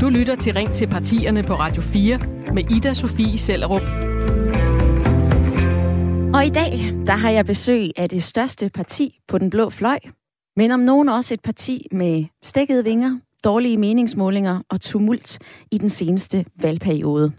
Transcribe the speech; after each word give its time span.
Du 0.00 0.08
lytter 0.08 0.36
til 0.40 0.52
Ring 0.52 0.74
til 0.74 0.86
partierne 0.86 1.42
på 1.42 1.54
Radio 1.54 1.82
4 1.82 2.18
med 2.54 2.70
Ida 2.70 2.94
Sofie 2.94 3.38
Sellerup. 3.38 3.82
Og 6.34 6.46
i 6.46 6.50
dag, 6.50 6.72
der 7.06 7.16
har 7.16 7.30
jeg 7.30 7.46
besøg 7.46 7.90
af 7.96 8.08
det 8.08 8.22
største 8.22 8.70
parti 8.74 9.18
på 9.28 9.38
den 9.38 9.50
blå 9.50 9.70
fløj, 9.70 9.98
men 10.56 10.70
om 10.70 10.80
nogen 10.80 11.08
også 11.08 11.34
et 11.34 11.40
parti 11.40 11.86
med 11.90 12.24
stækkede 12.42 12.84
vinger, 12.84 13.18
dårlige 13.44 13.78
meningsmålinger 13.78 14.62
og 14.68 14.80
tumult 14.80 15.38
i 15.70 15.78
den 15.78 15.88
seneste 15.88 16.44
valgperiode. 16.56 17.32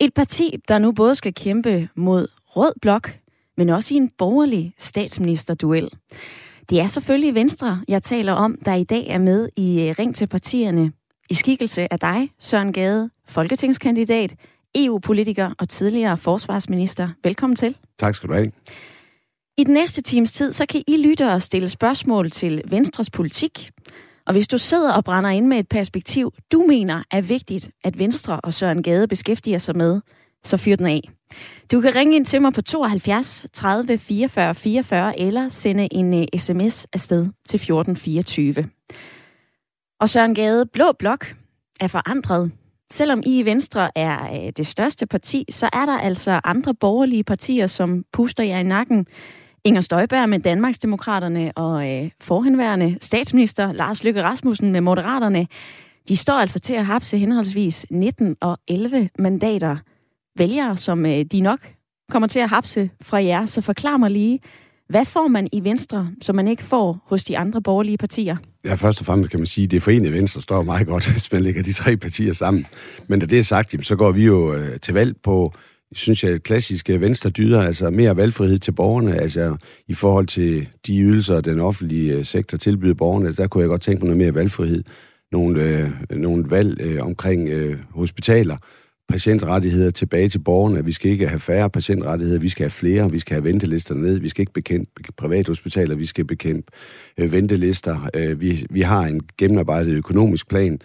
Et 0.00 0.14
parti, 0.14 0.56
der 0.68 0.78
nu 0.78 0.92
både 0.92 1.14
skal 1.14 1.34
kæmpe 1.34 1.88
mod 1.94 2.28
rød 2.46 2.72
blok, 2.82 3.10
men 3.56 3.68
også 3.68 3.94
i 3.94 3.96
en 3.96 4.10
borgerlig 4.18 4.74
statsministerduel. 4.78 5.90
Det 6.70 6.80
er 6.80 6.86
selvfølgelig 6.86 7.34
Venstre, 7.34 7.80
jeg 7.88 8.02
taler 8.02 8.32
om, 8.32 8.58
der 8.64 8.74
i 8.74 8.84
dag 8.84 9.06
er 9.08 9.18
med 9.18 9.48
i 9.56 9.94
Ring 9.98 10.14
til 10.14 10.26
partierne. 10.26 10.92
I 11.30 11.34
skikkelse 11.34 11.92
af 11.92 11.98
dig, 11.98 12.30
Søren 12.40 12.72
Gade, 12.72 13.10
folketingskandidat, 13.28 14.34
EU-politiker 14.74 15.50
og 15.58 15.68
tidligere 15.68 16.18
forsvarsminister. 16.18 17.08
Velkommen 17.24 17.56
til. 17.56 17.76
Tak 17.98 18.14
skal 18.14 18.28
du 18.28 18.34
have. 18.34 18.52
I 19.58 19.64
den 19.64 19.74
næste 19.74 20.02
times 20.02 20.32
tid, 20.32 20.52
så 20.52 20.66
kan 20.66 20.82
I 20.86 20.96
lytte 21.02 21.32
og 21.32 21.42
stille 21.42 21.68
spørgsmål 21.68 22.30
til 22.30 22.62
Venstres 22.68 23.10
politik. 23.10 23.70
Og 24.26 24.32
hvis 24.32 24.48
du 24.48 24.58
sidder 24.58 24.92
og 24.92 25.04
brænder 25.04 25.30
ind 25.30 25.46
med 25.46 25.58
et 25.58 25.68
perspektiv, 25.68 26.32
du 26.52 26.64
mener 26.68 27.02
er 27.10 27.20
vigtigt, 27.20 27.70
at 27.84 27.98
Venstre 27.98 28.40
og 28.40 28.54
Søren 28.54 28.82
Gade 28.82 29.08
beskæftiger 29.08 29.58
sig 29.58 29.76
med, 29.76 30.00
så 30.46 30.56
fyr 30.56 30.76
den 30.76 30.86
af. 30.86 31.00
Du 31.72 31.80
kan 31.80 31.94
ringe 31.94 32.16
ind 32.16 32.24
til 32.24 32.42
mig 32.42 32.52
på 32.52 32.62
72 32.62 33.46
30 33.52 33.98
44 33.98 34.54
44 34.54 35.20
eller 35.20 35.48
sende 35.48 35.88
en 35.92 36.14
øh, 36.14 36.20
uh, 36.20 36.40
sms 36.40 36.86
afsted 36.92 37.22
til 37.22 37.56
1424. 37.56 38.64
Og 40.00 40.08
Søren 40.08 40.34
Gade, 40.34 40.66
Blå 40.72 40.92
Blok 40.98 41.34
er 41.80 41.88
forandret. 41.88 42.52
Selvom 42.90 43.22
I 43.26 43.40
i 43.40 43.44
Venstre 43.44 43.98
er 43.98 44.42
uh, 44.42 44.48
det 44.56 44.66
største 44.66 45.06
parti, 45.06 45.44
så 45.50 45.68
er 45.72 45.86
der 45.86 45.98
altså 45.98 46.40
andre 46.44 46.74
borgerlige 46.74 47.24
partier, 47.24 47.66
som 47.66 48.04
puster 48.12 48.44
jer 48.44 48.58
i 48.58 48.62
nakken. 48.62 49.06
Inger 49.64 49.80
Støjberg 49.80 50.28
med 50.28 50.38
Danmarksdemokraterne 50.38 51.52
og 51.56 51.90
øh, 51.90 52.10
forhenværende 52.20 52.98
statsminister 53.00 53.72
Lars 53.72 54.04
Løkke 54.04 54.22
Rasmussen 54.22 54.72
med 54.72 54.80
Moderaterne. 54.80 55.46
De 56.08 56.16
står 56.16 56.34
altså 56.34 56.58
til 56.58 56.74
at 56.74 56.86
hapse 56.86 57.18
henholdsvis 57.18 57.86
19 57.90 58.36
og 58.40 58.58
11 58.68 59.08
mandater 59.18 59.76
vælgere, 60.38 60.76
som 60.76 61.06
øh, 61.06 61.24
de 61.24 61.40
nok 61.40 61.60
kommer 62.10 62.28
til 62.28 62.38
at 62.38 62.48
hapse 62.48 62.90
fra 63.02 63.24
jer. 63.24 63.46
Så 63.46 63.60
forklar 63.60 63.96
mig 63.96 64.10
lige, 64.10 64.40
hvad 64.88 65.04
får 65.04 65.28
man 65.28 65.48
i 65.52 65.64
Venstre, 65.64 66.08
som 66.22 66.36
man 66.36 66.48
ikke 66.48 66.62
får 66.62 67.04
hos 67.06 67.24
de 67.24 67.38
andre 67.38 67.62
borgerlige 67.62 67.98
partier? 67.98 68.36
Ja, 68.64 68.74
først 68.74 69.00
og 69.00 69.06
fremmest 69.06 69.30
kan 69.30 69.40
man 69.40 69.46
sige, 69.46 69.64
at 69.64 69.70
det 69.70 69.82
forenede 69.82 70.12
Venstre 70.12 70.40
står 70.40 70.62
meget 70.62 70.86
godt, 70.86 71.10
hvis 71.12 71.32
man 71.32 71.42
lægger 71.42 71.62
de 71.62 71.72
tre 71.72 71.96
partier 71.96 72.32
sammen. 72.32 72.66
Men 73.08 73.20
da 73.20 73.26
det 73.26 73.38
er 73.38 73.42
sagt, 73.42 73.86
så 73.86 73.96
går 73.96 74.12
vi 74.12 74.24
jo 74.24 74.54
øh, 74.54 74.80
til 74.80 74.94
valg 74.94 75.16
på 75.22 75.52
synes 75.92 76.24
jeg, 76.24 76.42
klassiske 76.42 77.00
venstre 77.00 77.30
dyder, 77.30 77.62
altså 77.62 77.90
mere 77.90 78.16
valgfrihed 78.16 78.58
til 78.58 78.72
borgerne, 78.72 79.20
altså 79.20 79.56
i 79.88 79.94
forhold 79.94 80.26
til 80.26 80.68
de 80.86 81.00
ydelser, 81.00 81.40
den 81.40 81.60
offentlige 81.60 82.12
øh, 82.12 82.24
sektor 82.24 82.58
tilbyder 82.58 82.94
borgerne, 82.94 83.32
der 83.32 83.46
kunne 83.46 83.62
jeg 83.62 83.68
godt 83.68 83.82
tænke 83.82 84.00
mig 84.00 84.06
noget 84.06 84.18
mere 84.18 84.34
valgfrihed. 84.34 84.84
Nogle, 85.32 85.62
øh, 85.62 85.90
nogle 86.10 86.50
valg 86.50 86.80
øh, 86.80 87.06
omkring 87.06 87.48
øh, 87.48 87.78
hospitaler, 87.90 88.56
patientrettigheder 89.08 89.90
tilbage 89.90 90.28
til 90.28 90.38
borgerne. 90.38 90.84
Vi 90.84 90.92
skal 90.92 91.10
ikke 91.10 91.28
have 91.28 91.40
færre 91.40 91.70
patientrettigheder, 91.70 92.40
vi 92.40 92.48
skal 92.48 92.64
have 92.64 92.70
flere, 92.70 93.10
vi 93.10 93.18
skal 93.18 93.34
have 93.34 93.44
ventelisterne 93.44 94.02
ned, 94.02 94.20
vi 94.20 94.28
skal 94.28 94.42
ikke 94.42 94.52
bekæmpe 94.52 94.90
privathospitaler, 95.16 95.94
vi 95.94 96.06
skal 96.06 96.24
bekæmpe 96.24 96.72
øh, 97.18 97.32
ventelister. 97.32 98.10
Øh, 98.14 98.40
vi, 98.40 98.66
vi 98.70 98.80
har 98.80 99.02
en 99.02 99.20
gennemarbejdet 99.38 99.94
økonomisk 99.94 100.48
plan, 100.48 100.80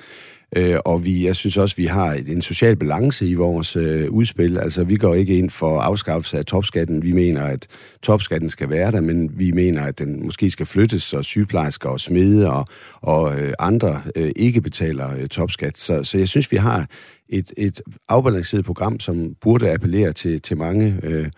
Øh, 0.55 0.77
og 0.85 1.05
vi, 1.05 1.25
jeg 1.25 1.35
synes 1.35 1.57
også, 1.57 1.75
vi 1.75 1.85
har 1.85 2.13
en 2.13 2.41
social 2.41 2.75
balance 2.75 3.27
i 3.27 3.33
vores 3.33 3.75
øh, 3.75 4.09
udspil. 4.09 4.57
Altså, 4.57 4.83
vi 4.83 4.95
går 4.95 5.15
ikke 5.15 5.37
ind 5.37 5.49
for 5.49 5.79
afskaffelse 5.79 6.37
af 6.37 6.45
topskatten. 6.45 7.03
Vi 7.03 7.11
mener, 7.11 7.43
at 7.43 7.67
topskatten 8.03 8.49
skal 8.49 8.69
være 8.69 8.91
der, 8.91 9.01
men 9.01 9.39
vi 9.39 9.51
mener, 9.51 9.83
at 9.83 9.99
den 9.99 10.25
måske 10.25 10.51
skal 10.51 10.65
flyttes, 10.65 11.03
så 11.03 11.23
sygeplejersker 11.23 11.89
og 11.89 11.99
smede 11.99 12.51
og, 12.51 12.65
og 13.01 13.39
øh, 13.39 13.53
andre 13.59 14.01
øh, 14.15 14.31
ikke 14.35 14.61
betaler 14.61 15.17
øh, 15.17 15.27
topskat. 15.27 15.77
Så, 15.77 16.03
så 16.03 16.17
jeg 16.17 16.27
synes, 16.27 16.51
vi 16.51 16.57
har 16.57 16.87
et, 17.31 17.51
et 17.57 17.81
afbalanceret 18.09 18.65
program, 18.65 18.99
som 18.99 19.35
burde 19.41 19.73
appellere 19.73 20.13
til, 20.13 20.41
til 20.41 20.57
mange 20.57 20.99
øh, 21.03 21.29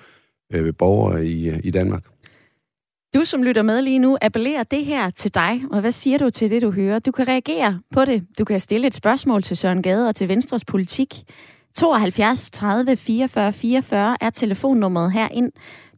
øh, 0.54 0.74
borgere 0.78 1.26
i, 1.26 1.50
øh, 1.50 1.60
i 1.64 1.72
Danmark. 1.72 2.04
Du, 3.16 3.26
som 3.26 3.44
lytter 3.44 3.62
med 3.62 3.82
lige 3.82 4.00
nu, 4.00 4.18
appellerer 4.22 4.64
det 4.64 4.86
her 4.86 5.10
til 5.10 5.34
dig, 5.34 5.62
og 5.72 5.82
hvad 5.82 5.92
siger 5.92 6.18
du 6.18 6.30
til 6.30 6.50
det, 6.50 6.62
du 6.62 6.72
hører? 6.72 7.00
Du 7.00 7.12
kan 7.12 7.28
reagere 7.28 7.80
på 7.92 8.06
det. 8.06 8.26
Du 8.40 8.46
kan 8.46 8.60
stille 8.60 8.88
et 8.88 8.96
spørgsmål 8.96 9.44
til 9.44 9.58
Søren 9.58 9.82
Gade 9.82 10.08
og 10.08 10.16
til 10.16 10.28
Venstres 10.28 10.66
politik. 10.66 11.14
72 11.76 12.52
30 12.52 12.96
44 12.96 13.54
44 13.54 14.18
er 14.22 14.30
telefonnummeret 14.30 15.12
herind. 15.12 15.52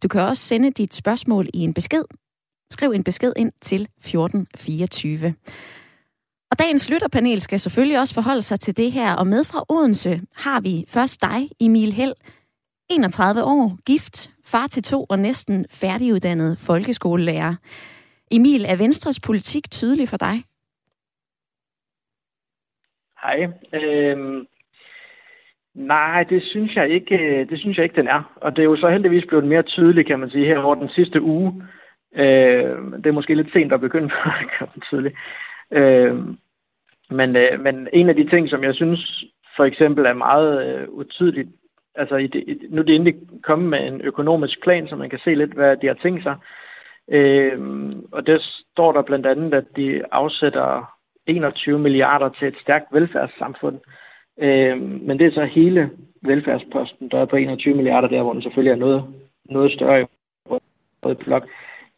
Du 0.03 0.07
kan 0.07 0.21
også 0.21 0.43
sende 0.43 0.71
dit 0.71 0.93
spørgsmål 0.93 1.49
i 1.53 1.59
en 1.59 1.73
besked. 1.73 2.03
Skriv 2.71 2.91
en 2.91 3.03
besked 3.03 3.33
ind 3.35 3.51
til 3.61 3.81
1424. 3.81 5.33
Og 6.51 6.59
dagens 6.59 6.89
lytterpanel 6.89 7.41
skal 7.41 7.59
selvfølgelig 7.59 7.99
også 7.99 8.13
forholde 8.13 8.41
sig 8.41 8.59
til 8.59 8.77
det 8.77 8.91
her, 8.91 9.15
og 9.15 9.27
med 9.27 9.43
fra 9.43 9.65
Odense 9.69 10.21
har 10.35 10.61
vi 10.61 10.85
først 10.87 11.21
dig, 11.21 11.49
Emil 11.61 11.93
Held, 11.93 12.13
31 12.89 13.43
år, 13.43 13.77
gift, 13.85 14.31
far 14.45 14.67
til 14.67 14.83
to 14.83 15.05
og 15.09 15.19
næsten 15.19 15.65
færdiguddannet 15.81 16.57
folkeskolelærer. 16.67 17.55
Emil, 18.31 18.65
er 18.65 18.77
Venstres 18.77 19.19
politik 19.19 19.71
tydelig 19.71 20.07
for 20.09 20.17
dig? 20.17 20.35
Hej. 23.21 23.37
Øhm, 23.73 24.47
nej, 25.75 26.23
det 26.23 26.43
synes 26.43 26.75
jeg 26.75 26.89
ikke, 26.89 27.15
øh, 27.17 27.49
det 27.49 27.59
synes 27.59 27.77
jeg 27.77 27.83
ikke, 27.83 28.01
den 28.01 28.07
er. 28.07 28.23
Og 28.35 28.55
det 28.55 28.59
er 28.61 28.65
jo 28.65 28.75
så 28.75 28.89
heldigvis 28.89 29.25
blevet 29.27 29.47
mere 29.47 29.63
tydeligt, 29.63 30.07
kan 30.07 30.19
man 30.19 30.29
sige, 30.29 30.45
her 30.45 30.59
over 30.59 30.75
den 30.75 30.89
sidste 30.89 31.21
uge. 31.21 31.63
Øh, 32.15 32.77
det 32.97 33.05
er 33.05 33.19
måske 33.19 33.35
lidt 33.35 33.53
sent 33.53 33.73
at 33.73 33.81
begynde 33.81 34.09
på 34.09 34.29
at 34.41 34.47
gøre 34.59 34.69
den. 34.75 35.11
Øh, 35.71 36.15
men, 37.09 37.35
øh, 37.35 37.59
men 37.59 37.87
en 37.93 38.09
af 38.09 38.15
de 38.15 38.29
ting, 38.29 38.49
som 38.49 38.63
jeg 38.63 38.75
synes 38.75 39.23
for 39.55 39.63
eksempel 39.63 40.05
er 40.05 40.13
meget 40.13 40.65
øh, 40.67 40.89
utydeligt 40.89 41.49
altså 41.95 42.15
i 42.15 42.27
det, 42.27 42.43
i, 42.47 42.57
nu 42.69 42.81
er 42.81 42.85
de 42.85 42.95
endelig 42.95 43.15
kommet 43.43 43.69
med 43.69 43.87
en 43.87 44.01
økonomisk 44.01 44.63
plan, 44.63 44.87
så 44.87 44.95
man 44.95 45.09
kan 45.09 45.19
se 45.19 45.35
lidt, 45.35 45.53
hvad 45.53 45.77
de 45.77 45.87
har 45.87 45.93
tænkt 45.93 46.23
sig. 46.23 46.35
Øh, 47.09 47.59
og 48.11 48.27
det 48.27 48.41
står 48.71 48.91
der 48.91 49.01
blandt 49.01 49.25
andet, 49.25 49.53
at 49.53 49.65
de 49.75 50.01
afsætter 50.11 50.95
21 51.27 51.79
milliarder 51.79 52.29
til 52.29 52.47
et 52.47 52.57
stærkt 52.61 52.85
velfærdssamfund. 52.91 53.79
Øh, 54.39 54.81
men 54.81 55.19
det 55.19 55.27
er 55.27 55.31
så 55.31 55.45
hele 55.45 55.89
velfærdsposten, 56.21 57.09
der 57.09 57.19
er 57.19 57.25
på 57.25 57.35
21 57.35 57.75
milliarder 57.75 58.07
der, 58.07 58.21
hvor 58.21 58.33
den 58.33 58.41
selvfølgelig 58.41 58.71
er 58.71 58.85
noget, 58.85 59.03
noget 59.45 59.71
større 59.71 60.01
i 60.01 60.05
rød 61.05 61.15
blok. 61.15 61.47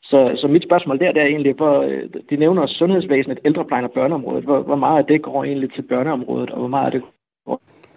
Så, 0.10 0.20
så 0.42 0.48
mit 0.48 0.64
spørgsmål 0.64 1.00
der, 1.00 1.12
det 1.12 1.22
er 1.22 1.26
egentlig, 1.26 1.54
hvor, 1.54 1.82
øh, 1.82 2.10
de 2.30 2.36
nævner 2.36 2.68
sundhedsvæsenet, 2.68 3.40
ældreplejen 3.46 3.86
og 3.86 3.92
børneområdet. 3.92 4.44
Hvor, 4.44 4.60
hvor 4.62 4.76
meget 4.76 4.98
af 4.98 5.06
det 5.06 5.22
går 5.22 5.44
egentlig 5.44 5.74
til 5.74 5.82
børneområdet, 5.82 6.50
og 6.50 6.60
hvor 6.60 6.68
meget 6.68 6.86
af 6.86 6.92
det 6.92 7.02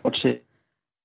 går 0.02 0.10
til 0.10 0.38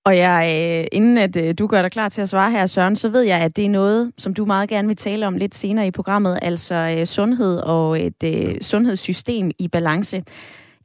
og 0.06 0.18
jeg, 0.18 0.42
øh, 0.56 0.88
inden 0.92 1.18
at 1.18 1.36
øh, 1.36 1.54
du 1.60 1.68
gør 1.68 1.82
dig 1.82 1.92
klar 1.92 2.10
til 2.10 2.22
at 2.22 2.30
svare 2.30 2.52
her, 2.52 2.66
Søren, 2.66 2.96
så 2.96 3.10
ved 3.10 3.22
jeg, 3.22 3.42
at 3.42 3.56
det 3.56 3.66
er 3.66 3.70
noget, 3.70 4.12
som 4.18 4.34
du 4.34 4.46
meget 4.46 4.70
gerne 4.70 4.88
vil 4.88 4.98
tale 4.98 5.28
om 5.28 5.38
lidt 5.38 5.56
senere 5.56 5.88
i 5.88 5.92
programmet, 5.92 6.40
altså 6.42 7.02
sundhed 7.06 7.58
og 7.58 8.00
et 8.02 8.58
sundhedssystem 8.62 9.52
i 9.60 9.68
balance. 9.68 10.24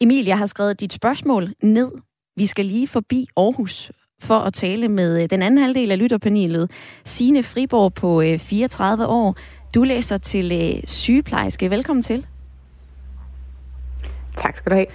Emil, 0.01 0.27
jeg 0.27 0.39
har 0.39 0.47
skrevet 0.47 0.81
dit 0.81 0.93
spørgsmål 0.93 1.49
ned. 1.63 1.93
Vi 2.37 2.47
skal 2.47 2.65
lige 2.65 2.89
forbi 2.89 3.27
Aarhus 3.37 3.93
for 4.23 4.35
at 4.35 4.55
tale 4.55 4.89
med 4.89 5.29
den 5.29 5.43
anden 5.43 5.61
halvdel 5.61 5.91
af 5.91 5.99
lytterpanelet, 5.99 6.71
Sine 7.05 7.43
Friborg 7.43 7.95
på 7.95 8.23
34 8.39 9.07
år. 9.07 9.37
Du 9.75 9.83
læser 9.83 10.19
til 10.19 10.53
øh, 10.53 10.83
sygeplejerske. 10.87 11.71
Velkommen 11.71 12.03
til. 12.03 12.27
Tak 14.37 14.57
skal 14.57 14.71
du 14.71 14.75
have. 14.75 14.87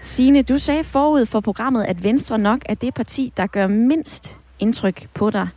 Signe, 0.00 0.42
du 0.42 0.58
sagde 0.58 0.84
forud 0.84 1.26
for 1.26 1.40
programmet, 1.40 1.84
at 1.84 2.04
Venstre 2.04 2.38
nok 2.38 2.60
er 2.66 2.74
det 2.74 2.94
parti, 2.94 3.32
der 3.36 3.46
gør 3.46 3.66
mindst 3.66 4.38
indtryk 4.58 5.08
på 5.14 5.30
dig. 5.30 5.48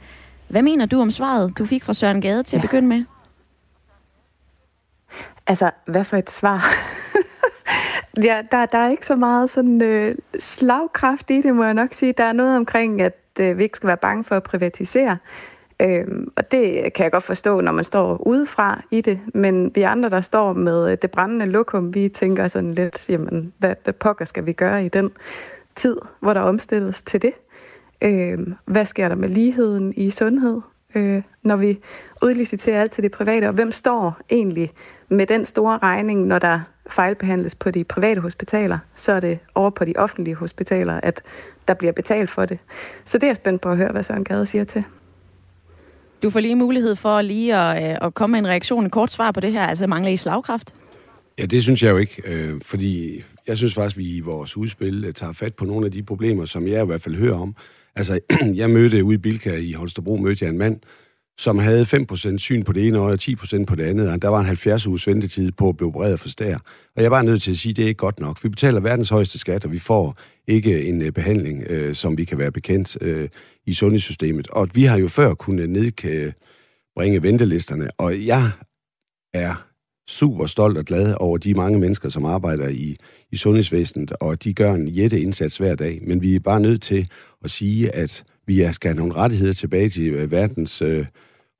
Hvad 0.47 0.61
mener 0.61 0.85
du 0.85 1.01
om 1.01 1.11
svaret, 1.11 1.57
du 1.57 1.65
fik 1.65 1.83
fra 1.83 1.93
Søren 1.93 2.21
Gade 2.21 2.43
til 2.43 2.55
ja. 2.55 2.63
at 2.63 2.69
begynde 2.69 2.87
med? 2.87 3.03
Altså, 5.47 5.71
hvad 5.85 6.03
for 6.03 6.17
et 6.17 6.31
svar? 6.31 6.63
ja, 8.27 8.41
der, 8.51 8.65
der 8.65 8.77
er 8.77 8.89
ikke 8.89 9.05
så 9.05 9.15
meget 9.15 9.49
sådan 9.49 9.81
øh, 9.81 10.15
slagkraft 10.39 11.29
i 11.29 11.41
det, 11.41 11.55
må 11.55 11.63
jeg 11.63 11.73
nok 11.73 11.93
sige. 11.93 12.13
Der 12.17 12.23
er 12.23 12.33
noget 12.33 12.57
omkring, 12.57 13.01
at 13.01 13.19
øh, 13.39 13.57
vi 13.57 13.63
ikke 13.63 13.75
skal 13.75 13.87
være 13.87 13.97
bange 13.97 14.23
for 14.23 14.35
at 14.35 14.43
privatisere. 14.43 15.17
Øhm, 15.83 16.31
og 16.35 16.51
det 16.51 16.93
kan 16.93 17.03
jeg 17.03 17.11
godt 17.11 17.23
forstå, 17.23 17.61
når 17.61 17.71
man 17.71 17.83
står 17.83 18.27
udefra 18.27 18.81
i 18.91 19.01
det, 19.01 19.19
men 19.33 19.71
vi 19.75 19.81
andre, 19.81 20.09
der 20.09 20.21
står 20.21 20.53
med 20.53 20.91
øh, 20.91 20.97
det 21.01 21.11
brændende 21.11 21.45
lokum, 21.45 21.93
vi 21.93 22.09
tænker 22.09 22.47
sådan 22.47 22.73
lidt, 22.73 23.09
jamen, 23.09 23.53
hvad, 23.57 23.75
hvad 23.83 23.93
pokker 23.93 24.25
skal 24.25 24.45
vi 24.45 24.53
gøre 24.53 24.85
i 24.85 24.89
den 24.89 25.11
tid, 25.75 25.97
hvor 26.19 26.33
der 26.33 26.41
omstilles 26.41 27.01
til 27.01 27.21
det? 27.21 27.33
Øhm, 28.01 28.53
hvad 28.65 28.85
sker 28.85 29.07
der 29.07 29.15
med 29.15 29.29
ligheden 29.29 29.93
i 29.97 30.09
sundhed, 30.09 30.61
øh, 30.95 31.21
når 31.43 31.55
vi 31.55 31.79
udliciterer 32.21 32.81
alt 32.81 32.91
til 32.91 33.03
det 33.03 33.11
private, 33.11 33.47
og 33.47 33.53
hvem 33.53 33.71
står 33.71 34.17
egentlig 34.29 34.71
med 35.09 35.25
den 35.25 35.45
store 35.45 35.77
regning, 35.77 36.27
når 36.27 36.39
der 36.39 36.59
fejlbehandles 36.89 37.55
på 37.55 37.71
de 37.71 37.83
private 37.83 38.21
hospitaler, 38.21 38.77
så 38.95 39.11
er 39.11 39.19
det 39.19 39.39
over 39.55 39.69
på 39.69 39.85
de 39.85 39.93
offentlige 39.95 40.35
hospitaler, 40.35 40.99
at 41.03 41.21
der 41.67 41.73
bliver 41.73 41.93
betalt 41.93 42.29
for 42.29 42.45
det. 42.45 42.59
Så 43.05 43.17
det 43.17 43.23
er 43.23 43.27
jeg 43.27 43.35
spændt 43.35 43.61
på 43.61 43.69
at 43.69 43.77
høre, 43.77 43.91
hvad 43.91 44.03
Søren 44.03 44.23
Gade 44.23 44.45
siger 44.45 44.63
til. 44.63 44.83
Du 46.23 46.29
får 46.29 46.39
lige 46.39 46.55
mulighed 46.55 46.95
for 46.95 47.21
lige 47.21 47.55
at, 47.55 47.91
øh, 47.91 48.07
at 48.07 48.13
komme 48.13 48.31
med 48.31 48.39
en 48.39 48.47
reaktion, 48.47 48.83
en 48.83 48.89
kort 48.89 49.11
svar 49.11 49.31
på 49.31 49.39
det 49.39 49.51
her. 49.51 49.67
Altså 49.67 49.87
mangler 49.87 50.11
I 50.11 50.17
slagkraft? 50.17 50.73
Ja, 51.39 51.45
det 51.45 51.63
synes 51.63 51.83
jeg 51.83 51.91
jo 51.91 51.97
ikke, 51.97 52.21
øh, 52.25 52.61
fordi 52.61 53.23
jeg 53.47 53.57
synes 53.57 53.73
faktisk, 53.73 53.97
vi 53.97 54.15
i 54.15 54.19
vores 54.19 54.57
udspil 54.57 55.05
øh, 55.05 55.13
tager 55.13 55.33
fat 55.33 55.55
på 55.55 55.65
nogle 55.65 55.85
af 55.85 55.91
de 55.91 56.03
problemer, 56.03 56.45
som 56.45 56.67
jeg 56.67 56.83
i 56.83 56.85
hvert 56.85 57.01
fald 57.01 57.15
hører 57.15 57.39
om. 57.39 57.55
Altså, 57.95 58.19
jeg 58.55 58.69
mødte 58.69 59.03
ude 59.03 59.15
i 59.15 59.17
Bilka 59.17 59.55
i 59.55 59.71
Holstebro, 59.71 60.15
mødte 60.15 60.45
jeg 60.45 60.51
en 60.51 60.57
mand, 60.57 60.79
som 61.37 61.59
havde 61.59 61.81
5% 61.83 62.37
syn 62.37 62.63
på 62.63 62.73
det 62.73 62.87
ene 62.87 62.99
øje 62.99 63.13
og 63.13 63.19
10% 63.21 63.65
på 63.65 63.75
det 63.75 63.83
andet, 63.83 64.09
og 64.09 64.21
der 64.21 64.27
var 64.27 64.39
en 64.39 64.45
70 64.45 64.87
uges 64.87 65.07
ventetid 65.07 65.51
på 65.51 65.69
at 65.69 65.77
blive 65.77 65.87
opereret 65.87 66.19
for 66.19 66.29
stær. 66.29 66.57
Og 66.95 67.03
jeg 67.03 67.11
var 67.11 67.21
nødt 67.21 67.41
til 67.41 67.51
at 67.51 67.57
sige, 67.57 67.71
at 67.71 67.77
det 67.77 67.83
er 67.83 67.87
ikke 67.87 67.97
godt 67.97 68.19
nok. 68.19 68.43
Vi 68.43 68.49
betaler 68.49 68.79
verdens 68.79 69.09
højeste 69.09 69.39
skat, 69.39 69.65
og 69.65 69.71
vi 69.71 69.79
får 69.79 70.17
ikke 70.47 70.85
en 70.85 71.01
øh, 71.01 71.11
behandling, 71.11 71.63
øh, 71.69 71.95
som 71.95 72.17
vi 72.17 72.25
kan 72.25 72.37
være 72.37 72.51
bekendt 72.51 72.97
øh, 73.01 73.29
i 73.65 73.73
sundhedssystemet. 73.73 74.47
Og 74.47 74.69
vi 74.73 74.83
har 74.83 74.97
jo 74.97 75.07
før 75.07 75.33
kunnet 75.33 75.69
nedbringe 75.69 77.21
ventelisterne, 77.21 77.91
og 77.97 78.25
jeg 78.25 78.51
er 79.33 79.67
super 80.07 80.45
stolt 80.45 80.77
og 80.77 80.85
glad 80.85 81.15
over 81.19 81.37
de 81.37 81.53
mange 81.53 81.79
mennesker, 81.79 82.09
som 82.09 82.25
arbejder 82.25 82.69
i, 82.69 82.97
i 83.31 83.37
sundhedsvæsenet, 83.37 84.11
og 84.11 84.43
de 84.43 84.53
gør 84.53 84.73
en 84.73 84.87
jætte 84.87 85.21
indsats 85.21 85.57
hver 85.57 85.75
dag. 85.75 85.99
Men 86.01 86.21
vi 86.21 86.35
er 86.35 86.39
bare 86.39 86.59
nødt 86.59 86.81
til 86.81 87.07
at 87.43 87.51
sige, 87.51 87.95
at 87.95 88.23
vi 88.47 88.67
skal 88.71 88.89
have 88.89 88.97
nogle 88.97 89.15
rettigheder 89.15 89.53
tilbage 89.53 89.89
til 89.89 90.09
øh, 90.09 90.31
verdens 90.31 90.81
øh, 90.81 91.05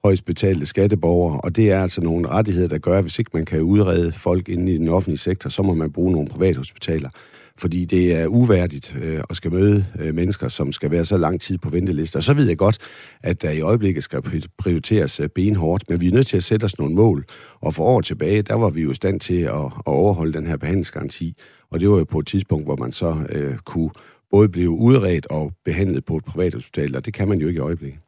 højst 0.03 0.25
betalte 0.25 0.65
skatteborgere, 0.65 1.41
og 1.41 1.55
det 1.55 1.71
er 1.71 1.81
altså 1.81 2.01
nogle 2.01 2.27
rettigheder, 2.27 2.67
der 2.67 2.77
gør, 2.77 2.97
at 2.97 3.03
hvis 3.03 3.19
ikke 3.19 3.31
man 3.33 3.45
kan 3.45 3.61
udrede 3.61 4.11
folk 4.11 4.49
inde 4.49 4.73
i 4.73 4.77
den 4.77 4.89
offentlige 4.89 5.17
sektor, 5.17 5.49
så 5.49 5.61
må 5.61 5.73
man 5.73 5.91
bruge 5.91 6.11
nogle 6.11 6.29
privathospitaler. 6.29 7.09
Fordi 7.57 7.85
det 7.85 8.15
er 8.15 8.27
uværdigt 8.27 8.95
øh, 9.01 9.21
at 9.29 9.35
skal 9.35 9.51
møde 9.51 9.85
øh, 9.99 10.15
mennesker, 10.15 10.47
som 10.47 10.71
skal 10.71 10.91
være 10.91 11.05
så 11.05 11.17
lang 11.17 11.41
tid 11.41 11.57
på 11.57 11.69
ventelister. 11.69 12.19
Og 12.19 12.23
så 12.23 12.33
ved 12.33 12.47
jeg 12.47 12.57
godt, 12.57 12.77
at 13.23 13.41
der 13.41 13.51
i 13.51 13.61
øjeblikket 13.61 14.03
skal 14.03 14.49
prioriteres 14.57 15.19
øh, 15.19 15.29
benhårdt, 15.29 15.89
men 15.89 16.01
vi 16.01 16.07
er 16.07 16.11
nødt 16.11 16.27
til 16.27 16.37
at 16.37 16.43
sætte 16.43 16.65
os 16.65 16.79
nogle 16.79 16.95
mål. 16.95 17.25
Og 17.61 17.73
for 17.73 17.83
år 17.83 18.01
tilbage, 18.01 18.41
der 18.41 18.53
var 18.53 18.69
vi 18.69 18.81
jo 18.81 18.91
i 18.91 18.95
stand 18.95 19.19
til 19.19 19.41
at, 19.41 19.65
at 19.65 19.71
overholde 19.85 20.33
den 20.33 20.47
her 20.47 20.57
behandlingsgaranti. 20.57 21.37
Og 21.71 21.79
det 21.79 21.89
var 21.89 21.97
jo 21.97 22.03
på 22.03 22.19
et 22.19 22.27
tidspunkt, 22.27 22.65
hvor 22.65 22.75
man 22.75 22.91
så 22.91 23.17
øh, 23.29 23.57
kunne 23.57 23.89
både 24.33 24.49
blive 24.49 24.69
udredt 24.69 25.27
og 25.29 25.51
behandlet 25.65 26.05
på 26.05 26.17
et 26.17 26.25
privat 26.25 26.53
hospital, 26.53 26.95
og 26.95 27.05
det 27.05 27.13
kan 27.13 27.27
man 27.27 27.39
jo 27.39 27.47
ikke 27.47 27.57
i 27.57 27.61
øjeblikket. 27.61 27.99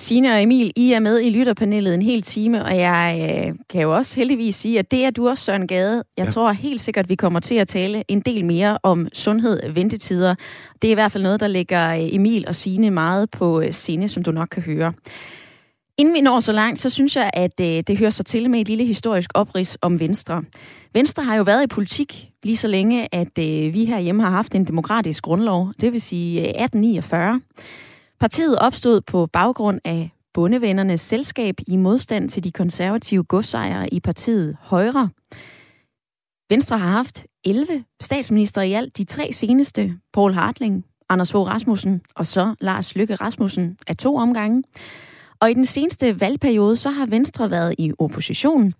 Sine 0.00 0.32
og 0.32 0.42
Emil, 0.42 0.72
I 0.76 0.92
er 0.92 1.00
med 1.00 1.20
i 1.20 1.30
lytterpanelet 1.30 1.94
en 1.94 2.02
hel 2.02 2.22
time, 2.22 2.64
og 2.64 2.76
jeg 2.76 3.28
øh, 3.30 3.54
kan 3.70 3.82
jo 3.82 3.94
også 3.94 4.16
heldigvis 4.16 4.56
sige, 4.56 4.78
at 4.78 4.90
det 4.90 5.04
er 5.04 5.10
du 5.10 5.28
også, 5.28 5.44
Søren 5.44 5.66
Gade. 5.66 6.04
Jeg 6.16 6.24
ja. 6.24 6.30
tror 6.30 6.52
helt 6.52 6.80
sikkert, 6.80 7.04
at 7.04 7.08
vi 7.08 7.14
kommer 7.14 7.40
til 7.40 7.54
at 7.54 7.68
tale 7.68 8.04
en 8.08 8.20
del 8.20 8.44
mere 8.44 8.78
om 8.82 9.08
sundhed, 9.12 9.72
ventetider. 9.72 10.34
Det 10.82 10.88
er 10.88 10.92
i 10.92 10.94
hvert 10.94 11.12
fald 11.12 11.22
noget, 11.22 11.40
der 11.40 11.46
ligger 11.46 11.90
øh, 11.90 12.14
Emil 12.14 12.44
og 12.48 12.54
Sine 12.54 12.90
meget 12.90 13.30
på 13.30 13.60
øh, 13.60 13.72
scene, 13.72 14.08
som 14.08 14.22
du 14.22 14.30
nok 14.30 14.48
kan 14.52 14.62
høre. 14.62 14.92
Inden 15.98 16.14
vi 16.14 16.20
når 16.20 16.40
så 16.40 16.52
langt, 16.52 16.78
så 16.78 16.90
synes 16.90 17.16
jeg, 17.16 17.30
at 17.34 17.60
øh, 17.60 17.66
det 17.66 17.98
hører 17.98 18.10
sig 18.10 18.26
til 18.26 18.50
med 18.50 18.60
et 18.60 18.68
lille 18.68 18.84
historisk 18.84 19.30
oprids 19.34 19.78
om 19.82 20.00
Venstre. 20.00 20.42
Venstre 20.94 21.24
har 21.24 21.34
jo 21.34 21.42
været 21.42 21.64
i 21.64 21.66
politik 21.66 22.30
lige 22.42 22.56
så 22.56 22.68
længe, 22.68 23.14
at 23.14 23.38
øh, 23.38 23.74
vi 23.74 23.84
herhjemme 23.84 24.22
har 24.22 24.30
haft 24.30 24.54
en 24.54 24.64
demokratisk 24.64 25.22
grundlov, 25.22 25.72
det 25.80 25.92
vil 25.92 26.00
sige 26.00 26.40
øh, 26.40 26.46
1849. 26.46 27.40
Partiet 28.20 28.58
opstod 28.58 29.00
på 29.00 29.26
baggrund 29.26 29.80
af 29.84 30.10
bondevennernes 30.34 31.00
selskab 31.00 31.54
i 31.66 31.76
modstand 31.76 32.28
til 32.28 32.44
de 32.44 32.52
konservative 32.52 33.24
godsejere 33.24 33.94
i 33.94 34.00
partiet 34.00 34.56
Højre. 34.60 35.10
Venstre 36.50 36.78
har 36.78 36.88
haft 36.88 37.26
11 37.44 37.84
statsminister 38.00 38.62
i 38.62 38.72
alt. 38.72 38.98
De 38.98 39.04
tre 39.04 39.32
seneste, 39.32 39.94
Paul 40.12 40.34
Hartling, 40.34 40.84
Anders 41.08 41.32
Fogh 41.32 41.48
Rasmussen 41.48 42.00
og 42.14 42.26
så 42.26 42.54
Lars 42.60 42.96
Lykke 42.96 43.14
Rasmussen 43.14 43.78
af 43.86 43.96
to 43.96 44.16
omgange. 44.16 44.62
Og 45.42 45.50
i 45.50 45.54
den 45.54 45.66
seneste 45.66 46.20
valgperiode, 46.20 46.76
så 46.76 46.90
har 46.90 47.06
Venstre 47.06 47.50
været 47.50 47.74
i 47.78 47.92
opposition. 47.98 48.74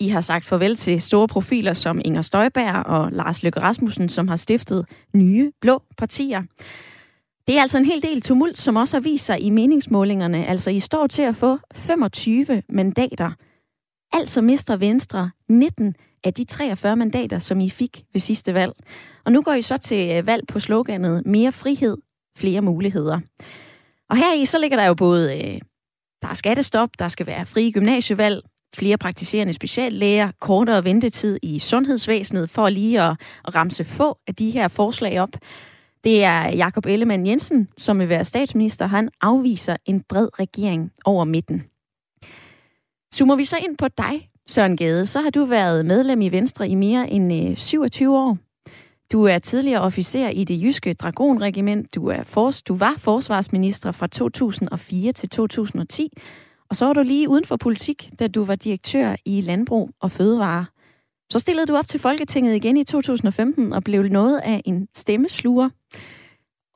I 0.00 0.08
har 0.08 0.20
sagt 0.20 0.44
farvel 0.44 0.76
til 0.76 1.00
store 1.00 1.28
profiler 1.28 1.74
som 1.74 2.00
Inger 2.04 2.22
Støjberg 2.22 2.86
og 2.86 3.12
Lars 3.12 3.42
Løkke 3.42 3.60
Rasmussen, 3.60 4.08
som 4.08 4.28
har 4.28 4.36
stiftet 4.36 4.86
nye 5.14 5.52
blå 5.60 5.82
partier. 5.96 6.42
Det 7.46 7.56
er 7.56 7.60
altså 7.60 7.78
en 7.78 7.84
hel 7.84 8.02
del 8.02 8.20
tumult, 8.20 8.58
som 8.58 8.76
også 8.76 8.96
har 8.96 9.00
vist 9.00 9.24
sig 9.24 9.40
i 9.40 9.50
meningsmålingerne. 9.50 10.46
Altså, 10.46 10.70
I 10.70 10.80
står 10.80 11.06
til 11.06 11.22
at 11.22 11.36
få 11.36 11.58
25 11.74 12.62
mandater. 12.68 13.30
Altså 14.12 14.40
mister 14.40 14.76
Venstre 14.76 15.30
19 15.48 15.94
af 16.24 16.34
de 16.34 16.44
43 16.44 16.96
mandater, 16.96 17.38
som 17.38 17.60
I 17.60 17.70
fik 17.70 18.04
ved 18.12 18.20
sidste 18.20 18.54
valg. 18.54 18.72
Og 19.24 19.32
nu 19.32 19.42
går 19.42 19.52
I 19.52 19.62
så 19.62 19.76
til 19.76 20.16
øh, 20.16 20.26
valg 20.26 20.46
på 20.46 20.60
sloganet 20.60 21.26
mere 21.26 21.52
frihed, 21.52 21.96
flere 22.36 22.60
muligheder. 22.60 23.20
Og 24.10 24.16
her 24.16 24.34
i 24.34 24.44
så 24.44 24.58
ligger 24.58 24.76
der 24.76 24.86
jo 24.86 24.94
både 24.94 25.38
øh, 25.38 25.60
der 26.22 26.28
er 26.28 26.34
skattestop, 26.34 26.88
der 26.98 27.08
skal 27.08 27.26
være 27.26 27.46
frie 27.46 27.72
gymnasievalg, 27.72 28.42
flere 28.74 28.98
praktiserende 28.98 29.52
speciallæger, 29.52 30.30
kortere 30.40 30.84
ventetid 30.84 31.38
i 31.42 31.58
sundhedsvæsenet, 31.58 32.50
for 32.50 32.68
lige 32.68 33.02
at, 33.02 33.16
at 33.44 33.54
ramse 33.54 33.84
få 33.84 34.18
af 34.26 34.34
de 34.34 34.50
her 34.50 34.68
forslag 34.68 35.20
op. 35.20 35.30
Det 36.04 36.24
er 36.24 36.48
Jakob 36.48 36.86
Ellemann 36.86 37.26
Jensen, 37.26 37.68
som 37.78 37.98
vil 37.98 38.08
være 38.08 38.24
statsminister. 38.24 38.86
Han 38.86 39.08
afviser 39.20 39.76
en 39.86 40.00
bred 40.08 40.28
regering 40.38 40.92
over 41.04 41.24
midten. 41.24 41.64
Zoomer 43.14 43.36
vi 43.36 43.44
så 43.44 43.56
ind 43.56 43.76
på 43.76 43.88
dig, 43.88 44.28
Søren 44.46 44.76
Gade, 44.76 45.06
så 45.06 45.20
har 45.20 45.30
du 45.30 45.44
været 45.44 45.86
medlem 45.86 46.20
i 46.20 46.28
Venstre 46.28 46.68
i 46.68 46.74
mere 46.74 47.10
end 47.10 47.50
øh, 47.50 47.56
27 47.56 48.18
år. 48.18 48.47
Du 49.12 49.24
er 49.24 49.38
tidligere 49.38 49.80
officer 49.80 50.28
i 50.28 50.44
det 50.44 50.62
jyske 50.62 50.94
Dragonregiment. 50.94 51.94
Du, 51.94 52.06
er 52.06 52.22
fors- 52.22 52.62
du 52.62 52.74
var 52.74 52.94
forsvarsminister 52.98 53.92
fra 53.92 54.06
2004 54.06 55.12
til 55.12 55.28
2010. 55.28 56.08
Og 56.70 56.76
så 56.76 56.86
var 56.86 56.92
du 56.92 57.02
lige 57.02 57.28
uden 57.28 57.44
for 57.44 57.56
politik, 57.56 58.10
da 58.18 58.28
du 58.28 58.44
var 58.44 58.54
direktør 58.54 59.16
i 59.24 59.40
Landbrug 59.40 59.90
og 60.00 60.10
Fødevare. 60.10 60.66
Så 61.32 61.38
stillede 61.38 61.66
du 61.66 61.76
op 61.76 61.86
til 61.86 62.00
Folketinget 62.00 62.56
igen 62.56 62.76
i 62.76 62.84
2015 62.84 63.72
og 63.72 63.84
blev 63.84 64.02
noget 64.02 64.40
af 64.44 64.62
en 64.64 64.88
stemmesluger. 64.96 65.68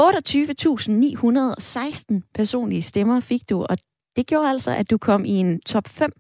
28.916 0.03 2.21
personlige 2.35 2.83
stemmer 2.83 3.21
fik 3.21 3.51
du, 3.51 3.67
og 3.71 3.79
det 4.17 4.27
gjorde 4.27 4.49
altså, 4.49 4.71
at 4.71 4.91
du 4.91 4.99
kom 4.99 5.25
i 5.25 5.31
en 5.31 5.61
top 5.61 5.89
5 5.89 6.13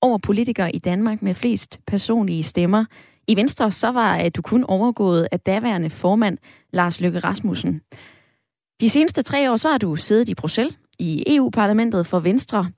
over 0.00 0.18
politikere 0.18 0.76
i 0.76 0.78
Danmark 0.78 1.22
med 1.22 1.34
flest 1.34 1.80
personlige 1.86 2.42
stemmer 2.42 2.84
i 3.28 3.36
Venstre 3.36 3.72
så 3.72 3.88
var 3.88 4.28
du 4.28 4.42
kun 4.42 4.64
overgået 4.64 5.28
af 5.32 5.40
daværende 5.40 5.90
formand 5.90 6.38
Lars 6.72 7.00
Løkke 7.00 7.18
Rasmussen. 7.18 7.80
De 8.80 8.90
seneste 8.90 9.22
tre 9.22 9.52
år 9.52 9.56
så 9.56 9.70
har 9.70 9.78
du 9.78 9.96
siddet 9.96 10.28
i 10.28 10.34
Bruxelles 10.34 10.74
i 10.98 11.24
EU-parlamentet 11.26 12.06
for 12.06 12.20
Venstre, 12.20 12.70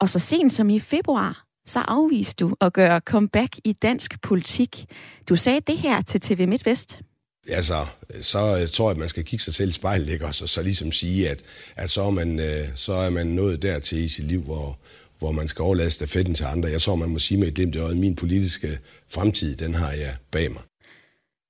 og 0.00 0.08
så 0.08 0.18
sent 0.18 0.52
som 0.52 0.70
i 0.70 0.80
februar, 0.80 1.44
så 1.66 1.78
afviste 1.78 2.44
du 2.44 2.56
at 2.60 2.72
gøre 2.72 3.00
comeback 3.00 3.56
i 3.64 3.72
dansk 3.72 4.22
politik. 4.22 4.86
Du 5.28 5.36
sagde 5.36 5.60
det 5.60 5.78
her 5.78 6.02
til 6.02 6.20
TV 6.20 6.48
MidtVest. 6.48 7.00
Altså, 7.48 7.86
så 8.20 8.38
øh, 8.38 8.68
tror 8.68 8.84
jeg, 8.84 8.90
at 8.90 8.96
man 8.96 9.08
skal 9.08 9.24
kigge 9.24 9.42
sig 9.42 9.54
selv 9.54 9.70
i 9.70 9.72
spejlet, 9.72 10.10
ikke? 10.10 10.26
Og 10.26 10.34
så, 10.34 10.46
så 10.46 10.62
ligesom 10.62 10.92
sige, 10.92 11.30
at, 11.30 11.42
at 11.76 11.90
så, 11.90 12.02
er 12.02 12.10
man, 12.10 12.40
øh, 12.40 12.68
så 12.74 12.92
er 12.92 13.10
man 13.10 13.26
nået 13.26 13.62
dertil 13.62 13.98
i 13.98 14.08
sit 14.08 14.24
liv, 14.24 14.42
hvor, 14.42 14.78
hvor 15.22 15.32
man 15.32 15.48
skal 15.48 15.62
overlade 15.62 15.90
stafetten 15.90 16.34
til 16.34 16.44
andre. 16.54 16.68
Jeg 16.68 16.80
tror, 16.80 16.94
man 16.94 17.10
må 17.10 17.18
sige 17.18 17.38
med 17.38 17.48
et 17.48 17.54
glimt 17.54 17.74
i 17.74 17.78
øjet, 17.78 17.96
min 17.96 18.16
politiske 18.16 18.68
fremtid, 19.14 19.56
den 19.56 19.74
har 19.74 19.90
jeg 19.90 20.14
bag 20.30 20.52
mig. 20.52 20.62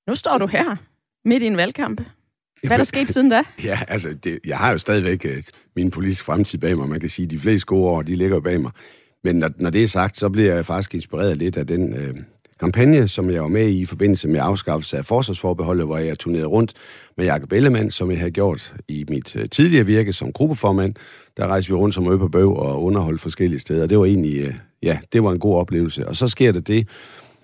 Nu 0.07 0.15
står 0.15 0.37
du 0.37 0.47
her, 0.47 0.75
midt 1.25 1.43
i 1.43 1.45
en 1.45 1.57
valgkamp. 1.57 2.01
Hvad 2.61 2.71
er 2.71 2.77
der 2.77 2.83
sket 2.83 3.09
siden 3.09 3.29
da? 3.29 3.43
Ja, 3.69 3.79
altså, 3.87 4.13
det, 4.23 4.39
jeg 4.45 4.57
har 4.57 4.71
jo 4.71 4.77
stadigvæk 4.77 5.25
uh, 5.25 5.43
min 5.75 5.91
politiske 5.91 6.25
fremtid 6.25 6.59
bag 6.59 6.77
mig. 6.77 6.89
Man 6.89 6.99
kan 6.99 7.09
sige, 7.09 7.25
at 7.25 7.31
de 7.31 7.39
fleste 7.39 7.65
gode 7.65 7.89
år, 7.89 8.01
de 8.01 8.15
ligger 8.15 8.39
bag 8.39 8.61
mig. 8.61 8.71
Men 9.23 9.35
når, 9.35 9.49
når 9.57 9.69
det 9.69 9.83
er 9.83 9.87
sagt, 9.87 10.17
så 10.17 10.29
bliver 10.29 10.55
jeg 10.55 10.65
faktisk 10.65 10.95
inspireret 10.95 11.37
lidt 11.37 11.57
af 11.57 11.67
den 11.67 11.93
uh, 11.93 12.17
kampagne, 12.59 13.07
som 13.07 13.29
jeg 13.29 13.41
var 13.41 13.47
med 13.47 13.67
i 13.67 13.79
i 13.79 13.85
forbindelse 13.85 14.27
med 14.27 14.39
afskaffelse 14.43 14.97
af 14.97 15.05
forsvarsforbeholdet, 15.05 15.85
hvor 15.85 15.97
jeg 15.97 16.19
turnerede 16.19 16.47
rundt 16.47 16.73
med 17.17 17.25
Jakob 17.25 17.51
Ellemann, 17.51 17.91
som 17.91 18.11
jeg 18.11 18.19
havde 18.19 18.31
gjort 18.31 18.75
i 18.87 19.05
mit 19.09 19.35
øh, 19.35 19.49
tidligere 19.49 19.85
virke 19.85 20.13
som 20.13 20.31
gruppeformand. 20.31 20.95
Der 21.37 21.47
rejste 21.47 21.69
vi 21.69 21.75
rundt 21.75 21.95
som 21.95 22.07
øje 22.07 22.17
på 22.17 22.27
bøv 22.27 22.55
og 22.55 22.83
underholdt 22.83 23.21
forskellige 23.21 23.59
steder. 23.59 23.87
Det 23.87 23.99
var 23.99 24.05
egentlig, 24.05 24.41
øh, 24.41 24.53
ja, 24.83 24.97
det 25.13 25.23
var 25.23 25.31
en 25.31 25.39
god 25.39 25.55
oplevelse. 25.55 26.07
Og 26.07 26.15
så 26.15 26.27
sker 26.27 26.51
der 26.51 26.59
det, 26.59 26.87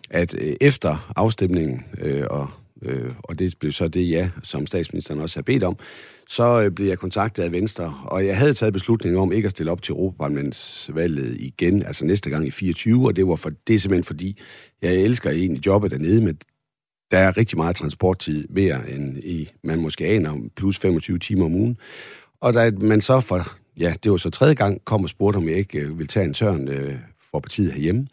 at 0.09 0.35
øh, 0.41 0.55
efter 0.61 1.11
afstemningen, 1.15 1.83
øh, 2.01 2.23
og, 2.29 2.49
øh, 2.81 3.11
og 3.23 3.39
det 3.39 3.55
blev 3.59 3.71
så 3.71 3.87
det 3.87 4.09
ja, 4.09 4.29
som 4.43 4.67
statsministeren 4.67 5.19
også 5.19 5.37
har 5.37 5.43
bedt 5.43 5.63
om, 5.63 5.77
så 6.27 6.61
øh, 6.61 6.71
blev 6.71 6.87
jeg 6.87 6.99
kontaktet 6.99 7.43
af 7.43 7.51
Venstre, 7.51 7.93
og 8.05 8.25
jeg 8.25 8.37
havde 8.37 8.53
taget 8.53 8.73
beslutningen 8.73 9.21
om 9.21 9.31
ikke 9.31 9.45
at 9.45 9.51
stille 9.51 9.71
op 9.71 9.81
til 9.81 9.91
Europaparlamentsvalget 9.91 11.35
igen, 11.39 11.83
altså 11.83 12.05
næste 12.05 12.29
gang 12.29 12.47
i 12.47 12.51
24, 12.51 13.05
og 13.07 13.15
det 13.15 13.27
var 13.27 13.35
for, 13.35 13.51
det 13.67 13.75
er 13.75 13.79
simpelthen 13.79 14.03
fordi, 14.03 14.39
jeg 14.81 14.95
elsker 14.95 15.29
egentlig 15.29 15.65
jobbet 15.65 15.91
dernede, 15.91 16.21
men 16.21 16.39
der 17.11 17.17
er 17.17 17.37
rigtig 17.37 17.57
meget 17.57 17.75
transporttid 17.75 18.47
mere 18.49 18.89
end 18.89 19.17
i, 19.17 19.49
man 19.63 19.79
måske 19.79 20.05
aner, 20.05 20.37
plus 20.55 20.77
25 20.77 21.19
timer 21.19 21.45
om 21.45 21.55
ugen. 21.55 21.77
Og 22.41 22.53
da 22.53 22.71
man 22.71 23.01
så 23.01 23.19
for, 23.19 23.57
ja, 23.77 23.93
det 24.03 24.11
var 24.11 24.17
så 24.17 24.29
tredje 24.29 24.53
gang, 24.53 24.85
kom 24.85 25.03
og 25.03 25.09
spurgte, 25.09 25.37
om 25.37 25.47
jeg 25.47 25.57
ikke 25.57 25.79
øh, 25.79 25.97
ville 25.97 26.07
tage 26.07 26.25
en 26.25 26.33
tørn 26.33 26.67
øh, 26.67 26.95
for 27.31 27.39
partiet 27.39 27.71
herhjemme, 27.73 28.07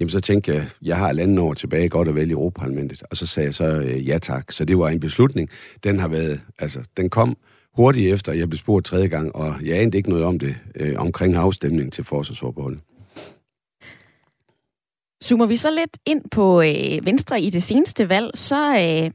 jamen 0.00 0.10
så 0.10 0.20
tænkte 0.20 0.52
jeg, 0.52 0.68
jeg 0.82 0.96
har 0.96 1.10
et 1.10 1.20
andet 1.20 1.38
år 1.38 1.54
tilbage 1.54 1.88
godt 1.88 2.08
at 2.08 2.14
vælge 2.14 2.32
Europaparlamentet, 2.32 3.02
og 3.10 3.16
så 3.16 3.26
sagde 3.26 3.46
jeg 3.46 3.54
så 3.54 3.64
øh, 3.64 4.08
ja 4.08 4.18
tak. 4.18 4.52
Så 4.52 4.64
det 4.64 4.78
var 4.78 4.88
en 4.88 5.00
beslutning. 5.00 5.50
Den 5.84 5.98
har 5.98 6.08
været, 6.08 6.40
altså, 6.58 6.80
den 6.96 7.10
kom 7.10 7.36
hurtigt 7.76 8.14
efter, 8.14 8.32
jeg 8.32 8.48
blev 8.48 8.58
spurgt 8.58 8.86
tredje 8.86 9.06
gang, 9.06 9.36
og 9.36 9.54
jeg 9.64 9.80
anede 9.80 9.96
ikke 9.96 10.10
noget 10.10 10.24
om 10.24 10.38
det 10.38 10.56
øh, 10.74 10.94
omkring 10.98 11.34
afstemningen 11.34 11.90
til 11.90 12.04
forsvarsforbeholdet. 12.04 12.80
Zoomer 15.24 15.46
vi 15.46 15.56
så 15.56 15.70
lidt 15.70 15.98
ind 16.06 16.22
på 16.30 16.62
øh, 16.62 17.06
Venstre 17.06 17.40
i 17.40 17.50
det 17.50 17.62
seneste 17.62 18.08
valg, 18.08 18.30
så 18.34 18.56
øh, 18.56 19.10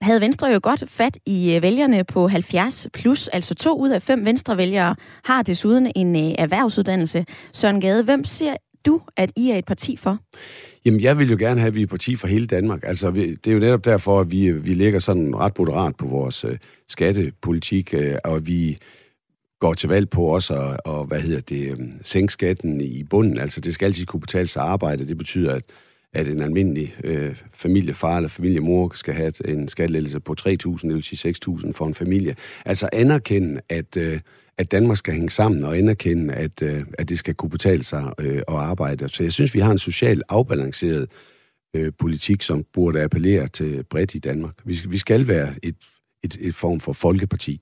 havde 0.00 0.20
Venstre 0.20 0.46
jo 0.46 0.60
godt 0.62 0.90
fat 0.90 1.18
i 1.26 1.54
øh, 1.56 1.62
vælgerne 1.62 2.04
på 2.04 2.28
70 2.28 2.88
plus, 2.92 3.28
altså 3.28 3.54
to 3.54 3.78
ud 3.78 3.90
af 3.90 4.02
fem 4.02 4.24
Venstrevælgere 4.24 4.96
har 5.24 5.42
desuden 5.42 5.92
en 5.96 6.16
øh, 6.16 6.34
erhvervsuddannelse. 6.38 7.26
Søren 7.52 7.80
Gade, 7.80 8.02
hvem 8.02 8.24
ser 8.24 8.56
du, 8.86 9.00
at 9.16 9.32
I 9.36 9.50
er 9.50 9.56
et 9.56 9.64
parti 9.64 9.96
for? 9.96 10.18
Jamen, 10.84 11.00
jeg 11.00 11.18
vil 11.18 11.30
jo 11.30 11.36
gerne 11.38 11.60
have, 11.60 11.68
at 11.68 11.74
vi 11.74 11.80
er 11.80 11.84
et 11.84 11.90
parti 11.90 12.16
for 12.16 12.26
hele 12.26 12.46
Danmark. 12.46 12.80
Altså, 12.82 13.10
det 13.10 13.46
er 13.46 13.52
jo 13.52 13.58
netop 13.58 13.84
derfor, 13.84 14.20
at 14.20 14.30
vi, 14.30 14.52
vi 14.52 14.74
ligger 14.74 14.98
sådan 14.98 15.36
ret 15.36 15.58
moderat 15.58 15.96
på 15.96 16.06
vores 16.06 16.44
øh, 16.44 16.58
skattepolitik, 16.88 17.94
øh, 17.94 18.14
og 18.24 18.46
vi 18.46 18.78
går 19.60 19.74
til 19.74 19.88
valg 19.88 20.10
på 20.10 20.22
også 20.22 20.54
at, 20.54 20.80
og, 20.84 21.04
hvad 21.04 21.20
hedder 21.20 21.40
det, 21.40 21.70
øh, 21.70 21.78
sænke 22.02 22.32
skatten 22.32 22.80
i 22.80 23.02
bunden. 23.02 23.38
Altså, 23.38 23.60
det 23.60 23.74
skal 23.74 23.86
altid 23.86 24.06
kunne 24.06 24.20
betale 24.20 24.46
sig 24.46 24.62
arbejde. 24.62 25.08
Det 25.08 25.18
betyder, 25.18 25.54
at 25.54 25.62
at 26.14 26.28
en 26.28 26.42
almindelig 26.42 26.94
øh, 27.04 27.36
familiefar 27.52 28.16
eller 28.16 28.28
familiemor 28.28 28.90
skal 28.94 29.14
have 29.14 29.48
en 29.48 29.68
skattelettelse 29.68 30.20
på 30.20 30.34
3.000, 30.40 30.46
det 30.48 30.94
vil 30.94 31.02
sige 31.02 31.34
6.000 31.48 31.72
for 31.72 31.86
en 31.86 31.94
familie. 31.94 32.36
Altså 32.64 32.88
anerkende, 32.92 33.60
at, 33.68 33.96
øh, 33.96 34.20
at 34.58 34.70
Danmark 34.70 34.96
skal 34.96 35.14
hænge 35.14 35.30
sammen, 35.30 35.64
og 35.64 35.78
anerkende, 35.78 36.34
at, 36.34 36.62
øh, 36.62 36.82
at 36.98 37.08
det 37.08 37.18
skal 37.18 37.34
kunne 37.34 37.50
betale 37.50 37.82
sig 37.82 38.12
øh, 38.20 38.36
at 38.36 38.54
arbejde. 38.54 39.08
Så 39.08 39.22
jeg 39.22 39.32
synes, 39.32 39.54
vi 39.54 39.60
har 39.60 39.72
en 39.72 39.78
social 39.78 40.22
afbalanceret 40.28 41.10
øh, 41.76 41.92
politik, 41.98 42.42
som 42.42 42.64
burde 42.72 43.02
appellere 43.02 43.48
til 43.48 43.84
bredt 43.90 44.14
i 44.14 44.18
Danmark. 44.18 44.54
Vi 44.64 44.76
skal, 44.76 44.90
vi 44.90 44.98
skal 44.98 45.28
være 45.28 45.54
et, 45.62 45.76
et, 46.24 46.36
et 46.40 46.54
form 46.54 46.80
for 46.80 46.92
folkeparti. 46.92 47.60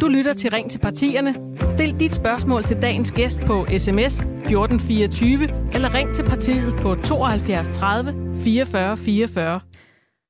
Du 0.00 0.08
lytter 0.08 0.34
til 0.34 0.50
Ring 0.50 0.70
til 0.70 0.78
partierne. 0.78 1.34
Stil 1.68 2.00
dit 2.00 2.14
spørgsmål 2.14 2.62
til 2.62 2.82
dagens 2.82 3.12
gæst 3.12 3.40
på 3.40 3.66
sms 3.78 4.20
1424 4.20 5.48
eller 5.74 5.94
ring 5.94 6.14
til 6.14 6.22
partiet 6.22 6.74
på 6.80 6.94
72 6.94 7.68
30 7.68 8.36
44 8.36 8.96
44. 8.96 9.60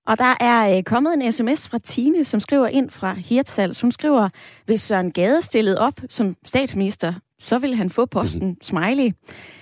Og 0.07 0.19
der 0.19 0.35
er 0.41 0.77
øh, 0.77 0.83
kommet 0.83 1.15
en 1.15 1.33
sms 1.33 1.69
fra 1.69 1.79
Tine, 1.79 2.25
som 2.25 2.41
skriver 2.41 2.67
ind 2.67 2.91
fra 2.91 3.15
Hirtshals. 3.15 3.81
Hun 3.81 3.93
skriver, 3.93 4.29
hvis 4.67 4.81
Søren 4.81 5.13
Gade 5.13 5.43
stillede 5.43 5.79
op 5.79 6.01
som 6.09 6.37
statsminister, 6.45 7.15
så 7.39 7.59
vil 7.59 7.75
han 7.75 7.91
få 7.91 8.07
posten 8.07 8.47
mm-hmm. 8.47 8.63
smiley. 8.63 9.13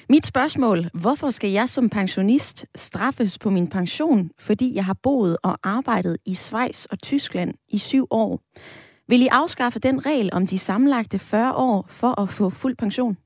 Mit 0.08 0.26
spørgsmål, 0.26 0.90
hvorfor 0.94 1.30
skal 1.30 1.50
jeg 1.50 1.68
som 1.68 1.90
pensionist 1.90 2.66
straffes 2.74 3.38
på 3.38 3.50
min 3.50 3.66
pension, 3.66 4.30
fordi 4.40 4.74
jeg 4.74 4.84
har 4.84 4.96
boet 5.02 5.36
og 5.42 5.58
arbejdet 5.62 6.16
i 6.26 6.34
Schweiz 6.34 6.84
og 6.84 6.98
Tyskland 7.02 7.54
i 7.68 7.78
syv 7.78 8.06
år? 8.10 8.40
Vil 9.08 9.22
I 9.22 9.26
afskaffe 9.26 9.78
den 9.78 10.06
regel 10.06 10.30
om 10.32 10.46
de 10.46 10.58
sammenlagte 10.58 11.18
40 11.18 11.54
år 11.54 11.86
for 11.90 12.20
at 12.20 12.28
få 12.28 12.50
fuld 12.50 12.76
pension? 12.76 13.16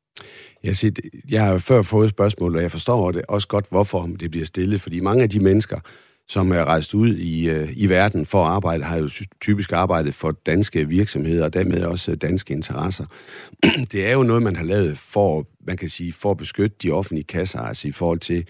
Jeg, 0.65 0.77
siger, 0.77 0.93
jeg 1.31 1.45
har 1.45 1.59
før 1.59 1.83
fået 1.83 2.11
spørgsmål, 2.11 2.57
og 2.57 2.63
jeg 2.63 2.71
forstår 2.71 3.13
det 3.13 3.23
også 3.29 3.49
godt, 3.49 3.67
hvorfor 3.71 4.09
det 4.21 4.31
bliver 4.31 4.47
stillet. 4.47 4.81
Fordi 4.81 5.01
mange 5.01 5.23
af 5.23 5.31
de 5.31 5.41
mennesker, 5.41 5.81
som 6.29 6.53
er 6.53 6.65
rejst 6.65 6.95
ud 6.95 7.17
i, 7.17 7.49
øh, 7.49 7.69
i 7.77 7.89
verden 7.89 8.27
for 8.27 8.45
at 8.45 8.51
arbejde, 8.51 8.85
har 8.85 8.97
jo 8.97 9.09
typisk 9.41 9.73
arbejdet 9.73 10.15
for 10.15 10.31
danske 10.31 10.89
virksomheder, 10.89 11.45
og 11.45 11.55
dermed 11.55 11.85
også 11.85 12.11
øh, 12.11 12.17
danske 12.17 12.55
interesser. 12.55 13.07
det 13.93 14.09
er 14.09 14.13
jo 14.13 14.23
noget, 14.23 14.43
man 14.43 14.57
har 14.57 14.65
lavet 14.65 14.99
for, 14.99 15.47
man 15.67 15.77
kan 15.77 15.89
sige, 15.89 16.13
for 16.13 16.31
at 16.31 16.37
beskytte 16.37 16.77
de 16.83 16.91
offentlige 16.91 17.25
kasser, 17.25 17.61
altså 17.61 17.89
i 17.89 17.93
forhold 17.93 18.19
til 18.19 18.47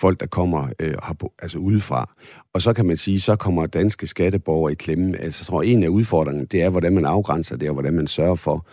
folk, 0.00 0.20
der 0.20 0.26
kommer 0.26 0.68
øh, 0.78 0.94
altså 1.38 1.58
udefra. 1.58 2.14
Og 2.58 2.62
så 2.62 2.72
kan 2.72 2.86
man 2.86 2.96
sige, 2.96 3.20
så 3.20 3.36
kommer 3.36 3.66
danske 3.66 4.06
skatteborgere 4.06 4.72
i 4.72 4.74
klemme. 4.74 5.18
Altså, 5.18 5.42
jeg 5.42 5.46
tror, 5.46 5.62
en 5.62 5.82
af 5.82 5.88
udfordringerne, 5.88 6.46
det 6.46 6.62
er, 6.62 6.70
hvordan 6.70 6.92
man 6.92 7.04
afgrænser 7.04 7.56
det, 7.56 7.68
og 7.68 7.72
hvordan 7.72 7.94
man 7.94 8.06
sørger 8.06 8.34
for, 8.34 8.66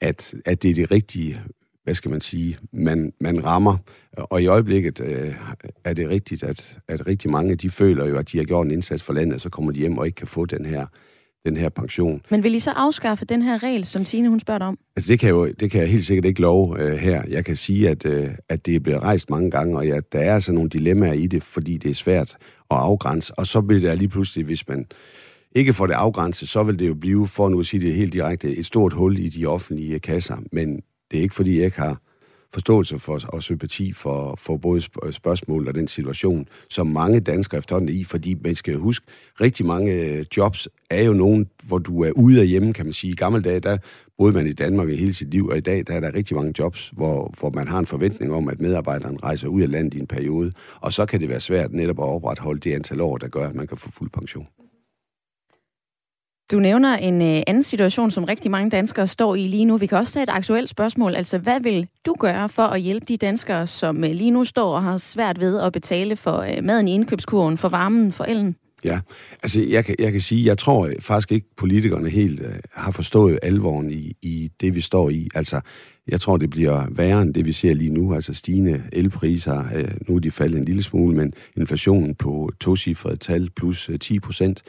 at, 0.00 0.34
at 0.44 0.62
det 0.62 0.70
er 0.70 0.74
det 0.74 0.90
rigtige, 0.90 1.40
hvad 1.84 1.94
skal 1.94 2.10
man 2.10 2.20
sige, 2.20 2.58
man, 2.72 3.12
man 3.20 3.44
rammer. 3.44 3.76
Og 4.16 4.42
i 4.42 4.46
øjeblikket 4.46 5.00
øh, 5.00 5.34
er 5.84 5.92
det 5.94 6.08
rigtigt, 6.08 6.42
at, 6.42 6.78
at 6.88 7.06
rigtig 7.06 7.30
mange, 7.30 7.54
de 7.54 7.70
føler 7.70 8.06
jo, 8.06 8.16
at 8.16 8.32
de 8.32 8.38
har 8.38 8.44
gjort 8.44 8.66
en 8.66 8.70
indsats 8.70 9.02
for 9.02 9.12
landet, 9.12 9.40
så 9.40 9.48
kommer 9.48 9.72
de 9.72 9.78
hjem 9.78 9.98
og 9.98 10.06
ikke 10.06 10.16
kan 10.16 10.28
få 10.28 10.46
den 10.46 10.64
her 10.64 10.86
den 11.46 11.56
her 11.56 11.68
pension. 11.68 12.22
Men 12.30 12.42
vil 12.42 12.54
I 12.54 12.60
så 12.60 12.70
afskaffe 12.70 13.24
den 13.24 13.42
her 13.42 13.62
regel, 13.62 13.84
som 13.84 14.04
Tine 14.04 14.28
hun 14.28 14.40
spørger 14.40 14.64
om? 14.64 14.78
Altså 14.96 15.12
det 15.12 15.20
kan, 15.20 15.28
jo, 15.30 15.46
det 15.60 15.70
kan 15.70 15.80
jeg 15.80 15.88
helt 15.88 16.04
sikkert 16.04 16.24
ikke 16.24 16.40
love 16.40 16.82
øh, 16.82 16.96
her. 16.96 17.22
Jeg 17.28 17.44
kan 17.44 17.56
sige, 17.56 17.88
at, 17.88 18.06
øh, 18.06 18.30
at 18.48 18.66
det 18.66 18.76
er 18.76 18.80
blevet 18.80 19.02
rejst 19.02 19.30
mange 19.30 19.50
gange, 19.50 19.76
og 19.76 19.86
ja, 19.86 20.00
der 20.12 20.18
er 20.18 20.34
altså 20.34 20.52
nogle 20.52 20.70
dilemmaer 20.70 21.12
i 21.12 21.26
det, 21.26 21.42
fordi 21.42 21.76
det 21.76 21.90
er 21.90 21.94
svært 21.94 22.36
at 22.74 22.82
afgrænse. 22.82 23.38
Og 23.38 23.46
så 23.46 23.60
bliver 23.60 23.90
det 23.90 23.98
lige 23.98 24.08
pludselig, 24.08 24.44
hvis 24.44 24.68
man 24.68 24.86
ikke 25.54 25.72
får 25.72 25.86
det 25.86 25.94
afgrænset, 25.94 26.48
så 26.48 26.62
vil 26.62 26.78
det 26.78 26.88
jo 26.88 26.94
blive, 26.94 27.28
for 27.28 27.48
nu 27.48 27.60
at 27.60 27.66
sige 27.66 27.86
det 27.86 27.94
helt 27.94 28.12
direkte, 28.12 28.56
et 28.56 28.66
stort 28.66 28.92
hul 28.92 29.18
i 29.18 29.28
de 29.28 29.46
offentlige 29.46 29.98
kasser. 29.98 30.36
Men 30.52 30.76
det 31.10 31.18
er 31.18 31.22
ikke, 31.22 31.34
fordi 31.34 31.56
jeg 31.56 31.64
ikke 31.64 31.80
har 31.80 32.00
forståelse 32.54 32.98
for 32.98 33.20
og 33.28 33.42
sympati 33.42 33.92
for, 33.92 34.34
for 34.38 34.56
både 34.56 34.80
spørgsmål 35.12 35.68
og 35.68 35.74
den 35.74 35.88
situation, 35.88 36.48
som 36.70 36.86
mange 36.86 37.20
danskere 37.20 37.58
efterhånden 37.58 37.88
er 37.88 37.92
i, 37.92 38.04
fordi 38.04 38.34
man 38.44 38.54
skal 38.54 38.74
huske, 38.74 39.06
rigtig 39.40 39.66
mange 39.66 39.92
øh, 39.92 40.24
jobs 40.36 40.68
er 40.90 41.02
jo 41.02 41.12
nogen, 41.12 41.46
hvor 41.62 41.78
du 41.78 42.02
er 42.02 42.10
ude 42.10 42.40
af 42.40 42.46
hjemme, 42.46 42.72
kan 42.72 42.86
man 42.86 42.92
sige. 42.92 43.12
I 43.12 43.16
gamle 43.16 43.42
dage, 43.42 43.60
der 43.60 43.78
boede 44.18 44.32
man 44.32 44.46
i 44.46 44.52
Danmark 44.52 44.88
i 44.88 44.96
hele 44.96 45.14
sit 45.14 45.30
liv, 45.30 45.46
og 45.46 45.56
i 45.56 45.60
dag 45.60 45.84
der 45.86 45.94
er 45.94 46.00
der 46.00 46.14
rigtig 46.14 46.36
mange 46.36 46.54
jobs, 46.58 46.90
hvor, 46.92 47.34
hvor 47.40 47.50
man 47.50 47.68
har 47.68 47.78
en 47.78 47.86
forventning 47.86 48.32
om, 48.32 48.48
at 48.48 48.60
medarbejderen 48.60 49.22
rejser 49.22 49.48
ud 49.48 49.62
af 49.62 49.70
landet 49.70 49.94
i 49.94 49.98
en 49.98 50.06
periode, 50.06 50.52
og 50.80 50.92
så 50.92 51.06
kan 51.06 51.20
det 51.20 51.28
være 51.28 51.40
svært 51.40 51.72
netop 51.72 51.98
at 51.98 52.04
opretholde 52.04 52.60
det 52.60 52.74
antal 52.74 53.00
år, 53.00 53.18
der 53.18 53.28
gør, 53.28 53.48
at 53.48 53.54
man 53.54 53.66
kan 53.66 53.78
få 53.78 53.90
fuld 53.90 54.10
pension. 54.10 54.46
Du 56.52 56.60
nævner 56.60 56.96
en 56.96 57.22
øh, 57.22 57.42
anden 57.46 57.62
situation, 57.62 58.10
som 58.10 58.24
rigtig 58.24 58.50
mange 58.50 58.70
danskere 58.70 59.06
står 59.06 59.34
i 59.34 59.46
lige 59.46 59.64
nu. 59.64 59.76
Vi 59.76 59.86
kan 59.86 59.98
også 59.98 60.12
tage 60.12 60.22
et 60.22 60.28
aktuelt 60.28 60.70
spørgsmål. 60.70 61.14
Altså, 61.14 61.38
hvad 61.38 61.60
vil 61.60 61.88
du 62.06 62.14
gøre 62.18 62.48
for 62.48 62.62
at 62.62 62.80
hjælpe 62.80 63.06
de 63.06 63.16
danskere, 63.16 63.66
som 63.66 64.04
øh, 64.04 64.10
lige 64.10 64.30
nu 64.30 64.44
står 64.44 64.74
og 64.74 64.82
har 64.82 64.96
svært 64.96 65.40
ved 65.40 65.60
at 65.60 65.72
betale 65.72 66.16
for 66.16 66.38
øh, 66.38 66.64
maden 66.64 66.88
i 66.88 66.94
indkøbskurven, 66.94 67.58
for 67.58 67.68
varmen, 67.68 68.12
for 68.12 68.24
elen? 68.24 68.56
Ja, 68.84 69.00
altså 69.42 69.62
jeg 69.62 69.84
kan, 69.84 69.96
jeg 69.98 70.12
kan 70.12 70.20
sige, 70.20 70.46
jeg 70.46 70.58
tror 70.58 70.90
faktisk 71.00 71.32
ikke, 71.32 71.46
politikerne 71.56 72.10
helt 72.10 72.40
øh, 72.40 72.54
har 72.72 72.92
forstået 72.92 73.38
alvoren 73.42 73.90
i, 73.90 74.16
i 74.22 74.50
det, 74.60 74.74
vi 74.74 74.80
står 74.80 75.10
i. 75.10 75.28
Altså, 75.34 75.60
jeg 76.08 76.20
tror, 76.20 76.36
det 76.36 76.50
bliver 76.50 76.86
værre 76.90 77.22
end 77.22 77.34
det, 77.34 77.44
vi 77.44 77.52
ser 77.52 77.74
lige 77.74 77.90
nu. 77.90 78.14
Altså 78.14 78.34
stigende 78.34 78.82
elpriser, 78.92 79.64
øh, 79.74 79.90
nu 80.08 80.16
er 80.16 80.20
de 80.20 80.30
faldet 80.30 80.58
en 80.58 80.64
lille 80.64 80.82
smule, 80.82 81.16
men 81.16 81.32
inflationen 81.56 82.14
på 82.14 82.50
tocifrede 82.60 83.16
tal 83.16 83.50
plus 83.50 83.88
øh, 83.88 83.98
10 83.98 84.20
procent. 84.20 84.62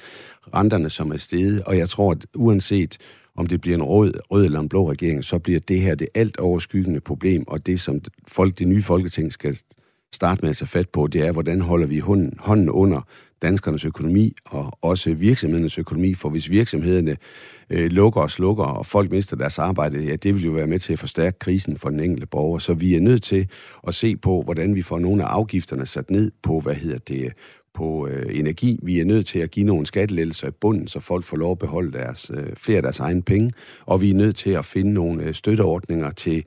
Renterne, 0.55 0.89
som 0.89 1.12
er 1.12 1.17
steget, 1.17 1.63
og 1.63 1.77
jeg 1.77 1.89
tror, 1.89 2.12
at 2.12 2.25
uanset 2.36 2.98
om 3.38 3.48
det 3.48 3.62
bliver 3.62 3.77
en 3.77 3.84
rød, 3.84 4.13
rød 4.31 4.45
eller 4.45 4.60
en 4.60 4.69
blå 4.69 4.91
regering, 4.91 5.24
så 5.24 5.39
bliver 5.39 5.60
det 5.60 5.81
her 5.81 5.95
det 5.95 6.07
alt 6.13 6.38
overskyggende 6.38 7.00
problem, 7.00 7.48
og 7.48 7.65
det, 7.65 7.79
som 7.79 8.01
folk, 8.27 8.60
det 8.60 8.67
nye 8.67 8.81
folketing 8.81 9.34
skal 9.34 9.57
starte 10.13 10.41
med 10.41 10.50
at 10.50 10.57
tage 10.57 10.67
fat 10.67 10.89
på, 10.89 11.07
det 11.07 11.27
er, 11.27 11.31
hvordan 11.31 11.62
holder 11.62 11.88
vi 11.88 12.00
hånden, 12.00 12.34
hånden 12.39 12.69
under 12.69 13.01
danskernes 13.45 13.85
økonomi 13.85 14.33
og 14.45 14.77
også 14.81 15.13
virksomhedernes 15.13 15.77
økonomi, 15.77 16.13
for 16.13 16.29
hvis 16.29 16.49
virksomhederne 16.49 17.17
øh, 17.69 17.91
lukker 17.91 18.21
og 18.21 18.31
slukker, 18.31 18.63
og 18.63 18.85
folk 18.85 19.11
mister 19.11 19.35
deres 19.35 19.59
arbejde, 19.59 19.99
ja, 19.99 20.15
det 20.15 20.35
vil 20.35 20.45
jo 20.45 20.51
være 20.51 20.67
med 20.67 20.79
til 20.79 20.93
at 20.93 20.99
forstærke 20.99 21.39
krisen 21.39 21.77
for 21.77 21.89
den 21.89 21.99
enkelte 21.99 22.27
borger. 22.27 22.59
Så 22.59 22.73
vi 22.73 22.95
er 22.95 23.01
nødt 23.01 23.23
til 23.23 23.47
at 23.87 23.95
se 23.95 24.15
på, 24.15 24.41
hvordan 24.41 24.75
vi 24.75 24.81
får 24.81 24.99
nogle 24.99 25.23
af 25.23 25.27
afgifterne 25.27 25.85
sat 25.85 26.11
ned 26.11 26.31
på, 26.43 26.59
hvad 26.59 26.75
hedder 26.75 26.97
det, 26.97 27.33
på 27.73 28.07
øh, 28.07 28.39
energi. 28.39 28.79
Vi 28.83 28.99
er 28.99 29.05
nødt 29.05 29.25
til 29.25 29.39
at 29.39 29.51
give 29.51 29.65
nogle 29.65 29.85
skattelettelser 29.85 30.47
i 30.47 30.51
bunden, 30.51 30.87
så 30.87 30.99
folk 30.99 31.23
får 31.23 31.37
lov 31.37 31.51
at 31.51 31.59
beholde 31.59 31.91
deres, 31.91 32.31
øh, 32.33 32.55
flere 32.55 32.77
af 32.77 32.83
deres 32.83 32.99
egne 32.99 33.21
penge. 33.21 33.51
Og 33.85 34.01
vi 34.01 34.09
er 34.09 34.15
nødt 34.15 34.35
til 34.35 34.51
at 34.51 34.65
finde 34.65 34.93
nogle 34.93 35.23
øh, 35.23 35.33
støtteordninger 35.33 36.11
til, 36.11 36.43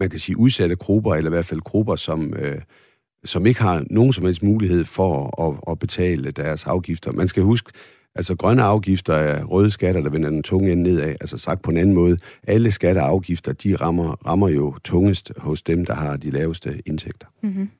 man 0.00 0.10
kan 0.10 0.18
sige, 0.18 0.38
udsatte 0.38 0.76
grupper, 0.76 1.14
eller 1.14 1.30
i 1.30 1.34
hvert 1.34 1.46
fald 1.46 1.60
grupper, 1.60 1.96
som... 1.96 2.34
Øh, 2.34 2.60
som 3.24 3.46
ikke 3.46 3.62
har 3.62 3.84
nogen 3.90 4.12
som 4.12 4.24
helst 4.24 4.42
mulighed 4.42 4.84
for 4.84 5.42
at, 5.48 5.72
at 5.72 5.78
betale 5.78 6.30
deres 6.30 6.66
afgifter. 6.66 7.12
Man 7.12 7.28
skal 7.28 7.42
huske, 7.42 7.72
altså 8.14 8.36
grønne 8.36 8.62
afgifter 8.62 9.14
er 9.14 9.44
røde 9.44 9.70
skatter, 9.70 10.00
der 10.00 10.10
vender 10.10 10.30
den 10.30 10.42
tunge 10.42 10.72
ende 10.72 10.82
nedad. 10.82 11.08
Altså 11.08 11.38
sagt 11.38 11.62
på 11.62 11.70
en 11.70 11.76
anden 11.76 11.94
måde, 11.94 12.18
alle 12.46 12.70
skatter 12.70 13.02
og 13.02 13.08
afgifter, 13.08 13.52
de 13.52 13.76
rammer, 13.76 14.26
rammer 14.26 14.48
jo 14.48 14.74
tungest 14.84 15.32
hos 15.36 15.62
dem, 15.62 15.86
der 15.86 15.94
har 15.94 16.16
de 16.16 16.30
laveste 16.30 16.82
indtægter. 16.86 17.26
Mm-hmm. 17.42 17.70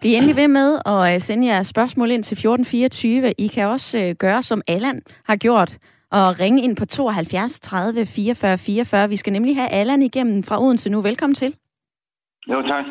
Bliv 0.00 0.14
endelig 0.16 0.36
ved 0.36 0.48
med 0.48 0.78
at 0.86 1.14
øh, 1.14 1.20
sende 1.20 1.46
jeres 1.46 1.66
spørgsmål 1.66 2.10
ind 2.10 2.22
til 2.22 2.34
1424. 2.34 3.32
I 3.32 3.46
kan 3.46 3.66
også 3.66 3.98
øh, 3.98 4.14
gøre, 4.14 4.42
som 4.42 4.62
Allan 4.66 5.02
har 5.24 5.36
gjort, 5.36 5.78
og 6.10 6.40
ringe 6.40 6.62
ind 6.62 6.76
på 6.76 6.84
72 6.84 7.60
30 7.60 8.06
44 8.06 8.58
44. 8.58 9.08
Vi 9.08 9.16
skal 9.16 9.32
nemlig 9.32 9.56
have 9.56 9.68
Allan 9.68 10.02
igennem 10.02 10.42
fra 10.42 10.62
Odense 10.62 10.90
nu. 10.90 11.00
Velkommen 11.00 11.34
til. 11.34 11.54
Jo, 12.48 12.62
tak. 12.62 12.84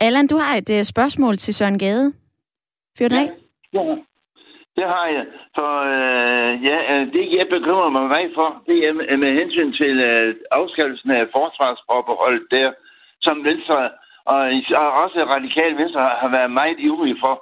Allan, 0.00 0.26
du 0.26 0.36
har 0.36 0.56
et 0.56 0.70
uh, 0.70 0.82
spørgsmål 0.82 1.36
til 1.36 1.54
Søren 1.54 1.78
Gade. 1.78 2.12
Fyr 2.98 3.08
ja. 3.10 3.20
af. 3.20 3.30
Ja, 3.72 3.96
det 4.76 4.86
har 4.94 5.06
jeg. 5.16 5.26
For 5.54 5.72
øh, 5.94 6.64
ja, 6.68 6.78
øh, 6.92 7.06
det, 7.12 7.24
jeg 7.38 7.46
bekymrer 7.50 7.90
mig 7.90 8.08
meget 8.08 8.32
for, 8.34 8.62
det 8.66 8.78
er 8.88 9.16
med 9.16 9.32
hensyn 9.40 9.72
til 9.72 10.00
øh, 10.00 10.36
afskaffelsen 10.50 11.10
af 11.10 11.26
forsvarsforbeholdet 11.32 12.46
der, 12.50 12.72
som 13.20 13.44
Venstre 13.44 13.90
og 14.32 14.40
også 15.04 15.18
radikal 15.34 15.72
venstre 15.80 16.00
har 16.22 16.30
været 16.36 16.50
meget 16.60 16.78
ivrige 16.88 17.18
for. 17.24 17.34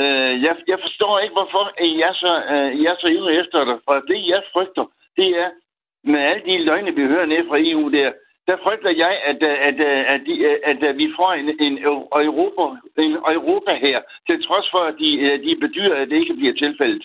Øh, 0.00 0.34
jeg, 0.46 0.54
jeg 0.72 0.78
forstår 0.86 1.18
ikke, 1.18 1.36
hvorfor 1.38 1.64
I 1.90 2.00
er 2.08 2.14
så, 2.24 2.32
øh, 2.52 2.70
I 2.80 2.82
er 2.90 2.96
så 3.00 3.08
ivrige 3.16 3.40
efter 3.40 3.58
det, 3.64 3.78
for 3.86 3.94
det, 4.10 4.20
jeg 4.32 4.42
frygter, 4.52 4.84
det 5.16 5.28
er, 5.42 5.50
med 6.04 6.20
alle 6.20 6.44
de 6.48 6.64
løgne, 6.64 6.94
vi 6.98 7.04
hører 7.12 7.26
ned 7.26 7.42
fra 7.48 7.58
EU 7.70 7.84
der, 7.96 8.10
der 8.48 8.56
frygter 8.64 8.92
jeg, 9.04 9.14
at, 9.30 9.40
øh, 9.50 9.56
at, 9.68 9.78
øh, 9.88 10.14
at, 10.14 10.22
øh, 10.28 10.50
at, 10.70 10.76
at, 10.76 10.78
at 10.90 10.96
vi 11.02 11.06
får 11.18 11.30
en, 11.40 11.46
en, 11.66 11.74
Europa, 12.28 12.64
en 13.06 13.12
Europa 13.38 13.72
her, 13.86 13.98
til 14.26 14.36
trods 14.46 14.66
for, 14.74 14.82
at 14.90 14.94
de, 15.02 15.10
de 15.46 15.52
bedyrer, 15.64 15.96
at 16.02 16.08
det 16.10 16.16
ikke 16.22 16.34
bliver 16.40 16.54
tilfældet. 16.64 17.04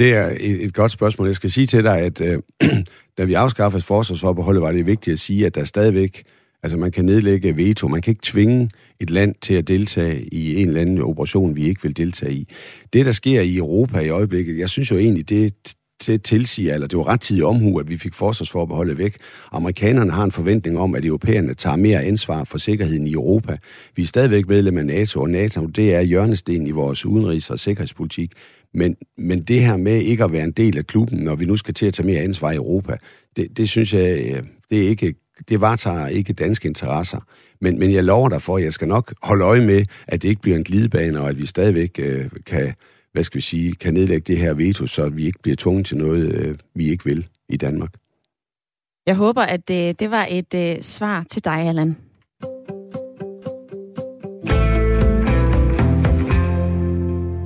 Det 0.00 0.10
er 0.20 0.28
et, 0.48 0.56
et 0.66 0.74
godt 0.74 0.92
spørgsmål. 0.92 1.26
Jeg 1.26 1.40
skal 1.40 1.50
sige 1.50 1.66
til 1.66 1.84
dig, 1.84 1.98
at 2.08 2.20
øh, 2.28 2.38
da 3.18 3.24
vi 3.24 3.34
afskaffede 3.34 3.84
forsvarsforbeholdet, 3.92 4.62
var 4.62 4.72
det 4.72 4.86
vigtigt 4.86 5.14
at 5.14 5.18
sige, 5.18 5.46
at 5.46 5.54
der 5.54 5.64
stadigvæk, 5.64 6.22
altså 6.62 6.78
man 6.78 6.92
kan 6.92 7.04
nedlægge 7.04 7.56
veto, 7.56 7.88
man 7.88 8.02
kan 8.02 8.10
ikke 8.10 8.28
tvinge 8.32 8.70
et 9.00 9.10
land 9.10 9.34
til 9.34 9.54
at 9.54 9.68
deltage 9.68 10.28
i 10.32 10.62
en 10.62 10.68
eller 10.68 10.80
anden 10.80 11.02
operation, 11.02 11.56
vi 11.56 11.64
ikke 11.68 11.82
vil 11.82 11.96
deltage 11.96 12.32
i. 12.32 12.48
Det, 12.92 13.06
der 13.06 13.12
sker 13.12 13.40
i 13.40 13.56
Europa 13.56 13.98
i 13.98 14.08
øjeblikket, 14.08 14.58
jeg 14.58 14.68
synes 14.68 14.90
jo 14.90 14.96
egentlig, 14.96 15.28
det 15.28 15.74
til 16.00 16.20
tilsiger, 16.20 16.74
eller 16.74 16.86
det 16.86 16.98
var 16.98 17.08
ret 17.08 17.20
tidlig 17.20 17.44
omhu, 17.44 17.78
at 17.78 17.90
vi 17.90 17.98
fik 17.98 18.14
forsvarsforbeholdet 18.14 18.98
væk. 18.98 19.16
Amerikanerne 19.52 20.10
har 20.10 20.24
en 20.24 20.32
forventning 20.32 20.78
om, 20.78 20.94
at 20.94 21.04
europæerne 21.04 21.54
tager 21.54 21.76
mere 21.76 22.02
ansvar 22.02 22.44
for 22.44 22.58
sikkerheden 22.58 23.06
i 23.06 23.12
Europa. 23.12 23.56
Vi 23.96 24.02
er 24.02 24.06
stadigvæk 24.06 24.48
medlem 24.48 24.78
af 24.78 24.86
NATO, 24.86 25.20
og 25.20 25.30
NATO 25.30 25.66
det 25.66 25.94
er 25.94 26.00
hjørnesten 26.00 26.66
i 26.66 26.70
vores 26.70 27.06
udenrigs- 27.06 27.50
og 27.50 27.58
sikkerhedspolitik. 27.58 28.32
Men, 28.74 28.96
men 29.18 29.42
det 29.42 29.60
her 29.60 29.76
med 29.76 30.00
ikke 30.02 30.24
at 30.24 30.32
være 30.32 30.44
en 30.44 30.52
del 30.52 30.78
af 30.78 30.86
klubben, 30.86 31.18
når 31.18 31.34
vi 31.34 31.44
nu 31.44 31.56
skal 31.56 31.74
til 31.74 31.86
at 31.86 31.94
tage 31.94 32.06
mere 32.06 32.20
ansvar 32.20 32.50
i 32.50 32.56
Europa, 32.56 32.96
det, 33.36 33.56
det 33.56 33.68
synes 33.68 33.94
jeg, 33.94 34.34
øh, 34.34 34.42
det 34.70 34.84
er 34.84 34.88
ikke 34.88 35.14
det 35.48 35.60
varetager 35.60 36.06
ikke 36.06 36.32
danske 36.32 36.68
interesser. 36.68 37.20
Men, 37.60 37.78
men 37.78 37.92
jeg 37.92 38.04
lover 38.04 38.28
dig 38.28 38.42
for, 38.42 38.56
at 38.56 38.64
jeg 38.64 38.72
skal 38.72 38.88
nok 38.88 39.14
holde 39.22 39.44
øje 39.44 39.66
med, 39.66 39.84
at 40.06 40.22
det 40.22 40.28
ikke 40.28 40.42
bliver 40.42 40.56
en 40.56 40.64
glidebane, 40.64 41.20
og 41.20 41.28
at 41.28 41.38
vi 41.38 41.46
stadigvæk 41.46 41.98
øh, 41.98 42.30
kan, 42.46 42.74
hvad 43.18 43.24
skal 43.24 43.36
vi 43.36 43.42
sige, 43.42 43.74
kan 43.74 43.94
nedlægge 43.94 44.32
det 44.32 44.38
her 44.38 44.54
veto, 44.54 44.86
så 44.86 45.08
vi 45.08 45.26
ikke 45.26 45.38
bliver 45.42 45.56
tvunget 45.56 45.86
til 45.86 45.96
noget, 45.96 46.34
øh, 46.34 46.58
vi 46.74 46.88
ikke 46.88 47.04
vil 47.04 47.26
i 47.48 47.56
Danmark. 47.56 47.94
Jeg 49.06 49.16
håber, 49.16 49.42
at 49.42 49.68
det, 49.68 49.88
øh, 49.88 49.94
det 49.98 50.10
var 50.10 50.26
et 50.30 50.54
øh, 50.54 50.82
svar 50.82 51.24
til 51.30 51.44
dig, 51.44 51.54
Allan. 51.54 51.96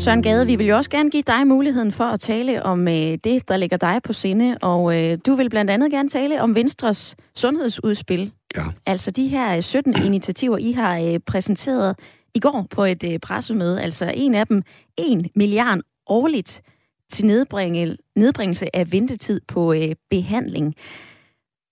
Søren 0.01 0.23
Gade, 0.23 0.47
vi 0.47 0.57
vil 0.57 0.67
jo 0.67 0.77
også 0.77 0.91
gerne 0.91 1.11
give 1.11 1.23
dig 1.27 1.47
muligheden 1.47 1.93
for 1.93 2.05
at 2.05 2.21
tale 2.21 2.63
om 2.63 2.89
øh, 2.89 3.19
det, 3.25 3.49
der 3.49 3.57
ligger 3.57 3.77
dig 3.77 4.01
på 4.05 4.13
sinde, 4.13 4.59
og 4.63 5.01
øh, 5.01 5.19
du 5.27 5.35
vil 5.35 5.51
blandt 5.51 5.71
andet 5.71 5.91
gerne 5.91 6.09
tale 6.09 6.43
om 6.43 6.55
Venstres 6.55 7.17
sundhedsudspil. 7.35 8.33
Ja. 8.57 8.63
Altså 8.87 9.11
de 9.11 9.29
her 9.29 9.61
17 9.61 9.95
øh, 9.99 10.07
initiativer, 10.07 10.59
I 10.59 10.73
har 10.73 10.99
øh, 10.99 11.19
præsenteret 11.27 11.97
i 12.35 12.41
går 12.41 12.67
på 12.71 12.85
et 12.85 13.05
øh, 13.05 13.19
pressemøde. 13.19 13.83
Altså 13.83 14.13
en 14.15 14.35
af 14.35 14.47
dem, 14.47 14.63
1 14.99 15.31
milliard 15.37 15.81
årligt 16.07 16.63
til 17.11 17.27
nedbringe, 17.27 17.97
nedbringelse 18.17 18.77
af 18.77 18.93
ventetid 18.93 19.41
på 19.49 19.73
øh, 19.73 19.95
behandling. 20.11 20.75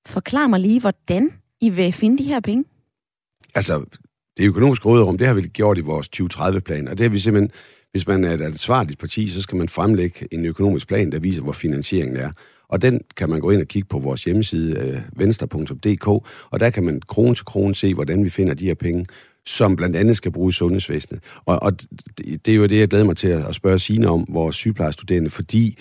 Forklar 0.06 0.46
mig 0.46 0.60
lige, 0.60 0.80
hvordan 0.80 1.32
I 1.60 1.68
vil 1.68 1.92
finde 1.92 2.18
de 2.18 2.28
her 2.28 2.40
penge. 2.40 2.64
Altså, 3.54 3.84
det 4.36 4.44
økonomiske 4.44 4.88
råderum, 4.88 5.18
det 5.18 5.26
har 5.26 5.34
vi 5.34 5.42
gjort 5.42 5.78
i 5.78 5.80
vores 5.80 6.08
2030-plan, 6.16 6.88
og 6.88 6.98
det 6.98 7.04
har 7.04 7.10
vi 7.10 7.18
simpelthen 7.18 7.50
hvis 7.92 8.06
man 8.06 8.24
er 8.24 8.32
et 8.32 8.40
ansvarligt 8.40 8.98
parti, 8.98 9.28
så 9.28 9.42
skal 9.42 9.58
man 9.58 9.68
fremlægge 9.68 10.28
en 10.34 10.44
økonomisk 10.44 10.88
plan, 10.88 11.12
der 11.12 11.18
viser, 11.18 11.42
hvor 11.42 11.52
finansieringen 11.52 12.16
er. 12.16 12.30
Og 12.68 12.82
den 12.82 13.00
kan 13.16 13.30
man 13.30 13.40
gå 13.40 13.50
ind 13.50 13.60
og 13.60 13.66
kigge 13.66 13.88
på 13.88 13.98
vores 13.98 14.24
hjemmeside, 14.24 14.78
øh, 14.78 15.00
venstre.dk, 15.16 16.06
og 16.50 16.60
der 16.60 16.70
kan 16.70 16.84
man 16.84 17.00
krone 17.08 17.34
til 17.34 17.44
krone 17.44 17.74
se, 17.74 17.94
hvordan 17.94 18.24
vi 18.24 18.30
finder 18.30 18.54
de 18.54 18.64
her 18.64 18.74
penge, 18.74 19.04
som 19.46 19.76
blandt 19.76 19.96
andet 19.96 20.16
skal 20.16 20.32
bruges 20.32 20.56
i 20.56 20.58
sundhedsvæsenet. 20.58 21.20
Og, 21.44 21.62
og 21.62 21.72
det 22.18 22.48
er 22.48 22.54
jo 22.54 22.66
det, 22.66 22.78
jeg 22.78 22.88
glæder 22.88 23.04
mig 23.04 23.16
til 23.16 23.28
at 23.28 23.54
spørge 23.54 23.78
Signe 23.78 24.08
om, 24.08 24.26
vores 24.28 24.56
sygeplejestuderende, 24.56 25.30
fordi 25.30 25.78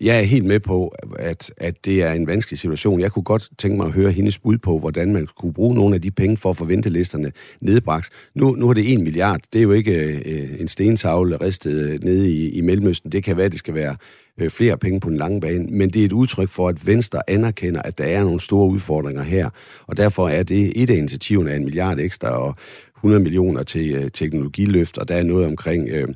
jeg 0.00 0.18
er 0.18 0.22
helt 0.22 0.44
med 0.44 0.60
på, 0.60 0.94
at, 1.18 1.52
at 1.56 1.84
det 1.84 2.02
er 2.02 2.12
en 2.12 2.26
vanskelig 2.26 2.58
situation. 2.58 3.00
Jeg 3.00 3.12
kunne 3.12 3.22
godt 3.22 3.48
tænke 3.58 3.76
mig 3.76 3.86
at 3.86 3.92
høre 3.92 4.10
hendes 4.10 4.38
bud 4.38 4.58
på, 4.58 4.78
hvordan 4.78 5.12
man 5.12 5.28
kunne 5.36 5.52
bruge 5.52 5.74
nogle 5.74 5.94
af 5.94 6.02
de 6.02 6.10
penge 6.10 6.36
for 6.36 6.50
at 6.50 6.56
få 6.56 6.64
ventelisterne 6.64 7.32
nedbragt. 7.60 8.08
Nu, 8.34 8.54
nu 8.54 8.68
er 8.68 8.74
det 8.74 8.92
en 8.92 9.02
milliard. 9.02 9.40
Det 9.52 9.58
er 9.58 9.62
jo 9.62 9.72
ikke 9.72 10.22
øh, 10.26 10.60
en 10.60 10.68
stentavle 10.68 11.36
ristet 11.36 11.90
øh, 11.90 12.02
nede 12.02 12.30
i, 12.30 12.48
i 12.50 12.60
Mellemøsten. 12.60 13.12
Det 13.12 13.24
kan 13.24 13.36
være, 13.36 13.48
det 13.48 13.58
skal 13.58 13.74
være 13.74 13.96
øh, 14.38 14.50
flere 14.50 14.78
penge 14.78 15.00
på 15.00 15.10
den 15.10 15.16
lange 15.16 15.40
bane, 15.40 15.66
men 15.66 15.90
det 15.90 16.02
er 16.02 16.06
et 16.06 16.12
udtryk 16.12 16.48
for, 16.48 16.68
at 16.68 16.86
Venstre 16.86 17.30
anerkender, 17.30 17.82
at 17.82 17.98
der 17.98 18.04
er 18.04 18.24
nogle 18.24 18.40
store 18.40 18.68
udfordringer 18.68 19.22
her, 19.22 19.50
og 19.86 19.96
derfor 19.96 20.28
er 20.28 20.42
det 20.42 20.82
et 20.82 20.90
af 20.90 20.94
initiativerne 20.94 21.50
af 21.50 21.56
en 21.56 21.64
milliard 21.64 21.98
ekstra 21.98 22.28
og 22.28 22.54
100 23.00 23.22
millioner 23.22 23.62
til 23.62 23.94
øh, 23.94 24.10
teknologiløft, 24.10 24.98
og 24.98 25.08
der 25.08 25.14
er 25.14 25.22
noget 25.22 25.46
omkring... 25.46 25.88
Øh, 25.88 26.08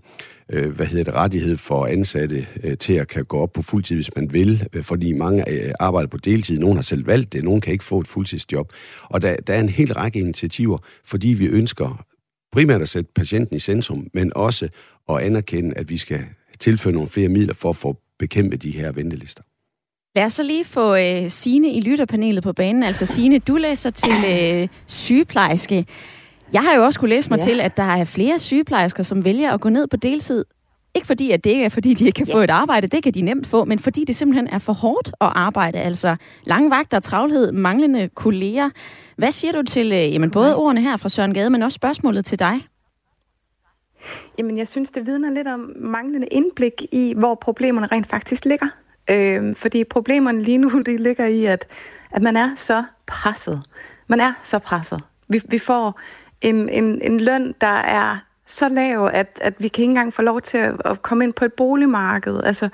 øh, 0.52 0.70
hvad 0.70 0.86
hedder 0.86 1.04
det, 1.04 1.14
rettighed 1.14 1.56
for 1.56 1.86
ansatte 1.86 2.46
øh, 2.64 2.78
til 2.78 2.92
at 2.92 3.08
kan 3.08 3.24
gå 3.24 3.38
op 3.38 3.52
på 3.52 3.62
fuldtid, 3.62 3.96
hvis 3.96 4.16
man 4.16 4.32
vil, 4.32 4.68
øh, 4.72 4.82
fordi 4.82 5.12
mange 5.12 5.50
øh, 5.50 5.72
arbejder 5.80 6.08
på 6.08 6.16
deltid. 6.16 6.58
Nogle 6.58 6.76
har 6.76 6.82
selv 6.82 7.06
valgt 7.06 7.32
det, 7.32 7.44
nogle 7.44 7.60
kan 7.60 7.72
ikke 7.72 7.84
få 7.84 8.00
et 8.00 8.08
fuldtidsjob. 8.08 8.72
Og 9.02 9.22
der, 9.22 9.36
der 9.36 9.54
er 9.54 9.60
en 9.60 9.68
hel 9.68 9.92
række 9.92 10.18
initiativer, 10.18 10.78
fordi 11.04 11.28
vi 11.28 11.46
ønsker 11.46 12.04
primært 12.52 12.82
at 12.82 12.88
sætte 12.88 13.10
patienten 13.14 13.56
i 13.56 13.58
centrum, 13.58 14.06
men 14.14 14.32
også 14.36 14.68
at 15.08 15.18
anerkende, 15.18 15.76
at 15.76 15.88
vi 15.90 15.96
skal 15.96 16.20
tilføre 16.60 16.92
nogle 16.92 17.08
flere 17.08 17.28
midler 17.28 17.54
for 17.54 17.70
at 17.70 17.76
få 17.76 17.96
bekæmpet 18.18 18.62
de 18.62 18.70
her 18.70 18.92
ventelister. 18.92 19.42
Lad 20.16 20.24
os 20.24 20.32
så 20.32 20.42
lige 20.42 20.64
få 20.64 20.96
øh, 20.96 21.30
Sine 21.30 21.72
i 21.72 21.80
lytterpanelet 21.80 22.42
på 22.42 22.52
banen. 22.52 22.82
Altså 22.82 23.06
Sine, 23.06 23.38
du 23.38 23.56
læser 23.56 23.90
til 23.90 24.24
øh, 24.26 24.68
sygeplejerske. 24.86 25.86
Jeg 26.52 26.62
har 26.62 26.74
jo 26.74 26.84
også 26.84 27.00
kunne 27.00 27.08
læse 27.08 27.30
mig 27.30 27.38
ja. 27.38 27.44
til, 27.44 27.60
at 27.60 27.76
der 27.76 27.82
er 27.82 28.04
flere 28.04 28.38
sygeplejersker, 28.38 29.02
som 29.02 29.24
vælger 29.24 29.52
at 29.52 29.60
gå 29.60 29.68
ned 29.68 29.86
på 29.86 29.96
deltid. 29.96 30.44
Ikke 30.94 31.06
fordi, 31.06 31.30
at 31.30 31.44
det 31.44 31.50
ikke 31.50 31.64
er, 31.64 31.68
fordi 31.68 31.94
de 31.94 32.04
ikke 32.04 32.16
kan 32.16 32.26
ja. 32.26 32.34
få 32.34 32.38
et 32.38 32.50
arbejde, 32.50 32.86
det 32.86 33.02
kan 33.02 33.14
de 33.14 33.22
nemt 33.22 33.46
få, 33.46 33.64
men 33.64 33.78
fordi 33.78 34.04
det 34.04 34.16
simpelthen 34.16 34.48
er 34.48 34.58
for 34.58 34.72
hårdt 34.72 35.08
at 35.08 35.32
arbejde. 35.34 35.78
Altså 35.78 36.16
lange 36.44 36.70
vagter, 36.70 37.00
travlhed, 37.00 37.52
manglende 37.52 38.08
kolleger. 38.08 38.70
Hvad 39.16 39.30
siger 39.30 39.52
du 39.52 39.62
til 39.62 39.92
øh, 39.92 40.12
jamen, 40.12 40.30
både 40.30 40.56
ordene 40.56 40.80
her 40.80 40.96
fra 40.96 41.08
Søren 41.08 41.34
Gade, 41.34 41.50
men 41.50 41.62
også 41.62 41.76
spørgsmålet 41.76 42.24
til 42.24 42.38
dig? 42.38 42.54
Jamen, 44.38 44.58
jeg 44.58 44.68
synes, 44.68 44.90
det 44.90 45.06
vidner 45.06 45.30
lidt 45.30 45.48
om 45.48 45.72
manglende 45.76 46.26
indblik 46.26 46.72
i, 46.92 47.14
hvor 47.16 47.34
problemerne 47.34 47.86
rent 47.86 48.10
faktisk 48.10 48.44
ligger. 48.44 48.66
Øh, 49.10 49.56
fordi 49.56 49.84
problemerne 49.84 50.42
lige 50.42 50.58
nu, 50.58 50.78
det 50.86 51.00
ligger 51.00 51.26
i, 51.26 51.44
at, 51.44 51.66
at 52.10 52.22
man 52.22 52.36
er 52.36 52.50
så 52.56 52.84
presset. 53.06 53.62
Man 54.06 54.20
er 54.20 54.32
så 54.44 54.58
presset. 54.58 55.00
Vi, 55.28 55.40
vi 55.48 55.58
får 55.58 56.00
en, 56.40 56.68
en, 56.68 57.00
en 57.02 57.20
løn, 57.20 57.54
der 57.60 57.76
er 57.76 58.18
så 58.46 58.68
lav, 58.68 59.10
at, 59.12 59.38
at 59.40 59.54
vi 59.58 59.68
kan 59.68 59.82
ikke 59.82 59.90
engang 59.90 60.14
få 60.14 60.22
lov 60.22 60.40
til 60.40 60.58
at, 60.58 60.74
at 60.84 61.02
komme 61.02 61.24
ind 61.24 61.32
på 61.32 61.44
et 61.44 61.52
boligmarked. 61.52 62.40
Altså, 62.44 62.68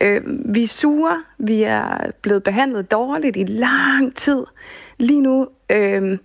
øh, 0.00 0.20
vi 0.54 0.62
er 0.62 0.68
sure, 0.68 1.22
vi 1.38 1.62
er 1.62 2.10
blevet 2.22 2.42
behandlet 2.42 2.90
dårligt 2.90 3.36
i 3.36 3.44
lang 3.44 4.16
tid. 4.16 4.44
Lige 4.98 5.20
nu, 5.20 5.48
øh, 5.70 6.18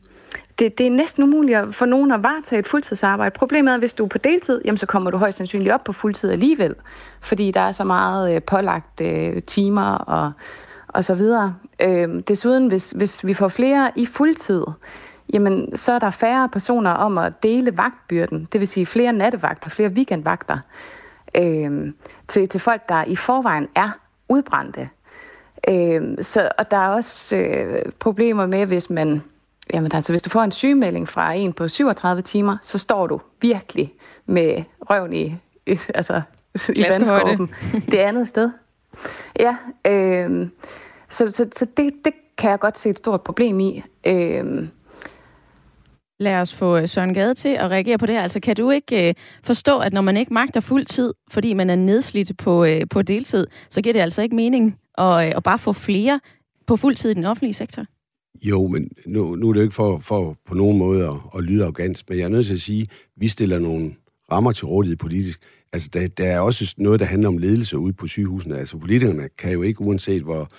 det, 0.59 0.77
det 0.77 0.87
er 0.87 0.91
næsten 0.91 1.23
umuligt 1.23 1.75
for 1.75 1.85
nogen 1.85 2.11
at 2.11 2.23
varetage 2.23 2.59
et 2.59 2.67
fuldtidsarbejde. 2.67 3.31
Problemet 3.31 3.71
er, 3.71 3.73
at 3.73 3.81
hvis 3.81 3.93
du 3.93 4.03
er 4.03 4.07
på 4.07 4.17
deltid, 4.17 4.61
jamen, 4.65 4.77
så 4.77 4.85
kommer 4.85 5.11
du 5.11 5.17
højst 5.17 5.37
sandsynligt 5.37 5.73
op 5.73 5.83
på 5.83 5.93
fuldtid 5.93 6.31
alligevel, 6.31 6.75
fordi 7.21 7.51
der 7.51 7.61
er 7.61 7.71
så 7.71 7.83
meget 7.83 8.35
øh, 8.35 8.41
pålagt 8.41 9.01
øh, 9.01 9.41
timer 9.41 9.91
og, 9.91 10.31
og 10.87 11.03
så 11.03 11.15
videre. 11.15 11.55
Øh, 11.81 12.09
desuden, 12.27 12.67
hvis, 12.67 12.91
hvis 12.91 13.25
vi 13.25 13.33
får 13.33 13.47
flere 13.47 13.91
i 13.95 14.05
fuldtid, 14.05 14.63
jamen 15.33 15.75
så 15.75 15.91
er 15.91 15.99
der 15.99 16.09
færre 16.09 16.49
personer 16.49 16.91
om 16.91 17.17
at 17.17 17.43
dele 17.43 17.77
vagtbyrden, 17.77 18.47
det 18.53 18.59
vil 18.59 18.67
sige 18.67 18.85
flere 18.85 19.13
nattevagter, 19.13 19.69
flere 19.69 19.89
weekendvagter, 19.89 20.59
øh, 21.37 21.93
til, 22.27 22.47
til 22.49 22.59
folk, 22.59 22.89
der 22.89 23.03
i 23.03 23.15
forvejen 23.15 23.67
er 23.75 23.89
udbrændte. 24.29 24.89
Øh, 25.69 26.17
så, 26.21 26.49
og 26.57 26.71
der 26.71 26.77
er 26.77 26.89
også 26.89 27.35
øh, 27.35 27.91
problemer 27.99 28.45
med, 28.45 28.65
hvis 28.65 28.89
man 28.89 29.21
Jamen 29.73 29.91
altså, 29.93 30.13
hvis 30.13 30.21
du 30.21 30.29
får 30.29 30.43
en 30.43 30.51
sygemelding 30.51 31.07
fra 31.07 31.33
en 31.33 31.53
på 31.53 31.67
37 31.67 32.21
timer, 32.21 32.57
så 32.61 32.77
står 32.77 33.07
du 33.07 33.21
virkelig 33.41 33.93
med 34.25 34.63
røven 34.89 35.13
i, 35.13 35.35
altså, 35.95 36.21
i 36.75 36.83
vandskorpen 36.83 37.53
det 37.91 37.97
andet 37.97 38.27
sted. 38.27 38.49
Ja, 39.39 39.57
øh, 39.87 40.47
så, 41.09 41.31
så, 41.31 41.49
så 41.55 41.65
det, 41.77 41.93
det 42.05 42.13
kan 42.37 42.51
jeg 42.51 42.59
godt 42.59 42.77
se 42.77 42.89
et 42.89 42.97
stort 42.97 43.21
problem 43.21 43.59
i. 43.59 43.83
Øh, 44.07 44.67
Lad 46.19 46.35
os 46.35 46.53
få 46.53 46.77
øh, 46.77 46.87
Søren 46.87 47.13
Gade 47.13 47.33
til 47.33 47.49
at 47.49 47.71
reagere 47.71 47.97
på 47.97 48.05
det 48.05 48.15
her. 48.15 48.21
Altså, 48.21 48.39
kan 48.39 48.55
du 48.55 48.71
ikke 48.71 49.09
øh, 49.09 49.13
forstå, 49.43 49.79
at 49.79 49.93
når 49.93 50.01
man 50.01 50.17
ikke 50.17 50.33
magter 50.33 50.59
fuld 50.59 50.85
tid, 50.85 51.13
fordi 51.31 51.53
man 51.53 51.69
er 51.69 51.75
nedslidt 51.75 52.37
på, 52.37 52.65
øh, 52.65 52.81
på 52.89 53.01
deltid, 53.01 53.47
så 53.69 53.81
giver 53.81 53.93
det 53.93 53.99
altså 53.99 54.21
ikke 54.21 54.35
mening 54.35 54.77
at, 54.97 55.27
øh, 55.27 55.33
at 55.35 55.43
bare 55.43 55.59
få 55.59 55.73
flere 55.73 56.19
på 56.67 56.75
fuld 56.75 56.95
tid 56.95 57.11
i 57.11 57.13
den 57.13 57.25
offentlige 57.25 57.53
sektor? 57.53 57.85
Jo, 58.43 58.67
men 58.67 58.89
nu, 59.05 59.35
nu 59.35 59.49
er 59.49 59.53
det 59.53 59.59
jo 59.59 59.63
ikke 59.63 59.75
for, 59.75 59.99
for 59.99 60.37
på 60.45 60.55
nogen 60.55 60.77
måde 60.77 61.07
at, 61.07 61.15
at 61.37 61.43
lyde 61.43 61.63
arrogant, 61.63 62.03
men 62.09 62.17
jeg 62.17 62.25
er 62.25 62.29
nødt 62.29 62.45
til 62.45 62.53
at 62.53 62.61
sige, 62.61 62.81
at 62.81 62.89
vi 63.17 63.27
stiller 63.27 63.59
nogle 63.59 63.95
rammer 64.31 64.51
til 64.51 64.65
rådighed 64.65 64.97
politisk. 64.97 65.41
Altså, 65.73 65.89
der, 65.93 66.07
der 66.07 66.25
er 66.25 66.39
også 66.39 66.75
noget, 66.77 66.99
der 66.99 67.05
handler 67.05 67.29
om 67.29 67.37
ledelse 67.37 67.77
ude 67.77 67.93
på 67.93 68.07
sygehusene. 68.07 68.57
Altså, 68.57 68.77
politikerne 68.77 69.29
kan 69.37 69.53
jo 69.53 69.61
ikke, 69.61 69.81
uanset 69.81 70.21
hvor, 70.21 70.49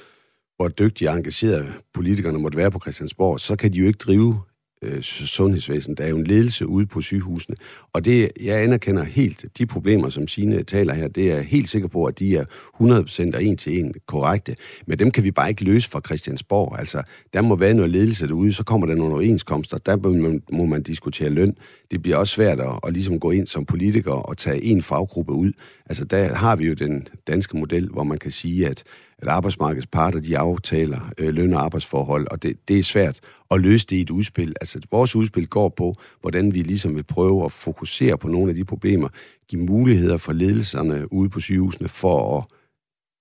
hvor 0.56 0.68
dygtige 0.68 1.10
og 1.10 1.16
engagerede 1.16 1.72
politikerne 1.94 2.38
måtte 2.38 2.58
være 2.58 2.70
på 2.70 2.80
Christiansborg, 2.80 3.40
så 3.40 3.56
kan 3.56 3.72
de 3.72 3.78
jo 3.78 3.86
ikke 3.86 3.98
drive 3.98 4.40
øh, 4.82 5.02
sundhedsvæsen. 5.02 5.94
Der 5.94 6.04
er 6.04 6.08
jo 6.08 6.16
en 6.16 6.26
ledelse 6.26 6.66
ude 6.66 6.86
på 6.86 7.00
sygehusene. 7.00 7.56
Og 7.92 8.04
det, 8.04 8.30
jeg 8.40 8.62
anerkender 8.62 9.04
helt 9.04 9.44
de 9.58 9.66
problemer, 9.66 10.08
som 10.08 10.28
Sine 10.28 10.62
taler 10.62 10.94
her, 10.94 11.08
det 11.08 11.30
er 11.30 11.34
jeg 11.34 11.44
helt 11.44 11.68
sikker 11.68 11.88
på, 11.88 12.04
at 12.04 12.18
de 12.18 12.36
er 12.36 12.44
100% 12.80 13.36
og 13.36 13.44
en 13.44 13.56
til 13.56 13.78
en 13.78 13.94
korrekte. 14.06 14.56
Men 14.86 14.98
dem 14.98 15.10
kan 15.10 15.24
vi 15.24 15.30
bare 15.30 15.48
ikke 15.48 15.64
løse 15.64 15.90
fra 15.90 16.00
Christiansborg. 16.06 16.78
Altså, 16.78 17.02
der 17.32 17.42
må 17.42 17.56
være 17.56 17.74
noget 17.74 17.90
ledelse 17.90 18.28
derude, 18.28 18.52
så 18.52 18.64
kommer 18.64 18.86
der 18.86 18.94
nogle 18.94 19.14
overenskomster, 19.14 19.78
der 19.78 19.96
må 19.96 20.08
man, 20.08 20.42
må 20.52 20.66
man 20.66 20.82
diskutere 20.82 21.30
løn. 21.30 21.56
Det 21.90 22.02
bliver 22.02 22.16
også 22.16 22.34
svært 22.34 22.60
at, 22.60 22.80
at 22.86 22.92
ligesom 22.92 23.20
gå 23.20 23.30
ind 23.30 23.46
som 23.46 23.64
politiker 23.64 24.12
og 24.12 24.36
tage 24.36 24.62
en 24.62 24.82
faggruppe 24.82 25.32
ud. 25.32 25.52
Altså, 25.86 26.04
der 26.04 26.34
har 26.34 26.56
vi 26.56 26.66
jo 26.66 26.74
den 26.74 27.08
danske 27.26 27.56
model, 27.56 27.88
hvor 27.88 28.02
man 28.02 28.18
kan 28.18 28.30
sige, 28.30 28.68
at 28.68 28.84
at 29.22 29.28
arbejdsmarkedets 29.28 29.86
parter, 29.86 30.20
de 30.20 30.38
aftaler 30.38 31.12
øh, 31.18 31.34
løn- 31.34 31.52
og 31.52 31.64
arbejdsforhold, 31.64 32.26
og 32.30 32.42
det, 32.42 32.68
det 32.68 32.78
er 32.78 32.82
svært 32.82 33.20
at 33.50 33.60
løse 33.60 33.86
det 33.86 33.96
i 33.96 34.00
et 34.00 34.10
udspil. 34.10 34.54
Altså, 34.60 34.80
vores 34.90 35.16
udspil 35.16 35.46
går 35.46 35.68
på, 35.68 35.94
hvordan 36.20 36.54
vi 36.54 36.62
ligesom 36.62 36.96
vil 36.96 37.02
prøve 37.02 37.44
at 37.44 37.52
fokusere 37.52 38.18
på 38.18 38.28
nogle 38.28 38.50
af 38.50 38.54
de 38.54 38.64
problemer, 38.64 39.08
give 39.48 39.62
muligheder 39.62 40.16
for 40.16 40.32
ledelserne 40.32 41.12
ude 41.12 41.30
på 41.30 41.40
sygehusene 41.40 41.88
for 41.88 42.38
at 42.38 42.44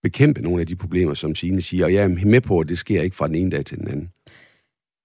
bekæmpe 0.03 0.41
nogle 0.41 0.61
af 0.61 0.67
de 0.67 0.75
problemer, 0.75 1.13
som 1.13 1.35
Signe 1.35 1.61
siger. 1.61 1.85
Og 1.85 1.93
jeg 1.93 2.03
er 2.03 2.25
med 2.25 2.41
på, 2.41 2.59
at 2.59 2.69
det 2.69 2.77
sker 2.77 3.01
ikke 3.01 3.15
fra 3.15 3.27
den 3.27 3.35
ene 3.35 3.51
dag 3.51 3.65
til 3.65 3.77
den 3.77 3.87
anden. 3.87 4.09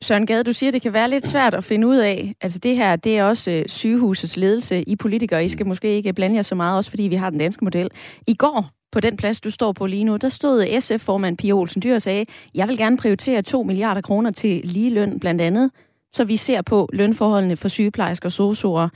Søren 0.02 0.26
Gade, 0.26 0.44
du 0.44 0.52
siger, 0.52 0.70
at 0.70 0.74
det 0.74 0.82
kan 0.82 0.92
være 0.92 1.10
lidt 1.10 1.26
svært 1.26 1.54
at 1.54 1.64
finde 1.64 1.86
ud 1.86 1.96
af. 1.96 2.34
Altså 2.40 2.58
det 2.58 2.76
her, 2.76 2.96
det 2.96 3.18
er 3.18 3.24
også 3.24 3.50
øh, 3.50 3.68
sygehusets 3.68 4.36
ledelse. 4.36 4.82
I 4.82 4.96
politikere, 4.96 5.44
I 5.44 5.48
skal 5.48 5.66
måske 5.66 5.96
ikke 5.96 6.12
blande 6.12 6.36
jer 6.36 6.42
så 6.42 6.54
meget, 6.54 6.76
også 6.76 6.90
fordi 6.90 7.02
vi 7.02 7.14
har 7.14 7.30
den 7.30 7.38
danske 7.38 7.64
model. 7.64 7.90
I 8.26 8.34
går, 8.34 8.70
på 8.92 9.00
den 9.00 9.16
plads, 9.16 9.40
du 9.40 9.50
står 9.50 9.72
på 9.72 9.86
lige 9.86 10.04
nu, 10.04 10.16
der 10.16 10.28
stod 10.28 10.80
SF-formand 10.80 11.36
Pia 11.36 11.52
Olsen 11.52 11.82
Dyr 11.82 11.94
og 11.94 12.02
sagde, 12.02 12.26
jeg 12.54 12.68
vil 12.68 12.78
gerne 12.78 12.96
prioritere 12.96 13.42
2 13.42 13.62
milliarder 13.62 14.00
kroner 14.00 14.30
til 14.30 14.60
ligeløn 14.64 15.20
blandt 15.20 15.40
andet, 15.40 15.70
så 16.12 16.24
vi 16.24 16.36
ser 16.36 16.62
på 16.62 16.88
lønforholdene 16.92 17.56
for 17.56 17.68
sygeplejersker, 17.68 18.28
sosuer, 18.28 18.88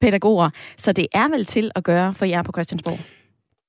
pædagoger. 0.00 0.50
Så 0.76 0.92
det 0.92 1.06
er 1.12 1.28
vel 1.28 1.44
til 1.44 1.70
at 1.74 1.84
gøre 1.84 2.14
for 2.14 2.24
jer 2.24 2.42
på 2.42 2.52
Christiansborg? 2.52 2.98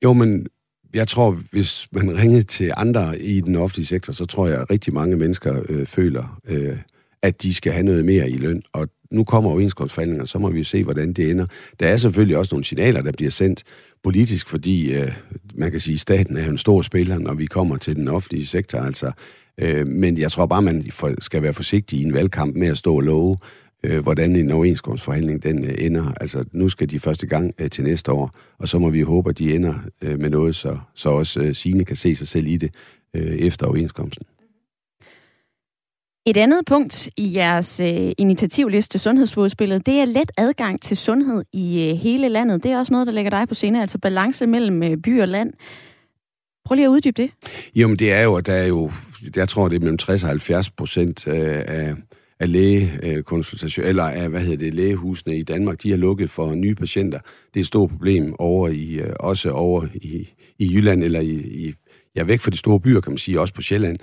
Jo, 0.03 0.13
men 0.13 0.47
jeg 0.93 1.07
tror, 1.07 1.38
hvis 1.51 1.88
man 1.91 2.17
ringer 2.17 2.41
til 2.41 2.71
andre 2.77 3.19
i 3.19 3.41
den 3.41 3.55
offentlige 3.55 3.85
sektor, 3.85 4.13
så 4.13 4.25
tror 4.25 4.47
jeg, 4.47 4.62
at 4.62 4.69
rigtig 4.69 4.93
mange 4.93 5.17
mennesker 5.17 5.62
øh, 5.69 5.85
føler, 5.85 6.39
øh, 6.47 6.77
at 7.21 7.41
de 7.41 7.53
skal 7.53 7.73
have 7.73 7.83
noget 7.83 8.05
mere 8.05 8.29
i 8.29 8.38
løn. 8.38 8.63
Og 8.73 8.88
nu 9.12 9.23
kommer 9.23 9.49
overenskomstforhandlinger, 9.49 10.25
så 10.25 10.39
må 10.39 10.49
vi 10.49 10.63
se, 10.63 10.83
hvordan 10.83 11.13
det 11.13 11.31
ender. 11.31 11.45
Der 11.79 11.88
er 11.88 11.97
selvfølgelig 11.97 12.38
også 12.38 12.55
nogle 12.55 12.65
signaler, 12.65 13.01
der 13.01 13.12
bliver 13.12 13.31
sendt 13.31 13.63
politisk, 14.03 14.47
fordi 14.49 14.91
øh, 14.91 15.12
man 15.53 15.71
kan 15.71 15.79
sige, 15.79 15.93
at 15.93 15.99
staten 15.99 16.38
er 16.38 16.49
en 16.49 16.57
stor 16.57 16.81
spiller, 16.81 17.17
når 17.17 17.33
vi 17.33 17.45
kommer 17.45 17.77
til 17.77 17.95
den 17.95 18.07
offentlige 18.07 18.45
sektor. 18.45 18.79
Altså, 18.79 19.12
øh, 19.57 19.88
men 19.88 20.17
jeg 20.17 20.31
tror 20.31 20.45
bare, 20.45 20.62
man 20.62 20.85
skal 21.19 21.41
være 21.43 21.53
forsigtig 21.53 21.99
i 21.99 22.03
en 22.03 22.13
valgkamp 22.13 22.55
med 22.55 22.67
at 22.67 22.77
stå 22.77 22.95
og 22.95 23.01
love, 23.01 23.38
øh, 23.83 24.03
hvordan 24.03 24.35
en 24.35 24.51
overenskomstforhandling 24.51 25.43
den 25.43 25.65
øh, 25.65 25.75
ender. 25.77 26.13
Altså, 26.21 26.45
nu 26.51 26.69
skal 26.69 26.89
de 26.89 26.99
første 26.99 27.27
gang 27.27 27.53
øh, 27.59 27.69
til 27.69 27.83
næste 27.83 28.12
år, 28.12 28.35
og 28.57 28.67
så 28.67 28.79
må 28.79 28.89
vi 28.89 29.01
håbe, 29.01 29.29
at 29.29 29.38
de 29.38 29.55
ender 29.55 29.73
øh, 30.01 30.19
med 30.19 30.29
noget, 30.29 30.55
så, 30.55 30.77
så 30.95 31.09
også 31.09 31.41
øh, 31.41 31.55
Signe 31.55 31.85
kan 31.85 31.95
se 31.95 32.15
sig 32.15 32.27
selv 32.27 32.47
i 32.47 32.57
det 32.57 32.73
øh, 33.13 33.35
efter 33.35 33.67
overenskomsten. 33.67 34.25
Et 36.29 36.37
andet 36.37 36.59
punkt 36.65 37.09
i 37.17 37.35
jeres 37.35 37.79
øh, 37.79 38.11
initiativliste, 38.17 38.99
sundhedsudspillet, 38.99 39.85
det 39.85 39.93
er 39.93 40.05
let 40.05 40.31
adgang 40.37 40.81
til 40.81 40.97
sundhed 40.97 41.43
i 41.53 41.89
øh, 41.89 41.97
hele 41.97 42.29
landet. 42.29 42.63
Det 42.63 42.71
er 42.71 42.77
også 42.77 42.93
noget, 42.93 43.07
der 43.07 43.13
lægger 43.13 43.29
dig 43.29 43.47
på 43.47 43.53
scene, 43.53 43.81
altså 43.81 43.97
balance 43.97 44.47
mellem 44.47 44.83
øh, 44.83 44.97
by 44.97 45.21
og 45.21 45.27
land. 45.27 45.53
Prøv 46.65 46.75
lige 46.75 46.85
at 46.85 46.89
uddybe 46.89 47.21
det. 47.21 47.31
Jamen, 47.75 47.97
det 47.99 48.13
er 48.13 48.21
jo, 48.21 48.35
at 48.35 48.45
der 48.45 48.53
er 48.53 48.65
jo, 48.65 48.91
jeg 49.35 49.49
tror, 49.49 49.67
det 49.67 49.75
er 49.75 49.79
mellem 49.79 49.97
60 49.97 50.23
og 50.23 50.29
70 50.29 50.69
procent 50.69 51.27
øh, 51.27 51.63
af, 51.67 51.93
af 52.39 52.51
lægekonsultation, 52.51 53.85
eller 53.85 54.03
af, 54.03 54.29
hvad 54.29 54.41
hedder 54.41 54.57
det, 54.57 54.73
lægehusene 54.73 55.37
i 55.37 55.43
Danmark, 55.43 55.83
de 55.83 55.89
har 55.89 55.97
lukket 55.97 56.29
for 56.29 56.55
nye 56.55 56.75
patienter. 56.75 57.19
Det 57.53 57.59
er 57.59 57.59
et 57.59 57.67
stort 57.67 57.89
problem 57.89 58.35
over 58.39 58.67
i, 58.67 58.93
øh, 58.93 59.13
også 59.19 59.51
over 59.51 59.85
i, 59.95 60.29
i 60.59 60.73
Jylland, 60.73 61.03
eller 61.03 61.19
i, 61.19 61.35
i, 61.35 61.73
ja, 62.15 62.23
væk 62.23 62.39
fra 62.39 62.51
de 62.51 62.57
store 62.57 62.79
byer, 62.79 63.01
kan 63.01 63.11
man 63.11 63.17
sige, 63.17 63.41
også 63.41 63.53
på 63.53 63.61
Sjælland. 63.61 63.97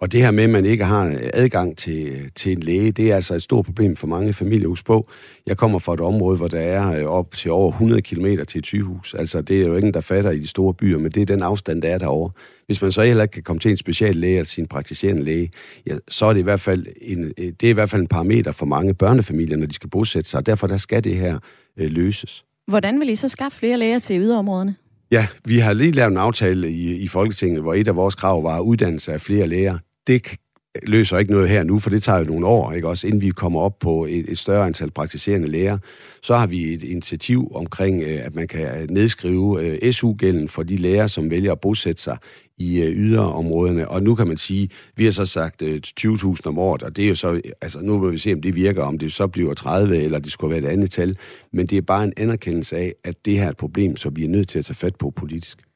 Og 0.00 0.12
det 0.12 0.22
her 0.22 0.30
med, 0.30 0.44
at 0.44 0.50
man 0.50 0.64
ikke 0.64 0.84
har 0.84 1.18
adgang 1.34 1.76
til, 1.76 2.30
til 2.34 2.52
en 2.52 2.60
læge, 2.60 2.92
det 2.92 3.10
er 3.10 3.14
altså 3.14 3.34
et 3.34 3.42
stort 3.42 3.64
problem 3.64 3.96
for 3.96 4.06
mange 4.06 4.32
familier. 4.32 4.68
Husk 4.68 4.84
på, 4.84 5.08
jeg 5.46 5.56
kommer 5.56 5.78
fra 5.78 5.94
et 5.94 6.00
område, 6.00 6.36
hvor 6.36 6.48
der 6.48 6.60
er 6.60 7.00
øh, 7.00 7.04
op 7.04 7.34
til 7.34 7.50
over 7.50 7.70
100 7.70 8.02
km 8.02 8.26
til 8.48 8.58
et 8.58 8.66
sygehus. 8.66 9.14
Altså, 9.14 9.42
det 9.42 9.62
er 9.62 9.66
jo 9.66 9.76
ingen, 9.76 9.94
der 9.94 10.00
fatter 10.00 10.30
i 10.30 10.38
de 10.38 10.46
store 10.48 10.74
byer, 10.74 10.98
men 10.98 11.12
det 11.12 11.22
er 11.22 11.26
den 11.26 11.42
afstand, 11.42 11.82
der 11.82 11.88
er 11.88 11.98
derovre. 11.98 12.30
Hvis 12.66 12.82
man 12.82 12.92
så 12.92 13.02
heller 13.02 13.22
ikke 13.22 13.32
kan 13.32 13.42
komme 13.42 13.60
til 13.60 13.70
en 13.70 13.76
special 13.76 14.16
læge 14.16 14.34
eller 14.34 14.46
sin 14.46 14.66
praktiserende 14.66 15.24
læge, 15.24 15.50
ja, 15.86 15.96
så 16.08 16.26
er 16.26 16.32
det 16.32 16.40
i 16.40 16.44
hvert 16.44 16.60
fald 16.60 16.86
en, 17.00 17.24
øh, 17.24 17.52
det 17.60 17.62
er 17.62 17.70
i 17.70 17.72
hvert 17.72 17.90
fald 17.90 18.02
en 18.02 18.08
parameter 18.08 18.52
for 18.52 18.66
mange 18.66 18.94
børnefamilier, 18.94 19.56
når 19.56 19.66
de 19.66 19.74
skal 19.74 19.90
bosætte 19.90 20.30
sig. 20.30 20.46
Derfor 20.46 20.66
der 20.66 20.76
skal 20.76 21.04
det 21.04 21.16
her 21.16 21.38
øh, 21.76 21.90
løses. 21.90 22.44
Hvordan 22.66 23.00
vil 23.00 23.08
I 23.08 23.16
så 23.16 23.28
skaffe 23.28 23.58
flere 23.58 23.78
læger 23.78 23.98
til 23.98 24.20
yderområderne? 24.20 24.74
Ja, 25.10 25.26
vi 25.44 25.58
har 25.58 25.72
lige 25.72 25.92
lavet 25.92 26.10
en 26.10 26.16
aftale 26.16 26.70
i, 26.70 26.96
i 26.96 27.08
Folketinget, 27.08 27.62
hvor 27.62 27.74
et 27.74 27.88
af 27.88 27.96
vores 27.96 28.14
krav 28.14 28.44
var 28.44 28.60
uddannelse 28.60 29.12
af 29.12 29.20
flere 29.20 29.46
læger 29.46 29.78
det 30.08 30.38
løser 30.82 31.18
ikke 31.18 31.32
noget 31.32 31.48
her 31.48 31.62
nu, 31.62 31.78
for 31.78 31.90
det 31.90 32.02
tager 32.02 32.18
jo 32.18 32.24
nogle 32.24 32.46
år, 32.46 32.72
ikke 32.72 32.88
også, 32.88 33.06
inden 33.06 33.22
vi 33.22 33.30
kommer 33.30 33.60
op 33.60 33.78
på 33.78 34.04
et, 34.04 34.24
et 34.28 34.38
større 34.38 34.66
antal 34.66 34.90
praktiserende 34.90 35.48
læger. 35.48 35.78
Så 36.22 36.36
har 36.36 36.46
vi 36.46 36.74
et 36.74 36.82
initiativ 36.82 37.52
omkring, 37.54 38.02
øh, 38.02 38.26
at 38.26 38.34
man 38.34 38.48
kan 38.48 38.82
øh, 38.82 38.90
nedskrive 38.90 39.78
øh, 39.82 39.92
SU-gælden 39.92 40.48
for 40.48 40.62
de 40.62 40.76
læger, 40.76 41.06
som 41.06 41.30
vælger 41.30 41.52
at 41.52 41.60
bosætte 41.60 42.02
sig 42.02 42.16
i 42.58 42.82
yderområderne. 42.82 43.88
Og 43.88 44.02
nu 44.02 44.14
kan 44.14 44.28
man 44.28 44.36
sige, 44.36 44.68
vi 44.96 45.04
har 45.04 45.12
så 45.12 45.26
sagt 45.26 45.62
20.000 45.62 46.40
om 46.44 46.58
året, 46.58 46.82
og 46.82 46.96
det 46.96 47.04
er 47.04 47.08
jo 47.08 47.14
så, 47.14 47.40
altså 47.60 47.80
nu 47.82 47.98
må 47.98 48.10
vi 48.10 48.18
se, 48.18 48.32
om 48.32 48.42
det 48.42 48.54
virker, 48.54 48.82
om 48.82 48.98
det 48.98 49.12
så 49.12 49.26
bliver 49.26 49.54
30, 49.54 49.96
eller 49.96 50.18
det 50.18 50.32
skulle 50.32 50.50
være 50.50 50.70
et 50.70 50.72
andet 50.72 50.90
tal. 50.90 51.16
Men 51.52 51.66
det 51.66 51.78
er 51.78 51.82
bare 51.82 52.04
en 52.04 52.12
anerkendelse 52.16 52.76
af, 52.76 52.94
at 53.04 53.14
det 53.24 53.38
her 53.38 53.44
er 53.44 53.50
et 53.50 53.56
problem, 53.56 53.96
som 53.96 54.16
vi 54.16 54.24
er 54.24 54.28
nødt 54.28 54.48
til 54.48 54.58
at 54.58 54.64
tage 54.64 54.74
fat 54.74 54.96
på 54.96 55.10
politisk. 55.10 55.67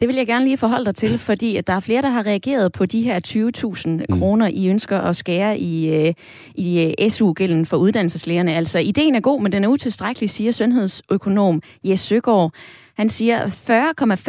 Det 0.00 0.08
vil 0.08 0.16
jeg 0.16 0.26
gerne 0.26 0.44
lige 0.44 0.56
forholde 0.56 0.84
dig 0.84 0.94
til, 0.94 1.18
fordi 1.18 1.56
at 1.56 1.66
der 1.66 1.72
er 1.72 1.80
flere, 1.80 2.02
der 2.02 2.08
har 2.08 2.26
reageret 2.26 2.72
på 2.72 2.86
de 2.86 3.02
her 3.02 3.20
20.000 3.26 3.88
mm. 3.88 4.04
kroner, 4.18 4.48
I 4.48 4.68
ønsker 4.68 5.00
at 5.00 5.16
skære 5.16 5.58
i, 5.58 5.94
øh, 5.94 6.14
i 6.54 6.94
øh, 7.00 7.10
SU-gælden 7.10 7.66
for 7.66 7.76
uddannelseslægerne. 7.76 8.54
Altså, 8.54 8.78
ideen 8.78 9.14
er 9.14 9.20
god, 9.20 9.42
men 9.42 9.52
den 9.52 9.64
er 9.64 9.68
utilstrækkelig, 9.68 10.30
siger 10.30 10.52
sundhedsøkonom 10.52 11.62
Jes 11.84 12.00
Søgaard. 12.00 12.52
Han 12.96 13.08
siger, 13.08 13.46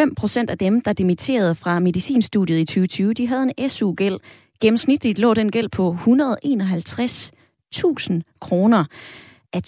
40,5 0.07 0.13
procent 0.17 0.49
af 0.49 0.57
dem, 0.57 0.81
der 0.81 0.93
dimitterede 0.93 1.55
fra 1.55 1.79
medicinstudiet 1.79 2.59
i 2.59 2.65
2020, 2.65 3.13
de 3.13 3.27
havde 3.27 3.51
en 3.57 3.69
SU-gæld. 3.69 4.19
Gennemsnitligt 4.61 5.19
lå 5.19 5.33
den 5.33 5.51
gæld 5.51 5.69
på 5.69 5.97
151.000 6.01 8.21
kroner. 8.39 8.85
Er 9.53 9.61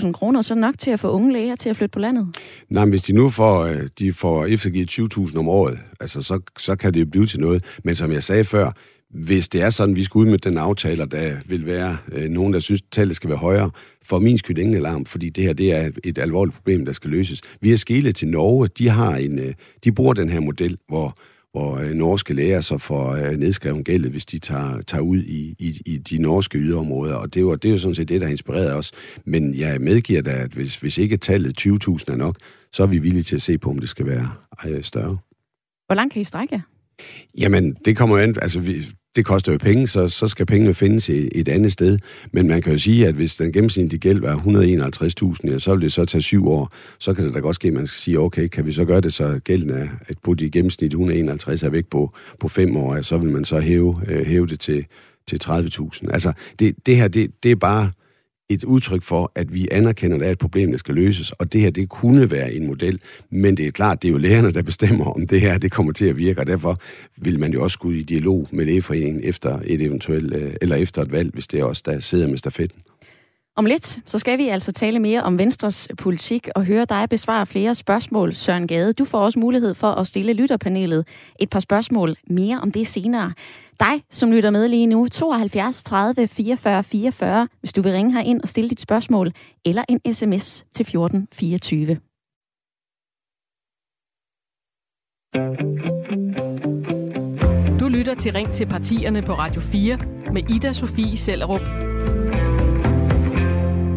20.000 0.00 0.12
kroner 0.12 0.42
så 0.42 0.54
nok 0.54 0.78
til 0.78 0.90
at 0.90 1.00
få 1.00 1.08
unge 1.10 1.32
læger 1.32 1.56
til 1.56 1.68
at 1.68 1.76
flytte 1.76 1.92
på 1.92 1.98
landet? 1.98 2.36
Nej, 2.70 2.84
men 2.84 2.90
hvis 2.90 3.02
de 3.02 3.12
nu 3.12 3.30
får, 3.30 3.64
øh, 3.64 3.88
de 3.98 4.12
får 4.12 4.46
eftergivet 4.46 4.98
20.000 4.98 5.38
om 5.38 5.48
året, 5.48 5.78
altså 6.00 6.22
så, 6.22 6.40
så 6.58 6.76
kan 6.76 6.94
det 6.94 7.00
jo 7.00 7.06
blive 7.06 7.26
til 7.26 7.40
noget. 7.40 7.64
Men 7.84 7.94
som 7.94 8.12
jeg 8.12 8.22
sagde 8.22 8.44
før, 8.44 8.72
hvis 9.10 9.48
det 9.48 9.62
er 9.62 9.70
sådan, 9.70 9.96
vi 9.96 10.04
skal 10.04 10.18
ud 10.18 10.26
med 10.26 10.38
den 10.38 10.58
aftale, 10.58 11.06
der 11.06 11.36
vil 11.46 11.66
være 11.66 11.96
øh, 12.12 12.30
nogen, 12.30 12.52
der 12.52 12.60
synes, 12.60 12.80
at 12.80 12.86
tallet 12.90 13.16
skal 13.16 13.30
være 13.30 13.38
højere, 13.38 13.70
for 14.02 14.18
min 14.18 14.38
skyld 14.38 14.58
ingen 14.58 14.76
alarm, 14.76 15.04
fordi 15.04 15.28
det 15.28 15.44
her 15.44 15.52
det 15.52 15.72
er 15.72 15.86
et, 15.86 15.98
et 16.04 16.18
alvorligt 16.18 16.56
problem, 16.56 16.84
der 16.84 16.92
skal 16.92 17.10
løses. 17.10 17.40
Vi 17.60 17.70
har 17.70 17.76
skælet 17.76 18.16
til 18.16 18.28
Norge, 18.28 18.68
de 18.78 18.88
har 18.88 19.16
en, 19.16 19.38
øh, 19.38 19.54
de 19.84 19.92
bruger 19.92 20.14
den 20.14 20.28
her 20.28 20.40
model, 20.40 20.78
hvor 20.88 21.18
hvor 21.58 21.76
øh, 21.78 21.90
norske 21.90 22.34
læger 22.34 22.60
så 22.60 22.78
får 22.78 23.10
øh, 23.10 23.36
nedskrevet 23.36 23.84
gældet, 23.84 24.10
hvis 24.10 24.26
de 24.26 24.38
tager, 24.38 24.80
tager 24.80 25.02
ud 25.02 25.18
i, 25.18 25.54
i, 25.58 25.80
i 25.86 25.96
de 25.96 26.18
norske 26.18 26.58
yderområder. 26.58 27.14
Og 27.14 27.34
det, 27.34 27.46
var, 27.46 27.56
det 27.56 27.68
er 27.68 27.72
jo 27.72 27.78
sådan 27.78 27.94
set 27.94 28.08
det, 28.08 28.20
der 28.20 28.26
har 28.26 28.30
inspireret 28.30 28.74
os. 28.74 28.92
Men 29.24 29.54
jeg 29.54 29.80
medgiver 29.80 30.22
da, 30.22 30.30
at 30.30 30.50
hvis, 30.50 30.76
hvis 30.76 30.98
ikke 30.98 31.16
tallet 31.16 31.60
20.000 31.60 31.72
er 32.12 32.16
nok, 32.16 32.36
så 32.72 32.82
er 32.82 32.86
vi 32.86 32.98
villige 32.98 33.22
til 33.22 33.36
at 33.36 33.42
se 33.42 33.58
på, 33.58 33.70
om 33.70 33.78
det 33.78 33.88
skal 33.88 34.06
være 34.06 34.30
øh, 34.66 34.82
større. 34.82 35.18
Hvor 35.86 35.94
langt 35.94 36.12
kan 36.12 36.22
I 36.22 36.24
strække 36.24 36.54
jer? 36.54 36.60
Jamen, 37.38 37.76
det 37.84 37.96
kommer 37.96 38.16
jo 38.16 38.22
an, 38.22 38.34
altså 38.42 38.60
vi, 38.60 38.86
det 39.18 39.26
koster 39.26 39.52
jo 39.52 39.58
penge, 39.58 39.88
så, 39.88 40.08
så 40.08 40.28
skal 40.28 40.46
pengene 40.46 40.74
findes 40.74 41.08
i 41.08 41.28
et 41.34 41.48
andet 41.48 41.72
sted. 41.72 41.98
Men 42.32 42.48
man 42.48 42.62
kan 42.62 42.72
jo 42.72 42.78
sige, 42.78 43.06
at 43.06 43.14
hvis 43.14 43.36
den 43.36 43.52
gennemsnitlige 43.52 44.00
gæld 44.00 44.20
var 44.20 44.36
151.000, 44.36 45.52
ja, 45.52 45.58
så 45.58 45.74
vil 45.74 45.82
det 45.82 45.92
så 45.92 46.04
tage 46.04 46.22
syv 46.22 46.48
år. 46.48 46.72
Så 46.98 47.14
kan 47.14 47.26
det 47.26 47.34
da 47.34 47.38
godt 47.38 47.54
ske, 47.54 47.68
at 47.68 47.74
man 47.74 47.86
skal 47.86 48.02
sige, 48.02 48.20
okay, 48.20 48.48
kan 48.48 48.66
vi 48.66 48.72
så 48.72 48.84
gøre 48.84 49.00
det, 49.00 49.14
så 49.14 49.40
gælden 49.44 49.70
er, 49.70 49.88
at 50.08 50.16
på 50.24 50.34
de 50.34 50.50
gennemsnit 50.50 50.92
151 50.92 51.62
er 51.62 51.70
væk 51.70 51.86
på, 51.86 52.14
på 52.40 52.48
fem 52.48 52.76
år, 52.76 52.94
ja, 52.94 53.02
så 53.02 53.18
vil 53.18 53.30
man 53.30 53.44
så 53.44 53.60
hæve, 53.60 54.00
øh, 54.08 54.26
hæve 54.26 54.46
det 54.46 54.60
til, 54.60 54.86
til 55.26 55.40
30.000. 55.44 56.12
Altså, 56.12 56.32
det, 56.58 56.74
det 56.86 56.96
her, 56.96 57.08
det, 57.08 57.30
det 57.42 57.50
er 57.50 57.56
bare 57.56 57.90
et 58.48 58.64
udtryk 58.64 59.02
for, 59.02 59.32
at 59.34 59.54
vi 59.54 59.68
anerkender, 59.70 60.16
at 60.16 60.20
der 60.20 60.26
er 60.26 60.30
et 60.30 60.38
problem, 60.38 60.70
der 60.70 60.78
skal 60.78 60.94
løses, 60.94 61.32
og 61.32 61.52
det 61.52 61.60
her, 61.60 61.70
det 61.70 61.88
kunne 61.88 62.30
være 62.30 62.52
en 62.52 62.66
model, 62.66 63.00
men 63.30 63.56
det 63.56 63.66
er 63.66 63.70
klart, 63.70 64.02
det 64.02 64.08
er 64.08 64.12
jo 64.12 64.18
lærerne, 64.18 64.52
der 64.52 64.62
bestemmer, 64.62 65.04
om 65.04 65.26
det 65.26 65.40
her, 65.40 65.58
det 65.58 65.72
kommer 65.72 65.92
til 65.92 66.04
at 66.04 66.16
virke, 66.16 66.40
og 66.40 66.46
derfor 66.46 66.78
vil 67.16 67.40
man 67.40 67.52
jo 67.52 67.62
også 67.62 67.78
gå 67.78 67.90
i 67.90 68.02
dialog 68.02 68.48
med 68.50 68.64
lægeforeningen 68.64 69.24
efter 69.24 69.58
et 69.64 69.80
eventuelt, 69.80 70.34
øh, 70.34 70.54
eller 70.60 70.76
efter 70.76 71.02
et 71.02 71.12
valg, 71.12 71.30
hvis 71.34 71.46
det 71.46 71.60
er 71.60 71.64
os, 71.64 71.82
der 71.82 72.00
sidder 72.00 72.28
med 72.28 72.38
stafetten. 72.38 72.82
Om 73.58 73.66
lidt, 73.66 73.98
så 74.06 74.18
skal 74.18 74.38
vi 74.38 74.48
altså 74.48 74.72
tale 74.72 74.98
mere 74.98 75.22
om 75.22 75.38
Venstres 75.38 75.88
politik 75.98 76.48
og 76.54 76.64
høre 76.64 76.84
dig 76.84 77.06
besvare 77.10 77.46
flere 77.46 77.74
spørgsmål, 77.74 78.34
Søren 78.34 78.66
Gade. 78.66 78.92
Du 78.92 79.04
får 79.04 79.18
også 79.18 79.38
mulighed 79.38 79.74
for 79.74 79.90
at 79.90 80.06
stille 80.06 80.32
lytterpanelet 80.32 81.06
et 81.40 81.50
par 81.50 81.60
spørgsmål 81.60 82.16
mere 82.30 82.60
om 82.60 82.72
det 82.72 82.86
senere 82.86 83.32
dig, 83.80 84.02
som 84.10 84.32
lytter 84.32 84.50
med 84.50 84.68
lige 84.68 84.86
nu, 84.86 85.08
72 85.08 85.82
30 85.82 86.28
44 86.28 86.82
44, 86.82 87.48
hvis 87.60 87.72
du 87.72 87.82
vil 87.82 87.92
ringe 87.92 88.12
her 88.12 88.20
ind 88.20 88.42
og 88.42 88.48
stille 88.48 88.70
dit 88.70 88.80
spørgsmål, 88.80 89.32
eller 89.64 89.84
en 89.88 90.14
sms 90.14 90.64
til 90.72 90.86
14 90.86 91.28
24. 91.32 91.98
Du 97.80 97.88
lytter 97.88 98.14
til 98.14 98.32
Ring 98.32 98.52
til 98.52 98.66
partierne 98.66 99.22
på 99.22 99.32
Radio 99.32 99.60
4 99.60 99.98
med 100.32 100.50
Ida 100.50 100.72
Sofie 100.72 101.16
Sellerup. 101.16 101.60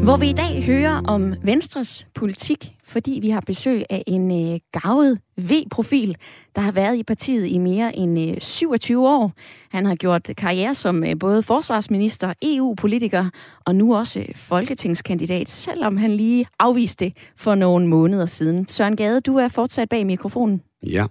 Hvor 0.03 0.17
vi 0.17 0.29
i 0.29 0.33
dag 0.33 0.63
hører 0.65 1.01
om 1.07 1.33
Venstres 1.43 2.07
politik, 2.15 2.75
fordi 2.91 3.19
vi 3.21 3.29
har 3.29 3.41
besøg 3.41 3.83
af 3.89 4.03
en 4.07 4.53
øh, 4.53 4.59
gavet 4.81 5.19
V-profil, 5.37 6.17
der 6.55 6.61
har 6.61 6.71
været 6.71 6.97
i 6.97 7.03
partiet 7.03 7.47
i 7.47 7.57
mere 7.57 7.95
end 7.95 8.19
øh, 8.19 8.37
27 8.39 9.09
år. 9.09 9.31
Han 9.71 9.85
har 9.85 9.95
gjort 9.95 10.29
karriere 10.37 10.75
som 10.75 11.03
øh, 11.03 11.19
både 11.19 11.43
forsvarsminister, 11.43 12.33
EU-politiker 12.41 13.29
og 13.65 13.75
nu 13.75 13.95
også 13.95 14.19
øh, 14.19 14.35
folketingskandidat, 14.35 15.49
selvom 15.49 15.97
han 15.97 16.11
lige 16.11 16.45
afviste 16.59 17.05
det 17.05 17.17
for 17.35 17.55
nogle 17.55 17.87
måneder 17.87 18.25
siden. 18.25 18.69
Søren 18.69 18.95
Gade, 18.95 19.21
du 19.21 19.35
er 19.35 19.47
fortsat 19.47 19.89
bag 19.89 20.05
mikrofonen. 20.05 20.61
Ja, 20.83 21.05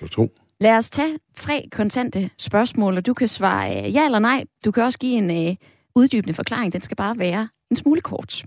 jeg 0.00 0.10
tror. 0.10 0.28
Lad 0.60 0.76
os 0.76 0.90
tage 0.90 1.18
tre 1.34 1.68
kontante 1.72 2.30
spørgsmål, 2.38 2.96
og 2.96 3.06
du 3.06 3.14
kan 3.14 3.28
svare 3.28 3.86
øh, 3.86 3.94
ja 3.94 4.04
eller 4.04 4.18
nej. 4.18 4.44
Du 4.64 4.70
kan 4.70 4.82
også 4.82 4.98
give 4.98 5.14
en 5.14 5.48
øh, 5.48 5.56
uddybende 5.94 6.34
forklaring. 6.34 6.72
Den 6.72 6.82
skal 6.82 6.96
bare 6.96 7.18
være 7.18 7.48
en 7.70 7.76
smule 7.76 8.00
kort. 8.00 8.44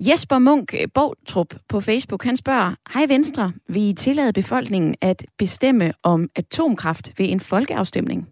Jesper 0.00 0.38
Munk 0.38 0.74
øh, 0.74 0.88
Bogtrup 0.94 1.54
på 1.68 1.80
Facebook, 1.80 2.24
han 2.24 2.36
spørger, 2.36 2.74
Hej 2.94 3.06
Venstre, 3.08 3.52
vil 3.68 3.82
I 3.82 3.92
tillade 3.92 4.32
befolkningen 4.32 4.94
at 5.00 5.26
bestemme 5.38 5.92
om 6.02 6.28
atomkraft 6.36 7.12
ved 7.18 7.26
en 7.28 7.40
folkeafstemning? 7.40 8.28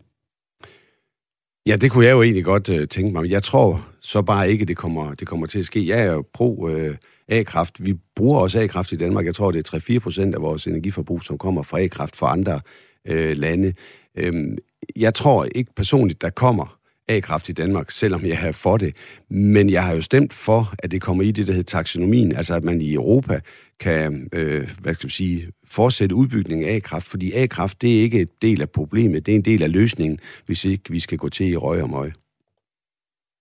Ja, 1.66 1.76
det 1.76 1.90
kunne 1.90 2.04
jeg 2.04 2.12
jo 2.12 2.22
egentlig 2.22 2.44
godt 2.44 2.68
øh, 2.68 2.88
tænke 2.88 3.12
mig. 3.12 3.30
Jeg 3.30 3.42
tror 3.42 3.88
så 4.00 4.22
bare 4.22 4.50
ikke, 4.50 4.64
det 4.64 4.76
kommer, 4.76 5.14
det 5.14 5.28
kommer 5.28 5.46
til 5.46 5.58
at 5.58 5.64
ske. 5.64 5.88
Jeg 5.88 6.00
er 6.00 6.12
jo 6.12 6.24
pro 6.32 6.68
øh, 6.68 6.96
A-kraft. 7.28 7.84
Vi 7.84 7.94
bruger 8.16 8.40
også 8.40 8.60
A-kraft 8.60 8.92
i 8.92 8.96
Danmark. 8.96 9.26
Jeg 9.26 9.34
tror, 9.34 9.50
det 9.50 9.72
er 9.72 9.78
3-4 9.96 9.98
procent 9.98 10.34
af 10.34 10.42
vores 10.42 10.66
energiforbrug, 10.66 11.22
som 11.22 11.38
kommer 11.38 11.62
fra 11.62 11.80
A-kraft 11.80 12.16
fra 12.16 12.32
andre 12.32 12.60
øh, 13.08 13.36
lande. 13.36 13.74
Øhm, 14.18 14.58
jeg 14.96 15.14
tror 15.14 15.46
ikke 15.54 15.74
personligt, 15.74 16.22
der 16.22 16.30
kommer 16.30 16.78
A-kraft 17.08 17.48
i 17.48 17.52
Danmark, 17.52 17.90
selvom 17.90 18.24
jeg 18.26 18.38
er 18.48 18.52
for 18.52 18.76
det. 18.76 18.96
Men 19.30 19.70
jeg 19.70 19.84
har 19.84 19.94
jo 19.94 20.02
stemt 20.02 20.32
for, 20.32 20.74
at 20.78 20.90
det 20.90 21.02
kommer 21.02 21.24
i 21.24 21.30
det, 21.30 21.46
der 21.46 21.52
hedder 21.52 21.78
taxonomien, 21.78 22.36
altså 22.36 22.54
at 22.54 22.64
man 22.64 22.80
i 22.80 22.94
Europa 22.94 23.40
kan, 23.80 24.28
øh, 24.32 24.70
hvad 24.80 24.94
skal 24.94 25.08
vi 25.08 25.12
sige, 25.12 25.48
fortsætte 25.64 26.14
udbygningen 26.14 26.68
af 26.68 26.74
A-kraft, 26.74 27.06
fordi 27.06 27.32
A-kraft, 27.32 27.82
det 27.82 27.98
er 27.98 28.02
ikke 28.02 28.20
et 28.20 28.42
del 28.42 28.60
af 28.60 28.70
problemet, 28.70 29.26
det 29.26 29.32
er 29.32 29.36
en 29.36 29.44
del 29.44 29.62
af 29.62 29.72
løsningen, 29.72 30.18
hvis 30.46 30.64
ikke 30.64 30.90
vi 30.90 31.00
skal 31.00 31.18
gå 31.18 31.28
til 31.28 31.48
i 31.48 31.56
røg 31.56 31.82
og 31.82 31.90
møg. 31.90 32.12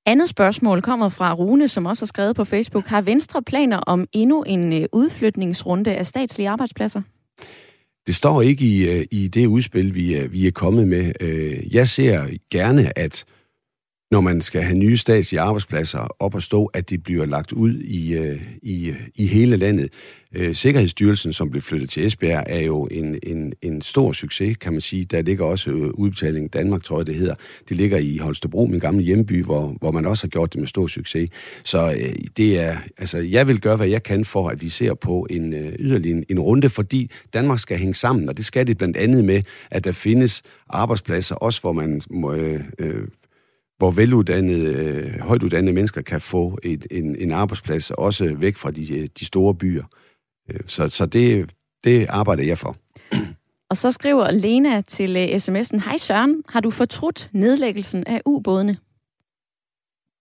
Andet 0.05 0.29
spørgsmål 0.29 0.81
kommer 0.81 1.09
fra 1.09 1.33
Rune, 1.33 1.67
som 1.67 1.85
også 1.85 2.01
har 2.01 2.07
skrevet 2.07 2.35
på 2.35 2.45
Facebook. 2.45 2.85
Har 2.85 3.01
Venstre 3.01 3.43
planer 3.43 3.77
om 3.77 4.07
endnu 4.13 4.43
en 4.43 4.73
øh, 4.73 4.85
udflytningsrunde 4.91 5.95
af 5.95 6.05
statslige 6.05 6.49
arbejdspladser? 6.49 7.01
Det 8.07 8.15
står 8.15 8.41
ikke 8.41 8.65
i, 8.65 8.89
øh, 8.89 9.05
i 9.11 9.27
det 9.27 9.45
udspil, 9.47 9.95
vi 9.95 10.13
er, 10.13 10.27
vi 10.27 10.47
er 10.47 10.51
kommet 10.51 10.87
med. 10.87 11.13
Øh, 11.21 11.75
jeg 11.75 11.87
ser 11.87 12.27
gerne, 12.51 12.97
at 12.97 13.25
når 14.11 14.21
man 14.21 14.41
skal 14.41 14.61
have 14.61 14.77
nye 14.77 14.97
statslige 14.97 15.41
arbejdspladser 15.41 16.07
op 16.19 16.35
at 16.35 16.43
stå, 16.43 16.65
at 16.65 16.89
de 16.89 16.97
bliver 16.97 17.25
lagt 17.25 17.51
ud 17.51 17.75
i, 17.75 18.13
øh, 18.13 18.41
i, 18.61 18.93
i 19.15 19.25
hele 19.25 19.57
landet. 19.57 19.89
Øh, 20.35 20.55
Sikkerhedsstyrelsen, 20.55 21.33
som 21.33 21.49
blev 21.51 21.61
flyttet 21.61 21.89
til 21.89 22.05
Esbjerg, 22.05 22.43
er 22.47 22.59
jo 22.59 22.87
en, 22.91 23.19
en, 23.23 23.53
en 23.61 23.81
stor 23.81 24.11
succes, 24.11 24.57
kan 24.57 24.73
man 24.73 24.81
sige. 24.81 25.05
Der 25.05 25.21
ligger 25.21 25.45
også 25.45 25.69
øh, 25.69 25.89
udbetaling 25.93 26.53
Danmark, 26.53 26.83
tror 26.83 26.99
jeg 26.99 27.07
det 27.07 27.15
hedder. 27.15 27.35
Det 27.69 27.77
ligger 27.77 27.97
i 27.97 28.17
Holstebro, 28.17 28.65
min 28.65 28.79
gamle 28.79 29.03
hjemby, 29.03 29.43
hvor, 29.43 29.75
hvor 29.79 29.91
man 29.91 30.05
også 30.05 30.23
har 30.23 30.29
gjort 30.29 30.53
det 30.53 30.59
med 30.59 30.67
stor 30.67 30.87
succes. 30.87 31.29
Så 31.63 31.91
øh, 31.91 32.13
det 32.37 32.59
er, 32.59 32.77
altså, 32.97 33.17
jeg 33.17 33.47
vil 33.47 33.61
gøre, 33.61 33.75
hvad 33.75 33.87
jeg 33.87 34.03
kan 34.03 34.25
for, 34.25 34.49
at 34.49 34.61
vi 34.61 34.69
ser 34.69 34.93
på 34.93 35.27
en 35.29 35.53
øh, 35.53 35.73
yderligere 35.79 36.17
en, 36.17 36.25
en 36.29 36.39
runde, 36.39 36.69
fordi 36.69 37.11
Danmark 37.33 37.59
skal 37.59 37.77
hænge 37.77 37.95
sammen, 37.95 38.29
og 38.29 38.37
det 38.37 38.45
skal 38.45 38.67
det 38.67 38.77
blandt 38.77 38.97
andet 38.97 39.25
med, 39.25 39.41
at 39.71 39.83
der 39.83 39.91
findes 39.91 40.41
arbejdspladser, 40.69 41.35
også 41.35 41.61
hvor 41.61 41.71
man 41.71 42.01
må, 42.09 42.33
øh, 42.33 43.07
hvor 43.81 43.91
veluddannede, 43.91 44.73
øh, 44.73 45.19
højtuddannede 45.19 45.73
mennesker 45.73 46.01
kan 46.01 46.21
få 46.21 46.59
et, 46.63 46.87
en, 46.91 47.15
en 47.15 47.31
arbejdsplads, 47.31 47.91
også 47.91 48.35
væk 48.37 48.57
fra 48.57 48.71
de, 48.71 48.97
øh, 48.99 49.09
de 49.19 49.25
store 49.25 49.55
byer. 49.55 49.83
Øh, 50.49 50.59
så, 50.67 50.89
så 50.89 51.05
det, 51.05 51.53
det 51.83 52.05
arbejder 52.09 52.43
jeg 52.43 52.57
for. 52.57 52.77
Og 53.69 53.77
så 53.77 53.91
skriver 53.91 54.31
Lena 54.31 54.81
til 54.81 55.17
øh, 55.17 55.23
sms'en, 55.23 55.89
Hej 55.89 55.97
Søren, 55.97 56.43
har 56.49 56.59
du 56.59 56.71
fortrudt 56.71 57.29
nedlæggelsen 57.33 58.03
af 58.07 58.21
ubådene? 58.25 58.77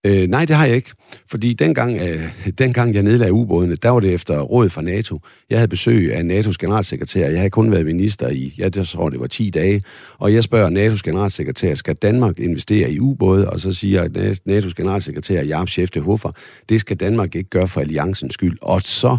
Øh, 0.06 0.28
nej, 0.28 0.44
det 0.44 0.56
har 0.56 0.66
jeg 0.66 0.76
ikke. 0.76 0.92
Fordi 1.30 1.52
dengang, 1.52 2.00
øh, 2.00 2.52
dengang 2.58 2.94
jeg 2.94 3.02
nedlagde 3.02 3.32
ubådene, 3.32 3.76
der 3.76 3.90
var 3.90 4.00
det 4.00 4.14
efter 4.14 4.40
råd 4.40 4.68
fra 4.68 4.82
NATO. 4.82 5.20
Jeg 5.50 5.58
havde 5.58 5.68
besøg 5.68 6.14
af 6.14 6.22
NATO's 6.22 6.56
generalsekretær. 6.58 7.28
Jeg 7.28 7.38
havde 7.38 7.50
kun 7.50 7.70
været 7.70 7.86
minister 7.86 8.28
i, 8.28 8.54
jeg 8.58 8.72
tror 8.72 9.10
det 9.10 9.20
var 9.20 9.26
10 9.26 9.50
dage. 9.50 9.82
Og 10.18 10.34
jeg 10.34 10.44
spørger 10.44 10.70
NATO's 10.70 11.00
generalsekretær, 11.04 11.74
skal 11.74 11.94
Danmark 11.94 12.38
investere 12.38 12.90
i 12.90 13.00
ubåde? 13.00 13.50
Og 13.50 13.60
så 13.60 13.72
siger 13.72 14.04
NATO's 14.48 14.72
generalsekretær, 14.76 15.42
Jarp 15.42 15.68
Chef 15.68 15.90
de 15.90 16.00
Hofer, 16.00 16.30
det 16.68 16.80
skal 16.80 16.96
Danmark 16.96 17.34
ikke 17.34 17.50
gøre 17.50 17.68
for 17.68 17.80
alliancens 17.80 18.34
skyld. 18.34 18.58
Og 18.62 18.82
så 18.82 19.16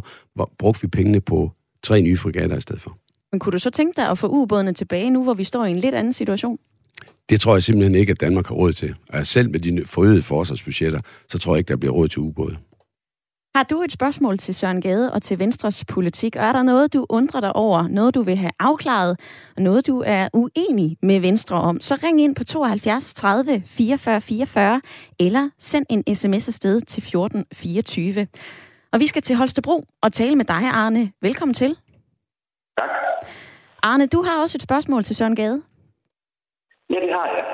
brugte 0.59 0.81
vi 0.81 0.87
pengene 0.87 1.21
på 1.21 1.51
tre 1.83 2.01
nye 2.01 2.17
frigatter 2.17 2.57
i 2.57 2.61
stedet 2.61 2.81
for. 2.81 2.97
Men 3.31 3.39
kunne 3.39 3.51
du 3.51 3.59
så 3.59 3.69
tænke 3.69 3.95
dig 3.95 4.09
at 4.09 4.17
få 4.17 4.27
ubådene 4.27 4.73
tilbage 4.73 5.09
nu, 5.09 5.23
hvor 5.23 5.33
vi 5.33 5.43
står 5.43 5.65
i 5.65 5.71
en 5.71 5.79
lidt 5.79 5.95
anden 5.95 6.13
situation? 6.13 6.57
Det 7.29 7.41
tror 7.41 7.55
jeg 7.55 7.63
simpelthen 7.63 7.95
ikke, 7.95 8.11
at 8.11 8.21
Danmark 8.21 8.47
har 8.47 8.55
råd 8.55 8.73
til. 8.73 8.95
Og 9.09 9.25
selv 9.25 9.49
med 9.49 9.59
de 9.59 9.85
forøgede 9.85 10.21
forsvarsbudgetter, 10.21 11.01
så 11.29 11.39
tror 11.39 11.53
jeg 11.53 11.57
ikke, 11.57 11.69
der 11.69 11.77
bliver 11.77 11.93
råd 11.93 12.07
til 12.07 12.19
ubåde. 12.19 12.57
Har 13.55 13.63
du 13.63 13.81
et 13.81 13.91
spørgsmål 13.91 14.37
til 14.37 14.55
Søren 14.55 14.81
Gade 14.81 15.13
og 15.13 15.21
til 15.21 15.39
Venstres 15.39 15.85
politik? 15.85 16.35
Og 16.35 16.41
er 16.41 16.51
der 16.51 16.63
noget, 16.63 16.93
du 16.93 17.05
undrer 17.09 17.41
dig 17.41 17.55
over, 17.55 17.87
noget 17.87 18.15
du 18.15 18.23
vil 18.23 18.35
have 18.35 18.51
afklaret, 18.59 19.19
og 19.55 19.61
noget 19.61 19.87
du 19.87 20.03
er 20.05 20.27
uenig 20.33 20.97
med 21.01 21.19
Venstre 21.19 21.55
om, 21.55 21.81
så 21.81 21.99
ring 22.03 22.21
ind 22.21 22.35
på 22.35 22.43
72 22.43 23.13
30 23.13 23.63
44 23.65 24.21
44, 24.21 24.81
eller 25.19 25.49
send 25.59 25.85
en 25.89 26.15
sms 26.15 26.47
afsted 26.47 26.81
til 26.81 27.03
14 27.03 27.45
24. 27.53 28.27
Og 28.93 28.99
vi 28.99 29.07
skal 29.07 29.21
til 29.21 29.35
Holstebro 29.35 29.85
og 30.01 30.13
tale 30.13 30.35
med 30.35 30.45
dig, 30.45 30.63
Arne. 30.63 31.11
Velkommen 31.21 31.53
til. 31.53 31.75
Tak. 32.79 32.89
Arne, 33.83 34.05
du 34.07 34.21
har 34.21 34.41
også 34.41 34.57
et 34.57 34.61
spørgsmål 34.61 35.03
til 35.03 35.15
Søren 35.15 35.35
Gade. 35.35 35.61
Ja, 36.91 36.99
det 37.05 37.13
har 37.19 37.27
jeg. 37.35 37.45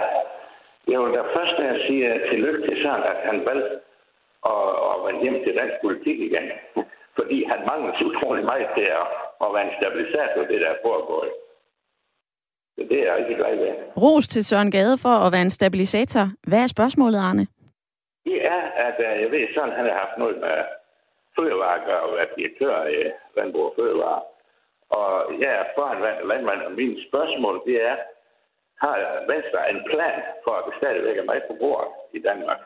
Jeg 0.91 1.00
vil 1.02 1.13
da 1.13 1.21
først 1.38 1.58
at 1.60 1.82
sige 1.88 2.21
tillykke 2.30 2.62
til 2.67 2.82
Søren, 2.84 3.04
at 3.04 3.17
han 3.30 3.45
valgte 3.50 3.69
at, 4.52 4.67
at 4.89 4.95
vende 5.06 5.21
hjem 5.23 5.38
til 5.43 5.56
dansk 5.60 5.78
politik 5.82 6.17
igen. 6.28 6.45
Fordi 7.17 7.38
han 7.52 7.60
mangler 7.69 7.93
så 7.97 8.04
utrolig 8.06 8.45
meget 8.45 8.69
til 8.78 8.88
at, 9.00 9.08
at 9.43 9.50
være 9.54 9.65
en 9.69 9.78
stabilisator, 9.80 10.41
det 10.52 10.62
der 10.62 10.69
er 10.69 10.84
foregået. 10.86 11.32
Så 12.76 12.82
det 12.89 12.97
er 13.00 13.06
jeg 13.06 13.15
rigtig 13.17 13.36
glad 13.38 13.56
ved. 13.58 13.73
Ros 14.04 14.28
til 14.28 14.45
Søren 14.45 14.71
Gade 14.71 14.97
for 15.06 15.15
at 15.26 15.32
være 15.32 15.41
en 15.41 15.58
stabilisator. 15.60 16.26
Hvad 16.50 16.60
er 16.63 16.67
spørgsmålet, 16.67 17.19
Arne? 17.19 17.45
Det 18.26 18.45
er, 18.45 18.62
at 18.88 18.97
øh, 19.08 19.21
jeg 19.23 19.32
ved, 19.32 19.43
sådan 19.56 19.76
han 19.80 19.86
har 19.86 19.97
haft 20.04 20.17
noget 20.17 20.38
med 20.45 20.58
fødevarer 21.36 21.95
og 22.06 22.15
været 22.15 22.36
direktør 22.38 22.86
i 22.86 22.97
Landbrug 23.38 23.65
og 23.65 23.73
Fødevare. 23.78 24.21
Og 24.89 25.12
jeg 25.41 25.52
er 25.60 25.65
foran 25.76 26.02
landmand, 26.28 26.62
og 26.62 26.71
mine 26.71 26.97
spørgsmål, 27.08 27.62
det 27.65 27.78
er, 27.89 27.95
har 28.84 28.96
Venstre 29.32 29.62
en 29.74 29.82
plan 29.92 30.20
for, 30.44 30.54
at 30.60 30.63
det 30.68 30.74
stadigvæk 30.82 31.18
er 31.22 31.28
med 31.32 31.40
på 31.50 31.54
bordet 31.62 31.92
i 32.18 32.20
Danmark? 32.30 32.60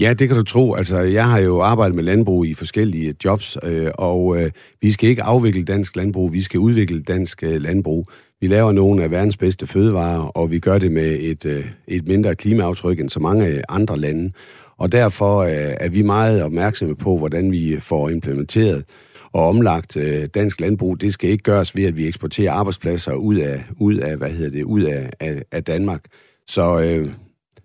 Ja, 0.00 0.14
det 0.14 0.28
kan 0.28 0.36
du 0.36 0.44
tro. 0.44 0.74
Altså, 0.74 0.98
jeg 0.98 1.24
har 1.24 1.40
jo 1.40 1.60
arbejdet 1.60 1.94
med 1.96 2.04
landbrug 2.04 2.46
i 2.46 2.54
forskellige 2.54 3.14
jobs, 3.24 3.58
øh, 3.62 3.90
og 3.98 4.36
øh, 4.38 4.50
vi 4.80 4.92
skal 4.92 5.08
ikke 5.08 5.22
afvikle 5.22 5.64
dansk 5.64 5.96
landbrug, 5.96 6.32
vi 6.32 6.42
skal 6.42 6.60
udvikle 6.60 7.02
dansk 7.02 7.42
øh, 7.42 7.62
landbrug. 7.62 8.08
Vi 8.40 8.46
laver 8.46 8.72
nogle 8.72 9.04
af 9.04 9.10
verdens 9.10 9.36
bedste 9.36 9.66
fødevarer, 9.66 10.36
og 10.36 10.50
vi 10.50 10.58
gør 10.58 10.78
det 10.78 10.92
med 10.92 11.18
et, 11.20 11.46
øh, 11.46 11.66
et 11.88 12.08
mindre 12.08 12.34
klimaaftryk 12.34 13.00
end 13.00 13.08
så 13.08 13.20
mange 13.20 13.46
øh, 13.46 13.62
andre 13.68 13.96
lande. 13.96 14.32
Og 14.76 14.92
derfor 14.92 15.38
øh, 15.38 15.74
er 15.80 15.90
vi 15.90 16.02
meget 16.02 16.42
opmærksomme 16.42 16.96
på, 16.96 17.18
hvordan 17.18 17.52
vi 17.52 17.76
får 17.80 18.08
implementeret 18.08 18.84
og 19.32 19.48
omlagt 19.48 19.96
øh, 19.96 20.26
dansk 20.34 20.60
landbrug, 20.60 21.00
det 21.00 21.12
skal 21.12 21.30
ikke 21.30 21.42
gøres 21.42 21.76
ved, 21.76 21.84
at 21.84 21.96
vi 21.96 22.06
eksporterer 22.06 22.52
arbejdspladser 22.52 23.12
ud 23.12 23.36
af, 23.36 23.64
ud 23.80 23.94
af 23.94 24.16
hvad 24.16 24.30
hedder 24.30 24.50
det, 24.50 24.64
ud 24.64 24.82
af, 24.82 25.10
af, 25.20 25.42
af 25.52 25.64
Danmark. 25.64 26.04
Så 26.46 26.80
øh, 26.80 27.10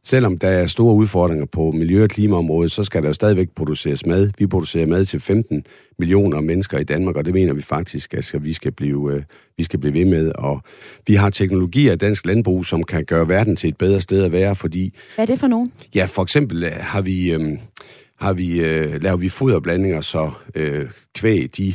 selvom 0.04 0.38
der 0.38 0.48
er 0.48 0.66
store 0.66 0.96
udfordringer 0.96 1.46
på 1.46 1.72
miljø- 1.72 2.04
og 2.04 2.10
klimaområdet, 2.10 2.72
så 2.72 2.84
skal 2.84 3.02
der 3.02 3.10
jo 3.10 3.14
stadigvæk 3.14 3.50
produceres 3.56 4.06
mad. 4.06 4.32
Vi 4.38 4.48
producerer 4.48 4.88
mad 4.88 5.06
til 5.06 5.20
15 5.20 5.66
millioner 6.00 6.42
mennesker 6.42 6.80
i 6.80 6.84
Danmark, 6.84 7.16
og 7.16 7.26
det 7.26 7.34
mener 7.34 7.54
vi 7.54 7.62
faktisk, 7.62 8.14
at 8.14 8.36
vi 8.40 8.54
skal 8.54 8.72
blive, 8.72 9.14
øh, 9.14 9.24
vi 9.58 9.64
skal 9.64 9.80
blive 9.80 9.94
ved 9.94 10.06
med. 10.06 10.32
Og 10.36 10.62
vi 11.08 11.16
har 11.16 11.30
teknologier 11.30 11.94
i 11.94 11.96
dansk 11.96 12.26
landbrug, 12.26 12.66
som 12.66 12.84
kan 12.84 13.06
gøre 13.06 13.28
verden 13.28 13.56
til 13.56 13.70
et 13.70 13.78
bedre 13.78 14.02
sted 14.02 14.24
at 14.24 14.32
være, 14.32 14.56
fordi... 14.56 14.94
Hvad 15.16 15.26
er 15.26 15.32
det 15.32 15.40
for 15.40 15.48
nogen? 15.48 15.72
Ja, 15.96 16.06
for 16.06 16.24
eksempel 16.24 16.64
øh, 16.64 16.72
har 16.80 17.02
vi... 17.02 17.34
Øh, 17.34 17.58
har 18.20 18.34
vi, 18.34 18.62
øh, 18.62 19.02
laver 19.02 19.18
vi 19.18 19.30
foderblandinger, 19.30 20.02
så 20.02 20.32
øh, 20.56 20.90
kvæg 21.14 21.50
de 21.58 21.74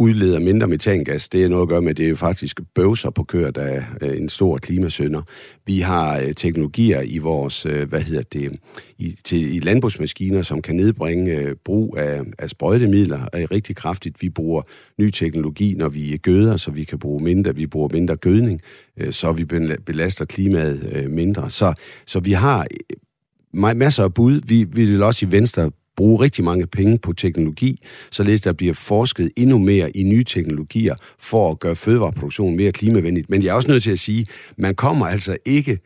udleder 0.00 0.38
mindre 0.38 0.66
metangas. 0.66 1.28
Det 1.28 1.44
er 1.44 1.48
noget 1.48 1.62
at 1.62 1.68
gøre 1.68 1.82
med, 1.82 1.90
at 1.90 1.96
det 1.96 2.04
er 2.04 2.10
jo 2.10 2.16
faktisk 2.16 2.60
bøvser 2.74 3.10
på 3.10 3.24
køer, 3.24 3.50
der 3.50 3.62
er 3.62 3.82
øh, 4.00 4.16
en 4.16 4.28
stor 4.28 4.58
klimasønder. 4.58 5.22
Vi 5.66 5.80
har 5.80 6.18
øh, 6.18 6.34
teknologier 6.34 7.00
i 7.00 7.18
vores, 7.18 7.66
øh, 7.66 7.88
hvad 7.88 8.00
hedder 8.00 8.22
det, 8.22 8.58
i, 8.98 9.16
til, 9.24 9.56
i 9.56 9.58
landbrugsmaskiner, 9.58 10.42
som 10.42 10.62
kan 10.62 10.76
nedbringe 10.76 11.32
øh, 11.32 11.54
brug 11.64 11.96
af, 11.98 12.20
af 12.38 12.50
sprøjtemidler 12.50 13.20
er 13.32 13.50
rigtig 13.50 13.76
kraftigt. 13.76 14.22
Vi 14.22 14.28
bruger 14.28 14.62
ny 14.98 15.10
teknologi, 15.10 15.74
når 15.74 15.88
vi 15.88 16.16
gøder, 16.22 16.56
så 16.56 16.70
vi 16.70 16.84
kan 16.84 16.98
bruge 16.98 17.22
mindre. 17.22 17.56
Vi 17.56 17.66
bruger 17.66 17.88
mindre 17.92 18.16
gødning, 18.16 18.60
øh, 18.96 19.12
så 19.12 19.32
vi 19.32 19.44
belaster 19.86 20.24
klimaet 20.24 20.92
øh, 20.92 21.10
mindre. 21.10 21.50
Så, 21.50 21.74
så 22.06 22.20
vi 22.20 22.32
har 22.32 22.60
øh, 22.60 22.96
masser 23.52 24.04
af 24.04 24.14
bud. 24.14 24.40
Vi, 24.44 24.64
vi 24.64 24.84
vil 24.84 25.02
også 25.02 25.26
i 25.26 25.32
Venstre 25.32 25.70
bruge 25.96 26.24
rigtig 26.24 26.44
mange 26.44 26.66
penge 26.66 26.98
på 26.98 27.12
teknologi, 27.12 27.82
således 28.10 28.40
der 28.40 28.52
bliver 28.52 28.74
forsket 28.74 29.30
endnu 29.36 29.58
mere 29.58 29.96
i 29.96 30.02
nye 30.02 30.24
teknologier 30.24 30.94
for 31.18 31.50
at 31.50 31.58
gøre 31.58 31.76
fødevareproduktionen 31.76 32.56
mere 32.56 32.72
klimavenligt. 32.72 33.30
Men 33.30 33.42
jeg 33.42 33.50
er 33.50 33.54
også 33.54 33.68
nødt 33.68 33.82
til 33.82 33.90
at 33.90 33.98
sige, 33.98 34.26
man 34.56 34.74
kommer 34.74 35.06
altså 35.06 35.36
ikke 35.44 35.78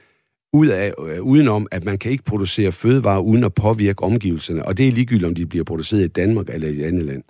ud 0.53 0.66
af, 0.66 0.92
øh, 0.98 1.22
udenom, 1.22 1.66
at 1.70 1.85
man 1.85 1.98
kan 1.98 2.12
ikke 2.12 2.24
producere 2.24 2.72
fødevarer 2.72 3.20
uden 3.20 3.44
at 3.44 3.55
påvirke 3.55 4.03
omgivelserne, 4.03 4.66
og 4.66 4.79
det 4.79 4.88
er 4.88 4.92
ligegyldigt, 4.92 5.27
om 5.27 5.35
de 5.35 5.46
bliver 5.46 5.64
produceret 5.64 6.05
i 6.05 6.09
Danmark 6.09 6.48
eller 6.48 6.68
i 6.68 6.81
et 6.81 6.85
andet 6.85 7.05
land. 7.05 7.22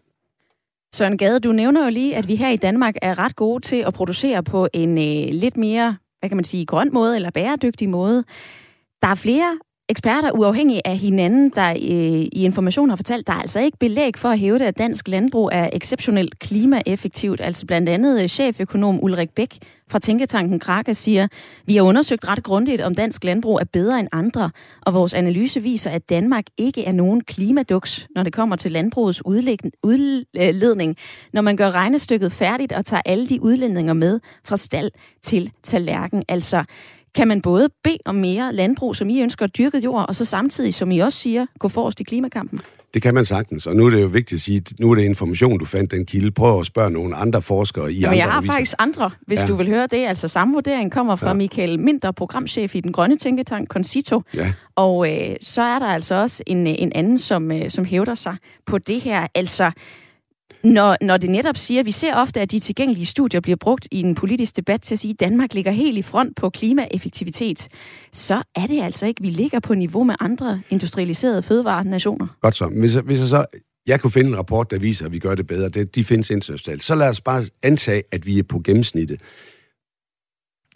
Søren 0.95 1.19
Gade, 1.19 1.41
du 1.41 1.53
nævner 1.53 1.85
jo 1.85 1.91
lige, 1.91 2.17
at 2.17 2.29
vi 2.29 2.37
her 2.37 2.51
i 2.51 2.57
Danmark 2.57 2.95
er 3.03 3.19
ret 3.19 3.37
gode 3.37 3.63
til 3.63 3.77
at 3.77 3.95
producere 3.95 4.43
på 4.43 4.69
en 4.73 4.99
øh, 4.99 5.35
lidt 5.35 5.57
mere, 5.57 5.97
hvad 6.21 6.31
kan 6.31 6.37
man 6.37 6.45
sige, 6.45 6.67
grøn 6.67 6.91
måde 6.93 7.17
eller 7.17 7.31
bæredygtig 7.31 7.89
måde. 7.89 8.25
Der 9.03 9.09
er 9.09 9.15
flere 9.15 9.59
eksperter 9.95 10.31
uafhængige 10.31 10.87
af 10.87 10.99
hinanden, 10.99 11.53
der 11.55 11.71
øh, 11.71 12.27
i 12.33 12.45
information 12.45 12.89
har 12.89 12.97
fortalt, 12.97 13.27
der 13.27 13.33
er 13.33 13.41
altså 13.41 13.61
ikke 13.61 13.79
belæg 13.79 14.19
for 14.19 14.29
at 14.29 14.39
hæve 14.39 14.59
det, 14.59 14.65
at 14.65 14.79
dansk 14.79 15.09
landbrug 15.09 15.51
er 15.53 15.71
exceptionelt 15.73 16.39
klimaeffektivt. 16.39 17.41
Altså 17.41 17.67
blandt 17.67 17.89
andet 17.89 18.23
øh, 18.23 18.29
cheføkonom 18.29 19.05
Ulrik 19.05 19.31
Bæk 19.31 19.59
fra 19.91 19.99
Tænketanken 19.99 20.61
Krake 20.61 20.95
siger, 20.95 21.29
vi 21.67 21.77
har 21.77 21.83
undersøgt 21.83 22.29
ret 22.29 22.43
grundigt, 22.43 22.83
om 22.83 22.95
dansk 22.95 23.25
landbrug 23.25 23.59
er 23.61 23.65
bedre 23.65 24.01
end 24.01 24.09
andre, 24.13 24.51
og 24.83 24.95
vores 24.95 25.15
analyse 25.15 25.63
viser, 25.63 25.91
at 25.91 26.09
Danmark 26.11 26.45
ikke 26.59 26.85
er 26.85 26.93
nogen 26.93 27.21
klimaduks, 27.21 28.09
når 28.15 28.23
det 28.23 28.33
kommer 28.33 28.57
til 28.57 28.73
landbrugets 28.73 29.23
udledning. 29.25 30.97
Når 31.33 31.43
man 31.43 31.57
gør 31.57 31.71
regnestykket 31.71 32.33
færdigt 32.33 32.73
og 32.73 32.85
tager 32.85 33.03
alle 33.07 33.29
de 33.29 33.43
udledninger 33.43 33.93
med 33.93 34.21
fra 34.45 34.57
stald 34.57 34.91
til 35.23 35.53
tallerken. 35.63 36.23
Altså, 36.29 36.65
kan 37.15 37.29
man 37.29 37.43
både 37.43 37.69
bede 37.85 37.99
om 38.05 38.15
mere 38.15 38.55
landbrug, 38.55 38.97
som 38.97 39.11
I 39.11 39.23
ønsker 39.23 39.47
dyrket 39.47 39.85
jord, 39.85 40.05
og 40.09 40.15
så 40.15 40.25
samtidig, 40.25 40.75
som 40.75 40.91
I 40.91 40.99
også 40.99 41.19
siger, 41.19 41.47
gå 41.59 41.69
forrest 41.69 42.01
i 42.01 42.03
klimakampen? 42.03 42.61
Det 42.95 43.03
kan 43.03 43.15
man 43.15 43.25
sagtens, 43.25 43.67
og 43.67 43.77
nu 43.77 43.87
er 43.87 43.91
det 43.91 44.03
jo 44.03 44.07
vigtigt 44.07 44.39
at 44.39 44.41
sige, 44.41 44.57
at 44.57 44.73
nu 44.81 44.91
er 44.91 44.95
det 44.95 45.03
information, 45.03 45.59
du 45.59 45.65
fandt 45.65 45.91
den 45.91 46.07
kilde. 46.07 46.31
Prøv 46.31 46.61
at 46.61 46.67
spørge 46.67 46.91
nogle 46.91 47.17
andre 47.17 47.43
forskere 47.43 47.93
i 47.93 47.95
Jamen, 47.95 48.05
andre 48.07 48.25
jeg 48.25 48.33
har 48.33 48.41
faktisk 48.41 48.75
andre, 48.79 49.11
hvis 49.27 49.41
ja. 49.41 49.47
du 49.47 49.55
vil 49.55 49.69
høre 49.69 49.87
det. 49.91 50.07
Altså 50.07 50.29
samme 50.29 50.55
vurdering 50.55 50.93
kommer 50.93 51.17
fra 51.17 51.29
ja. 51.29 51.33
Michael 51.33 51.81
Minder, 51.81 52.13
programchef 52.13 52.75
i 52.75 52.81
den 52.81 52.93
grønne 52.93 53.17
tænketank 53.17 53.69
Concito. 53.69 54.23
Ja. 54.35 54.53
Og 54.77 55.13
øh, 55.13 55.37
så 55.41 55.63
er 55.63 55.79
der 55.79 55.87
altså 55.87 56.15
også 56.15 56.43
en, 56.47 56.67
en 56.67 56.93
anden, 56.95 57.19
som, 57.19 57.53
øh, 57.53 57.71
som 57.71 57.85
hævder 57.85 58.15
sig 58.15 58.37
på 58.67 58.79
det 58.79 59.01
her. 59.01 59.27
Altså, 59.35 59.71
når, 60.65 60.97
når 61.01 61.17
det 61.17 61.31
netop 61.31 61.57
siger, 61.57 61.83
vi 61.83 61.91
ser 61.91 62.15
ofte, 62.15 62.41
at 62.41 62.51
de 62.51 62.59
tilgængelige 62.59 63.07
studier 63.07 63.41
bliver 63.41 63.57
brugt 63.57 63.89
i 63.91 64.01
en 64.01 64.15
politisk 64.15 64.57
debat 64.57 64.83
til 64.83 64.95
at 64.95 64.99
sige, 64.99 65.11
at 65.11 65.21
Danmark 65.21 65.55
ligger 65.55 65.73
helt 65.73 65.99
i 65.99 66.03
front 66.03 66.37
på 66.37 66.51
klimaeffektivitet, 66.51 67.69
så 68.13 68.43
er 68.55 68.67
det 68.67 68.83
altså 68.83 69.07
ikke, 69.07 69.23
vi 69.23 69.31
ligger 69.31 69.61
på 69.61 69.75
niveau 69.75 70.05
med 70.05 70.15
andre 70.21 70.63
industrialiserede 70.71 71.43
fødevarenationer. 71.43 72.27
Godt 72.41 72.57
så. 72.57 72.67
Hvis, 72.67 72.95
hvis 72.95 73.21
jeg 73.21 73.29
så 73.29 73.47
jeg 73.87 74.01
kunne 74.01 74.11
finde 74.11 74.31
en 74.31 74.39
rapport, 74.39 74.71
der 74.71 74.79
viser, 74.79 75.07
at 75.07 75.13
vi 75.13 75.19
gør 75.19 75.35
det 75.35 75.47
bedre. 75.47 75.69
Det, 75.69 75.95
de 75.95 76.05
findes 76.05 76.31
internationalt. 76.31 76.85
Så 76.85 76.95
lad 76.95 77.09
os 77.09 77.21
bare 77.21 77.45
antage, 77.63 78.03
at 78.13 78.27
vi 78.27 78.39
er 78.39 78.43
på 78.43 78.61
gennemsnittet. 78.65 79.21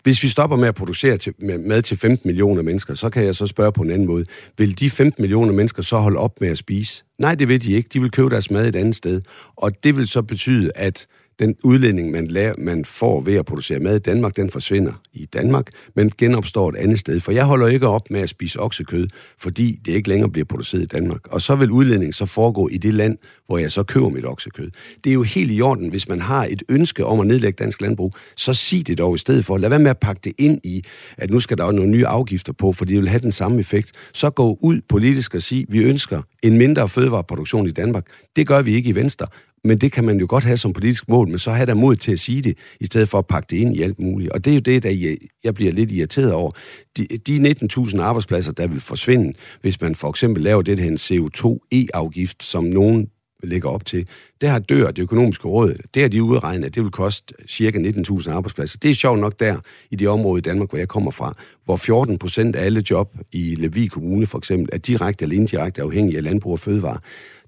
Hvis 0.09 0.23
vi 0.23 0.29
stopper 0.29 0.57
med 0.57 0.69
at 0.69 0.75
producere 0.75 1.17
til, 1.17 1.35
med 1.39 1.59
mad 1.59 1.83
til 1.83 1.97
15 1.97 2.29
millioner 2.29 2.63
mennesker, 2.63 2.95
så 2.95 3.11
kan 3.11 3.25
jeg 3.25 3.35
så 3.35 3.47
spørge 3.47 3.73
på 3.73 3.83
en 3.83 3.91
anden 3.91 4.07
måde. 4.07 4.25
Vil 4.59 4.81
de 4.81 4.91
15 4.91 5.23
millioner 5.23 5.53
mennesker 5.53 5.83
så 5.83 5.97
holde 5.97 6.19
op 6.19 6.41
med 6.41 6.49
at 6.49 6.59
spise? 6.59 7.05
Nej, 7.19 7.35
det 7.35 7.49
vil 7.49 7.63
de 7.63 7.73
ikke. 7.73 7.89
De 7.93 8.01
vil 8.01 8.11
købe 8.11 8.31
deres 8.31 8.51
mad 8.51 8.69
et 8.69 8.77
andet 8.77 8.97
sted. 8.97 9.21
Og 9.57 9.85
det 9.85 9.97
vil 9.97 10.09
så 10.09 10.23
betyde, 10.23 10.71
at 10.75 11.07
den 11.39 11.55
udledning, 11.63 12.11
man, 12.11 12.27
laver, 12.27 12.55
man 12.59 12.85
får 12.85 13.21
ved 13.21 13.35
at 13.35 13.45
producere 13.45 13.79
mad 13.79 13.97
i 13.97 13.99
Danmark, 13.99 14.37
den 14.37 14.51
forsvinder 14.51 14.93
i 15.13 15.25
Danmark, 15.25 15.67
men 15.97 16.13
genopstår 16.19 16.69
et 16.69 16.77
andet 16.77 16.99
sted. 16.99 17.21
For 17.21 17.33
jeg 17.33 17.45
holder 17.45 17.67
ikke 17.67 17.89
op 17.89 18.11
med 18.11 18.21
at 18.21 18.29
spise 18.29 18.61
oksekød, 18.61 19.09
fordi 19.39 19.81
det 19.85 19.93
ikke 19.93 20.09
længere 20.09 20.31
bliver 20.31 20.45
produceret 20.45 20.83
i 20.83 20.87
Danmark. 20.87 21.21
Og 21.33 21.43
så 21.43 21.57
vil 21.57 21.71
udledningen 21.71 22.13
så 22.13 22.27
foregå 22.27 22.69
i 22.69 22.77
det 22.77 22.95
land, 22.95 23.19
hvor 23.47 23.59
jeg 23.59 23.73
så 23.73 23.83
køber 23.83 24.09
mit 24.09 24.27
oksekød. 24.27 24.71
Det 25.05 25.11
er 25.11 25.15
jo 25.15 25.23
helt 25.23 25.53
i 25.53 25.61
orden, 25.61 25.89
hvis 25.89 26.09
man 26.09 26.21
har 26.21 26.45
et 26.45 26.63
ønske 26.69 27.05
om 27.05 27.21
at 27.21 27.27
nedlægge 27.27 27.57
dansk 27.65 27.81
landbrug, 27.81 28.15
så 28.37 28.55
sig 28.55 28.87
det 28.87 28.99
dog 28.99 29.15
i 29.15 29.19
stedet 29.19 29.45
for. 29.45 29.59
Lad 29.59 29.69
være 29.69 29.79
med 29.79 29.91
at 29.91 29.99
pakke 29.99 30.21
det 30.25 30.33
ind 30.39 30.61
i, 30.65 30.85
at 31.17 31.31
nu 31.31 31.41
skal 31.41 31.59
der 31.59 31.65
også 31.65 31.77
nogle 31.77 31.91
nye 31.91 32.07
afgifter 32.07 32.53
på, 32.53 32.73
for 32.73 32.85
det 32.85 32.97
vil 32.97 33.09
have 33.09 33.21
den 33.21 33.33
samme 33.33 33.61
effekt. 33.61 33.93
Så 34.13 34.31
gå 34.31 34.59
ud 34.61 34.81
politisk 34.89 35.35
og 35.35 35.43
sige, 35.43 35.67
vi 35.69 35.79
ønsker 35.79 36.23
en 36.43 36.59
mindre 36.59 36.89
fødevareproduktion 36.89 37.67
i 37.67 37.71
Danmark. 37.71 38.07
Det 38.37 38.47
gør 38.47 38.63
vi 38.63 38.75
ikke 38.75 38.91
i 38.91 38.95
Venstre. 38.95 39.27
Men 39.65 39.79
det 39.79 39.93
kan 39.93 40.05
man 40.05 40.21
jo 40.21 40.27
godt 40.29 40.45
have 40.45 40.57
som 40.57 40.73
politisk 40.73 41.09
mål, 41.09 41.29
men 41.29 41.39
så 41.39 41.51
have 41.51 41.67
der 41.67 41.75
mod 41.75 41.97
til 41.97 42.13
at 42.13 42.21
sige 42.21 42.43
det, 42.43 42.59
i 42.81 42.87
stedet 42.87 43.09
for 43.09 43.19
at 43.19 43.27
pakke 43.27 43.47
det 43.51 43.57
ind 43.57 43.77
i 43.77 43.83
alt 43.83 43.99
muligt. 43.99 44.33
Og 44.33 44.45
det 44.45 44.51
er 44.51 44.55
jo 44.55 44.61
det, 44.61 44.83
der 44.83 45.17
jeg 45.45 45.55
bliver 45.55 45.73
lidt 45.73 45.93
irriteret 45.93 46.33
over. 46.33 46.51
De, 46.97 47.07
de 47.07 47.55
19.000 47.77 48.01
arbejdspladser, 48.01 48.53
der 48.53 48.67
vil 48.67 48.81
forsvinde, 48.81 49.33
hvis 49.61 49.81
man 49.81 49.95
for 49.95 50.11
eksempel 50.11 50.43
laver 50.43 50.63
det 50.63 50.79
her 50.79 50.89
en 50.89 50.97
CO2-e-afgift, 50.97 52.45
som 52.45 52.65
nogen 52.65 53.09
lægger 53.43 53.69
op 53.69 53.87
til, 53.87 54.07
det 54.41 54.49
har 54.49 54.59
dør 54.59 54.91
det 54.91 55.03
økonomiske 55.03 55.49
råd. 55.49 55.75
Det 55.95 56.03
har 56.03 56.09
de 56.09 56.23
udregnet, 56.23 56.67
at 56.67 56.75
det 56.75 56.83
vil 56.83 56.91
koste 56.91 57.35
cirka 57.49 57.79
19.000 57.79 58.31
arbejdspladser. 58.31 58.79
Det 58.83 58.91
er 58.91 58.95
sjovt 58.95 59.19
nok 59.19 59.41
der, 59.41 59.57
i 59.91 59.97
de 59.97 60.07
områder 60.07 60.39
i 60.39 60.41
Danmark, 60.41 60.69
hvor 60.71 60.79
jeg 60.79 60.89
kommer 60.89 61.11
fra, 61.11 61.35
hvor 61.65 61.77
14 61.77 62.19
procent 62.19 62.57
af 62.57 62.65
alle 62.65 62.83
job 62.91 63.17
i 63.33 63.55
Levi 63.55 63.87
Kommune 63.87 64.27
for 64.27 64.39
eksempel, 64.39 64.69
er 64.73 64.79
direkte 64.79 65.23
eller 65.23 65.37
indirekte 65.37 65.83
afhængige 65.83 66.17
af 66.17 66.25
landbrug 66.25 66.53
og 66.53 66.61
fødevare. 66.61 66.99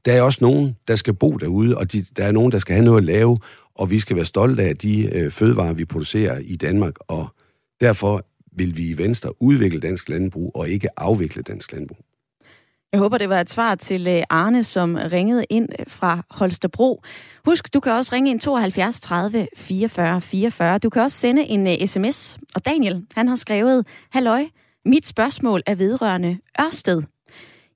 Der 0.05 0.13
er 0.13 0.23
også 0.23 0.39
nogen, 0.43 0.77
der 0.89 0.97
skal 0.97 1.15
bo 1.15 1.37
derude, 1.37 1.77
og 1.77 1.93
de, 1.93 2.05
der 2.17 2.25
er 2.25 2.33
nogen, 2.33 2.53
der 2.53 2.59
skal 2.59 2.75
have 2.75 2.85
noget 2.85 2.99
at 2.99 3.05
lave, 3.05 3.39
og 3.75 3.91
vi 3.91 4.01
skal 4.01 4.17
være 4.17 4.25
stolte 4.25 4.63
af 4.63 4.77
de 4.77 5.17
øh, 5.17 5.31
fødevarer, 5.31 5.73
vi 5.73 5.85
producerer 5.85 6.39
i 6.39 6.57
Danmark, 6.57 6.95
og 7.09 7.29
derfor 7.81 8.25
vil 8.53 8.77
vi 8.77 8.89
i 8.89 8.99
Venstre 8.99 9.43
udvikle 9.43 9.81
dansk 9.81 10.09
landbrug 10.09 10.53
og 10.55 10.69
ikke 10.69 11.01
afvikle 11.01 11.43
dansk 11.43 11.73
landbrug. 11.73 11.99
Jeg 12.93 13.01
håber, 13.01 13.19
det 13.19 13.29
var 13.29 13.41
et 13.41 13.51
svar 13.51 13.75
til 13.75 14.07
øh, 14.07 14.23
Arne, 14.31 14.65
som 14.65 14.95
ringede 15.13 15.45
ind 15.51 15.69
øh, 15.79 15.87
fra 15.89 16.23
Holstebro. 16.31 17.03
Husk, 17.45 17.75
du 17.75 17.81
kan 17.81 17.93
også 17.93 18.15
ringe 18.15 18.31
ind 18.31 18.41
72 18.41 19.01
30 19.01 19.49
44 19.57 20.21
44. 20.21 20.79
Du 20.79 20.91
kan 20.91 21.03
også 21.03 21.17
sende 21.17 21.43
en 21.43 21.67
øh, 21.67 21.77
uh, 21.81 21.87
sms. 21.87 22.39
Og 22.55 22.67
Daniel, 22.67 23.07
han 23.15 23.29
har 23.29 23.37
skrevet, 23.37 23.87
Halløj, 24.11 24.45
mit 24.85 25.07
spørgsmål 25.07 25.63
er 25.67 25.75
vedrørende 25.75 26.39
Ørsted. 26.61 27.03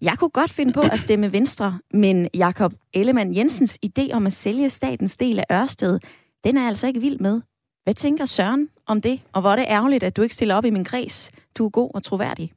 Jeg 0.04 0.18
kunne 0.18 0.30
godt 0.30 0.50
finde 0.50 0.72
på 0.72 0.80
at 0.80 1.00
stemme 1.00 1.32
Venstre, 1.32 1.78
men 1.94 2.28
Jakob 2.34 2.72
Ellemann 2.92 3.36
Jensens 3.36 3.78
idé 3.86 4.12
om 4.12 4.26
at 4.26 4.32
sælge 4.32 4.70
statens 4.70 5.16
del 5.16 5.38
af 5.38 5.62
Ørsted, 5.62 5.98
den 6.44 6.56
er 6.56 6.66
altså 6.66 6.86
ikke 6.86 7.00
vild 7.00 7.18
med. 7.18 7.40
Hvad 7.84 7.94
tænker 7.94 8.24
Søren 8.24 8.68
om 8.86 9.00
det? 9.00 9.20
Og 9.32 9.40
hvor 9.40 9.50
er 9.50 9.56
det 9.56 9.64
ærgerligt, 9.68 10.02
at 10.02 10.16
du 10.16 10.22
ikke 10.22 10.34
stiller 10.34 10.54
op 10.54 10.64
i 10.64 10.70
min 10.70 10.84
kreds. 10.84 11.30
Du 11.54 11.66
er 11.66 11.70
god 11.70 11.90
og 11.94 12.02
troværdig. 12.02 12.52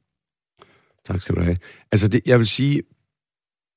Tak 1.06 1.20
skal 1.20 1.34
du 1.34 1.40
have. 1.40 1.56
Altså, 1.92 2.08
det, 2.08 2.20
jeg 2.26 2.38
vil 2.38 2.46
sige, 2.46 2.82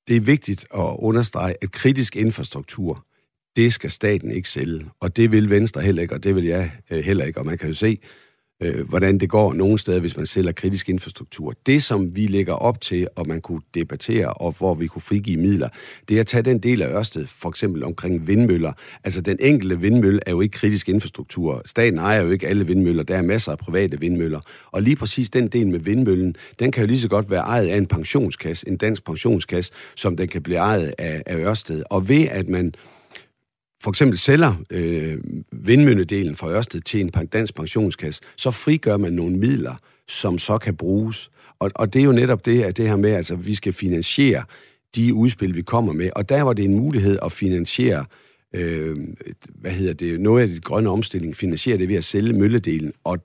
det 0.07 0.15
er 0.15 0.21
vigtigt 0.21 0.65
at 0.73 0.95
understrege, 0.99 1.55
at 1.62 1.71
kritisk 1.71 2.15
infrastruktur, 2.15 3.05
det 3.55 3.73
skal 3.73 3.91
staten 3.91 4.31
ikke 4.31 4.49
sælge. 4.49 4.86
Og 4.99 5.17
det 5.17 5.31
vil 5.31 5.49
Venstre 5.49 5.81
heller 5.81 6.01
ikke, 6.01 6.15
og 6.15 6.23
det 6.23 6.36
vil 6.36 6.45
jeg 6.45 6.71
øh, 6.89 6.99
heller 7.03 7.25
ikke. 7.25 7.39
Og 7.39 7.45
man 7.45 7.57
kan 7.57 7.67
jo 7.67 7.73
se, 7.73 7.97
øh, 8.62 8.89
hvordan 8.89 9.17
det 9.17 9.30
går 9.30 9.54
nogle 9.54 9.78
steder, 9.80 10.00
hvis 10.00 10.17
man 10.17 10.26
sælger 10.26 10.52
kritisk 10.52 10.89
infrastruktur. 10.89 11.54
Det, 11.65 11.84
som 11.84 12.15
vi 12.15 12.28
lægger 12.28 12.54
op 12.54 12.82
til, 12.82 13.08
og 13.15 13.28
man 13.28 13.41
kunne 13.41 13.62
debattere, 13.74 14.34
og 14.34 14.56
hvor 14.58 14.76
vi 14.76 14.88
kunne 14.88 15.02
frigive 15.02 15.38
midler, 15.38 15.69
det 16.10 16.15
er 16.15 16.19
at 16.19 16.28
tage 16.28 16.41
den 16.41 16.60
del 16.60 16.82
af 16.82 16.88
Ørsted, 16.88 17.28
for 17.28 17.50
eksempel 17.50 17.84
omkring 17.84 18.28
vindmøller. 18.28 18.71
Altså, 19.04 19.21
den 19.21 19.38
enkelte 19.39 19.80
vindmølle 19.80 20.19
er 20.26 20.32
jo 20.32 20.41
ikke 20.41 20.54
kritisk 20.54 20.89
infrastruktur. 20.89 21.62
Staten 21.65 22.00
ejer 22.00 22.21
jo 22.21 22.32
ikke 22.32 22.47
alle 22.47 22.67
vindmøller. 22.67 23.04
Der 23.04 23.17
er 23.17 23.21
masser 23.21 23.52
af 23.52 23.58
private 23.58 24.00
vindmøller. 24.00 24.39
Og 24.71 24.82
lige 24.82 24.95
præcis 24.95 25.30
den 25.30 25.47
del 25.47 25.67
med 25.67 25.80
vindmøllen, 25.80 26.35
den 26.60 26.71
kan 26.71 26.81
jo 26.81 26.88
lige 26.88 27.00
så 27.00 27.08
godt 27.08 27.29
være 27.29 27.42
ejet 27.42 27.67
af 27.67 27.77
en 27.77 27.85
pensionskasse, 27.85 28.67
en 28.67 28.77
dansk 28.77 29.06
pensionskasse, 29.06 29.71
som 29.96 30.17
den 30.17 30.27
kan 30.27 30.44
blive 30.44 30.58
ejet 30.58 30.94
af, 30.98 31.23
af 31.25 31.38
Ørsted. 31.38 31.83
Og 31.90 32.10
ved 32.10 32.27
at 32.31 32.50
man 32.50 32.73
for 33.84 33.90
eksempel 33.90 34.17
sælger 34.17 34.56
øh, 34.69 35.17
vindmølledelen 35.52 36.36
fra 36.36 36.52
Ørsted 36.52 36.82
til 36.82 37.02
en 37.02 37.10
dansk 37.10 37.56
pensionskasse, 37.56 38.21
så 38.36 38.52
frigør 38.52 38.98
man 38.98 39.13
nogle 39.13 39.38
midler, 39.38 39.75
som 40.08 40.40
så 40.40 40.58
kan 40.58 40.75
bruges. 40.75 41.32
Og, 41.60 41.71
og 41.75 41.94
det 41.94 42.00
er 42.00 42.04
jo 42.04 42.12
netop 42.12 42.46
det, 42.46 42.63
at 42.63 42.77
det 42.77 42.88
her 42.88 42.96
med, 42.96 43.10
at 43.10 43.17
altså, 43.17 43.36
vi 43.36 43.56
skal 43.56 43.73
finansiere 43.73 44.44
de 44.96 45.13
udspil, 45.13 45.56
vi 45.56 45.62
kommer 45.62 45.94
med. 45.94 46.10
Og 46.15 46.29
der 46.29 46.42
var 46.42 46.54
det 46.54 46.65
en 46.65 46.75
mulighed 46.75 47.19
at 47.25 47.32
finansiere 47.32 48.06
øh, 48.56 48.98
hvad 49.56 49.71
hedder 49.71 49.94
det, 49.94 50.19
noget 50.19 50.42
af 50.42 50.48
det 50.48 50.63
grønne 50.63 50.90
omstilling, 50.90 51.36
finansiere 51.36 51.77
det 51.77 51.90
ved 51.90 51.96
at 51.96 52.04
sælge 52.04 52.34
mølledelen. 52.34 52.94
Og 53.04 53.17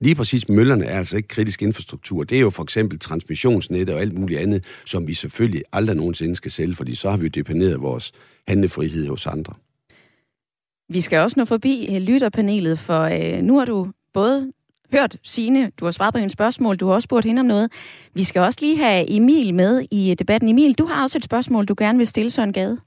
lige 0.00 0.14
præcis 0.14 0.48
møllerne 0.48 0.84
er 0.84 0.98
altså 0.98 1.16
ikke 1.16 1.28
kritisk 1.28 1.62
infrastruktur. 1.62 2.24
Det 2.24 2.36
er 2.36 2.40
jo 2.40 2.50
for 2.50 2.62
eksempel 2.62 2.98
transmissionsnet 2.98 3.88
og 3.88 4.00
alt 4.00 4.18
muligt 4.18 4.40
andet, 4.40 4.64
som 4.84 5.06
vi 5.06 5.14
selvfølgelig 5.14 5.62
aldrig 5.72 5.96
nogensinde 5.96 6.36
skal 6.36 6.50
sælge, 6.50 6.74
fordi 6.74 6.94
så 6.94 7.10
har 7.10 7.16
vi 7.16 7.22
jo 7.22 7.28
deponeret 7.28 7.80
vores 7.80 8.12
handlefrihed 8.48 9.06
hos 9.06 9.26
andre. 9.26 9.54
Vi 10.88 11.00
skal 11.00 11.18
også 11.18 11.40
nå 11.40 11.44
forbi 11.44 11.74
øh, 11.90 12.02
lytterpanelet, 12.08 12.78
for 12.78 13.02
øh, 13.16 13.42
nu 13.42 13.58
har 13.58 13.64
du 13.64 13.86
både 14.14 14.52
hørt 14.92 15.16
Sine, 15.22 15.70
du 15.80 15.84
har 15.84 15.92
svaret 15.92 16.14
på 16.14 16.18
hendes 16.18 16.32
spørgsmål, 16.32 16.76
du 16.76 16.86
har 16.86 16.94
også 16.94 17.06
spurgt 17.06 17.26
hende 17.26 17.40
om 17.40 17.46
noget. 17.46 17.68
Vi 18.14 18.24
skal 18.24 18.42
også 18.42 18.58
lige 18.62 18.78
have 18.84 19.16
Emil 19.16 19.54
med 19.54 19.72
i 19.92 20.10
øh, 20.10 20.16
debatten. 20.18 20.48
Emil, 20.48 20.78
du 20.78 20.86
har 20.86 21.02
også 21.02 21.18
et 21.18 21.24
spørgsmål, 21.24 21.64
du 21.64 21.74
gerne 21.78 21.98
vil 21.98 22.06
stille 22.06 22.30
Søren 22.30 22.52
Gade. 22.52 22.78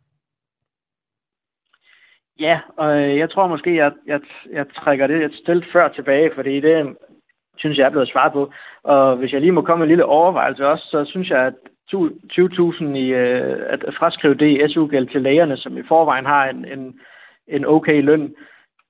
Ja, 2.40 2.60
og 2.78 2.98
øh, 3.02 3.18
jeg 3.18 3.30
tror 3.30 3.48
måske, 3.48 3.70
at 3.70 3.94
jeg, 4.08 4.20
jeg 4.54 4.66
trækker 4.76 5.08
det 5.08 5.26
et 5.26 5.40
stillet 5.44 5.66
før 5.74 5.88
tilbage, 5.88 6.32
fordi 6.36 6.60
det 6.60 6.96
synes 7.58 7.78
jeg 7.78 7.86
er 7.86 7.90
blevet 7.90 8.12
svaret 8.12 8.34
på. 8.34 8.52
Og 8.84 9.16
hvis 9.18 9.32
jeg 9.34 9.42
lige 9.42 9.52
må 9.52 9.62
komme 9.62 9.80
med 9.80 9.88
en 9.88 9.92
lille 9.92 10.06
overvejelse 10.06 10.68
også, 10.68 10.86
så 10.92 11.06
synes 11.06 11.30
jeg, 11.30 11.40
at 11.40 11.54
20.000 11.94 12.86
i 12.86 13.08
øh, 13.24 13.58
at 13.70 13.94
fraskrive 14.00 14.36
det 14.36 14.50
i 14.50 14.74
SU-gæld 14.74 15.08
til 15.08 15.22
lægerne, 15.22 15.58
som 15.58 15.78
i 15.78 15.88
forvejen 15.88 16.26
har 16.26 16.46
en, 16.50 16.66
en, 16.66 17.00
en 17.48 17.66
okay 17.66 18.02
løn, 18.02 18.36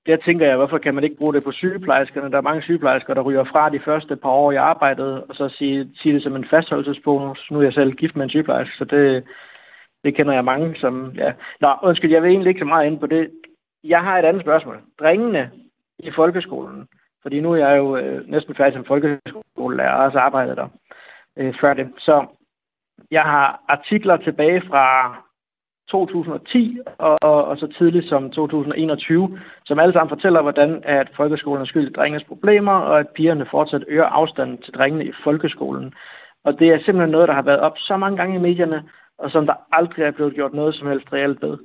der 0.07 0.17
tænker 0.17 0.47
jeg, 0.47 0.57
hvorfor 0.57 0.77
kan 0.77 0.95
man 0.95 1.03
ikke 1.03 1.15
bruge 1.19 1.33
det 1.33 1.43
på 1.43 1.51
sygeplejerskerne? 1.51 2.31
Der 2.31 2.37
er 2.37 2.41
mange 2.49 2.61
sygeplejersker, 2.61 3.13
der 3.13 3.21
ryger 3.21 3.43
fra 3.43 3.69
de 3.69 3.79
første 3.79 4.15
par 4.15 4.29
år 4.29 4.51
i 4.51 4.55
arbejdet, 4.55 5.23
og 5.23 5.35
så 5.35 5.49
sige, 5.49 5.89
sige 5.95 6.13
det 6.15 6.23
som 6.23 6.35
en 6.35 6.45
fastholdelsesbonus. 6.49 7.47
Nu 7.51 7.59
er 7.59 7.63
jeg 7.63 7.73
selv 7.73 7.93
gift 7.93 8.15
med 8.15 8.23
en 8.23 8.29
sygeplejerske, 8.29 8.75
så 8.77 8.85
det, 8.85 9.23
det 10.03 10.15
kender 10.15 10.33
jeg 10.33 10.45
mange, 10.45 10.75
som... 10.75 11.11
Ja. 11.15 11.33
Nå, 11.61 11.73
undskyld, 11.83 12.11
jeg 12.11 12.23
vil 12.23 12.31
egentlig 12.31 12.49
ikke 12.49 12.59
så 12.59 12.65
meget 12.65 12.87
ind 12.87 12.99
på 12.99 13.07
det. 13.07 13.31
Jeg 13.83 14.01
har 14.03 14.19
et 14.19 14.25
andet 14.25 14.41
spørgsmål. 14.43 14.81
Drengene 14.99 15.51
i 15.99 16.11
folkeskolen, 16.11 16.87
fordi 17.21 17.39
nu 17.39 17.51
er 17.51 17.67
jeg 17.67 17.77
jo 17.77 17.97
øh, 17.97 18.27
næsten 18.27 18.55
færdig 18.55 18.73
som 18.73 18.85
folkeskolelærer, 18.85 19.93
og 19.93 20.05
også 20.05 20.19
arbejdet 20.19 20.57
der 20.57 20.67
øh, 21.37 21.53
før 21.61 21.73
det. 21.73 21.87
Så 21.97 22.25
jeg 23.11 23.21
har 23.21 23.63
artikler 23.67 24.17
tilbage 24.17 24.61
fra 24.61 25.15
2010 25.91 26.79
og, 26.97 27.17
og 27.23 27.45
og 27.45 27.57
så 27.57 27.67
tidligt 27.77 28.09
som 28.09 28.31
2021, 28.31 29.39
som 29.65 29.79
alle 29.79 29.93
sammen 29.93 30.09
fortæller, 30.09 30.41
hvordan 30.41 30.81
at 30.83 31.07
folkeskolen 31.15 31.61
er 31.61 31.65
skyld 31.65 31.87
i 31.89 31.93
drengenes 31.93 32.27
problemer, 32.27 32.71
og 32.71 32.99
at 32.99 33.09
pigerne 33.09 33.45
fortsat 33.51 33.83
øger 33.87 34.05
afstanden 34.05 34.57
til 34.57 34.73
drengene 34.73 35.05
i 35.05 35.11
folkeskolen. 35.23 35.93
Og 36.43 36.59
det 36.59 36.67
er 36.67 36.77
simpelthen 36.77 37.11
noget, 37.11 37.27
der 37.27 37.33
har 37.33 37.41
været 37.41 37.59
op 37.59 37.77
så 37.77 37.97
mange 37.97 38.17
gange 38.17 38.35
i 38.35 38.45
medierne, 38.49 38.83
og 39.17 39.31
som 39.31 39.45
der 39.45 39.53
aldrig 39.71 40.05
er 40.05 40.11
blevet 40.11 40.33
gjort 40.33 40.53
noget 40.53 40.75
som 40.75 40.87
helst 40.87 41.13
reelt 41.13 41.41
ved. 41.41 41.57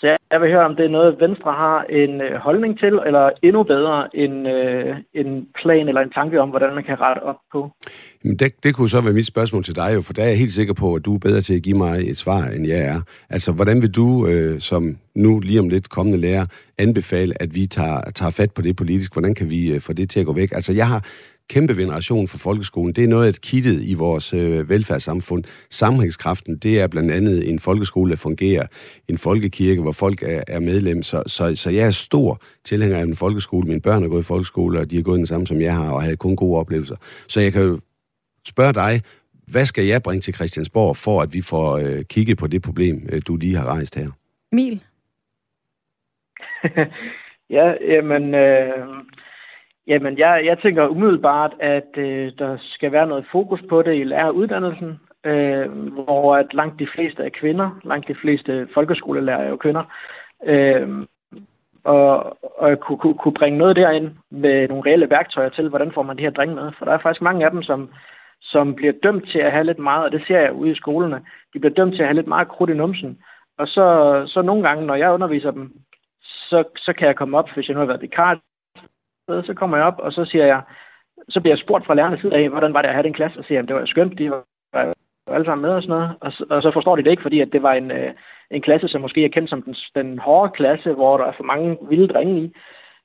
Så 0.00 0.16
jeg 0.32 0.40
vil 0.40 0.50
høre, 0.50 0.64
om 0.64 0.76
det 0.76 0.84
er 0.84 0.88
noget, 0.88 1.20
Venstre 1.20 1.52
har 1.52 1.82
en 1.82 2.20
øh, 2.20 2.34
holdning 2.46 2.78
til, 2.78 2.94
eller 3.06 3.30
endnu 3.42 3.62
bedre 3.62 4.16
en, 4.16 4.46
øh, 4.46 4.96
en 5.14 5.48
plan 5.62 5.88
eller 5.88 6.00
en 6.00 6.10
tanke 6.10 6.40
om, 6.40 6.48
hvordan 6.50 6.74
man 6.74 6.84
kan 6.84 7.00
rette 7.00 7.22
op 7.22 7.40
på. 7.52 7.70
Jamen 8.24 8.36
det, 8.36 8.64
det 8.64 8.74
kunne 8.74 8.88
så 8.88 9.00
være 9.00 9.12
mit 9.12 9.26
spørgsmål 9.26 9.64
til 9.64 9.76
dig, 9.76 9.90
jo, 9.94 10.00
for 10.02 10.12
der 10.12 10.22
er 10.22 10.28
jeg 10.28 10.38
helt 10.38 10.52
sikker 10.52 10.74
på, 10.74 10.94
at 10.94 11.04
du 11.04 11.14
er 11.14 11.18
bedre 11.18 11.40
til 11.40 11.54
at 11.54 11.62
give 11.62 11.78
mig 11.78 12.10
et 12.10 12.16
svar, 12.16 12.42
end 12.56 12.66
jeg 12.66 12.80
er. 12.80 13.00
Altså, 13.30 13.52
hvordan 13.52 13.82
vil 13.82 13.94
du, 13.94 14.26
øh, 14.26 14.60
som 14.60 14.96
nu 15.14 15.40
lige 15.40 15.60
om 15.60 15.68
lidt 15.68 15.90
kommende 15.90 16.18
lærer, 16.18 16.46
anbefale, 16.78 17.42
at 17.42 17.54
vi 17.54 17.66
tager, 17.66 18.00
tager 18.14 18.30
fat 18.30 18.50
på 18.54 18.62
det 18.62 18.76
politisk? 18.76 19.12
Hvordan 19.12 19.34
kan 19.34 19.50
vi 19.50 19.72
øh, 19.74 19.80
få 19.80 19.92
det 19.92 20.10
til 20.10 20.20
at 20.20 20.26
gå 20.26 20.32
væk? 20.32 20.52
Altså, 20.52 20.72
jeg 20.72 20.88
har 20.88 21.04
kæmpe 21.50 21.76
veneration 21.76 22.28
for 22.28 22.38
folkeskolen. 22.38 22.92
Det 22.92 23.04
er 23.04 23.08
noget 23.08 23.26
af 23.26 23.34
kittet 23.34 23.82
i 23.82 23.94
vores 23.94 24.32
øh, 24.32 24.68
velfærdssamfund. 24.68 25.44
Sammenhængskraften, 25.70 26.56
det 26.56 26.80
er 26.80 26.86
blandt 26.86 27.10
andet 27.10 27.50
en 27.50 27.58
folkeskole, 27.58 28.10
der 28.10 28.16
fungerer, 28.16 28.66
en 29.08 29.18
folkekirke, 29.18 29.82
hvor 29.82 29.92
folk 29.92 30.22
er, 30.22 30.42
er 30.48 30.60
medlem. 30.60 31.02
Så, 31.02 31.22
så, 31.26 31.56
så 31.56 31.70
jeg 31.70 31.86
er 31.86 31.90
stor 31.90 32.40
tilhænger 32.64 32.98
af 32.98 33.02
en 33.02 33.16
folkeskole. 33.16 33.68
Mine 33.68 33.80
børn 33.80 34.02
har 34.02 34.08
gået 34.08 34.22
i 34.22 34.30
folkeskole, 34.32 34.78
og 34.78 34.90
de 34.90 34.96
har 34.96 35.02
gået 35.02 35.18
den 35.18 35.26
samme, 35.26 35.46
som 35.46 35.60
jeg 35.60 35.74
har, 35.74 35.90
og 35.92 36.02
havde 36.02 36.16
kun 36.16 36.36
gode 36.36 36.58
oplevelser. 36.60 36.96
Så 37.28 37.40
jeg 37.40 37.52
kan 37.52 37.62
jo 37.62 37.80
spørge 38.46 38.72
dig, 38.72 39.02
hvad 39.46 39.64
skal 39.64 39.84
jeg 39.84 40.02
bringe 40.02 40.20
til 40.20 40.34
Christiansborg, 40.34 40.96
for 40.96 41.22
at 41.22 41.34
vi 41.34 41.40
får 41.42 41.76
øh, 41.76 42.04
kigget 42.04 42.38
på 42.38 42.46
det 42.46 42.62
problem, 42.62 43.08
øh, 43.12 43.22
du 43.26 43.36
lige 43.36 43.56
har 43.56 43.66
rejst 43.66 43.94
her? 43.94 44.10
Mil? 44.52 44.82
ja, 47.56 47.72
jamen... 47.92 48.34
Øh 48.34 48.86
Jamen, 49.90 50.18
jeg, 50.18 50.42
jeg 50.44 50.58
tænker 50.58 50.88
umiddelbart, 50.88 51.54
at 51.60 51.90
øh, 51.96 52.32
der 52.38 52.56
skal 52.60 52.92
være 52.92 53.06
noget 53.06 53.26
fokus 53.32 53.60
på 53.68 53.82
det 53.82 53.94
i 53.96 54.04
læreruddannelsen, 54.04 55.00
øh, 55.24 55.70
hvor 55.92 56.36
at 56.36 56.54
langt 56.54 56.78
de 56.78 56.88
fleste 56.94 57.22
er 57.22 57.28
kvinder, 57.28 57.80
langt 57.84 58.08
de 58.08 58.14
fleste 58.14 58.68
folkeskolelærer 58.74 59.38
er 59.38 59.48
jo 59.48 59.56
kvinder, 59.56 59.84
øh, 60.44 60.88
og, 61.84 62.38
og 62.62 62.80
kunne, 62.80 62.98
kunne, 62.98 63.18
kunne 63.18 63.34
bringe 63.34 63.58
noget 63.58 63.76
derind 63.76 64.10
med 64.30 64.68
nogle 64.68 64.90
reelle 64.90 65.10
værktøjer 65.10 65.48
til, 65.48 65.68
hvordan 65.68 65.92
får 65.92 66.02
man 66.02 66.16
de 66.16 66.22
her 66.22 66.30
drenge 66.30 66.54
med. 66.54 66.72
For 66.78 66.84
der 66.84 66.92
er 66.92 66.98
faktisk 66.98 67.22
mange 67.22 67.44
af 67.44 67.50
dem, 67.50 67.62
som, 67.62 67.90
som 68.40 68.74
bliver 68.74 68.92
dømt 69.02 69.28
til 69.28 69.38
at 69.38 69.52
have 69.52 69.64
lidt 69.64 69.78
meget, 69.78 70.04
og 70.04 70.12
det 70.12 70.22
ser 70.26 70.40
jeg 70.40 70.52
ude 70.52 70.70
i 70.70 70.74
skolerne, 70.82 71.20
de 71.54 71.58
bliver 71.58 71.74
dømt 71.74 71.94
til 71.94 72.02
at 72.02 72.08
have 72.08 72.16
lidt 72.16 72.26
meget 72.26 72.48
krudt 72.48 72.70
i 72.70 72.74
numsen. 72.74 73.18
Og 73.58 73.66
så, 73.66 73.86
så 74.26 74.42
nogle 74.42 74.68
gange, 74.68 74.86
når 74.86 74.94
jeg 74.94 75.12
underviser 75.12 75.50
dem, 75.50 75.72
så, 76.22 76.64
så 76.76 76.92
kan 76.92 77.06
jeg 77.06 77.16
komme 77.16 77.38
op, 77.38 77.50
hvis 77.54 77.68
jeg 77.68 77.74
nu 77.74 77.80
har 77.80 77.86
været 77.86 78.02
vikar 78.02 78.40
sted, 79.30 79.42
så 79.42 79.54
kommer 79.54 79.76
jeg 79.76 79.86
op, 79.86 79.98
og 79.98 80.12
så 80.12 80.24
siger 80.24 80.46
jeg, 80.46 80.60
så 81.28 81.40
bliver 81.40 81.54
jeg 81.54 81.64
spurgt 81.64 81.86
fra 81.86 81.94
lærernes 81.94 82.20
side 82.20 82.34
af, 82.34 82.48
hvordan 82.48 82.74
var 82.74 82.82
det 82.82 82.88
at 82.88 82.94
have 82.94 83.08
den 83.08 83.18
klasse, 83.18 83.38
og 83.38 83.44
siger, 83.44 83.58
jamen, 83.58 83.68
det 83.68 83.76
var 83.76 83.86
skønt, 83.86 84.18
de 84.18 84.30
var 84.30 84.44
alle 85.34 85.44
sammen 85.44 85.62
med 85.62 85.70
og 85.70 85.82
sådan 85.82 85.96
noget, 85.96 86.10
og 86.20 86.32
så, 86.32 86.44
og 86.50 86.62
så 86.62 86.70
forstår 86.70 86.96
de 86.96 87.04
det 87.04 87.10
ikke, 87.10 87.22
fordi 87.22 87.40
at 87.40 87.52
det 87.52 87.62
var 87.62 87.72
en, 87.72 87.90
øh, 87.90 88.12
en 88.50 88.62
klasse, 88.62 88.88
som 88.88 89.00
måske 89.00 89.24
er 89.24 89.28
kendt 89.28 89.50
som 89.50 89.62
den, 89.62 89.74
den 89.94 90.18
hårde 90.18 90.52
klasse, 90.52 90.92
hvor 90.92 91.16
der 91.16 91.24
er 91.24 91.32
for 91.36 91.44
mange 91.44 91.78
vilde 91.88 92.08
drenge 92.08 92.40
i. 92.42 92.52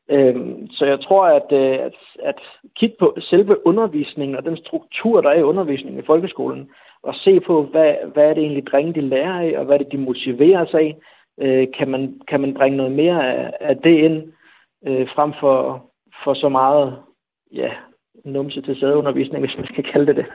Øhm, 0.10 0.68
så 0.68 0.86
jeg 0.86 1.00
tror, 1.02 1.26
at, 1.26 1.52
øh, 1.52 1.86
at, 1.86 1.96
at 2.24 2.40
kigge 2.76 2.96
på 3.00 3.18
selve 3.20 3.68
undervisningen 3.68 4.36
og 4.38 4.46
den 4.46 4.58
struktur, 4.58 5.22
der 5.22 5.30
er 5.30 5.40
i 5.40 5.50
undervisningen 5.52 6.04
i 6.04 6.06
folkeskolen, 6.06 6.70
og 7.04 7.16
se 7.16 7.40
på, 7.40 7.64
hvad, 7.64 7.96
hvad 8.14 8.24
er 8.24 8.34
det 8.34 8.44
egentlig 8.44 8.68
drenge, 8.68 8.94
de 8.94 9.02
lærer 9.02 9.40
af, 9.40 9.60
og 9.60 9.66
hvad 9.66 9.76
er 9.76 9.84
det, 9.84 9.92
de 9.92 9.98
motiverer 9.98 10.66
sig 10.66 10.80
af, 10.80 10.96
øh, 11.42 11.68
kan, 11.78 11.88
man, 11.88 12.20
kan 12.28 12.42
man 12.42 12.54
bringe 12.54 12.78
noget 12.78 12.92
mere 12.92 13.34
af, 13.34 13.54
af 13.60 13.78
det 13.78 13.98
ind, 13.98 14.34
øh, 14.88 15.08
frem 15.16 15.34
for 15.40 15.86
for 16.24 16.34
så 16.34 16.49
meget 16.49 16.97
ja, 17.53 17.70
numse 18.26 18.61
til 18.61 18.76
sædeundervisning, 18.80 19.39
hvis 19.45 19.57
man 19.57 19.68
skal 19.68 19.84
kalde 19.93 20.07
det 20.07 20.16
det. 20.16 20.26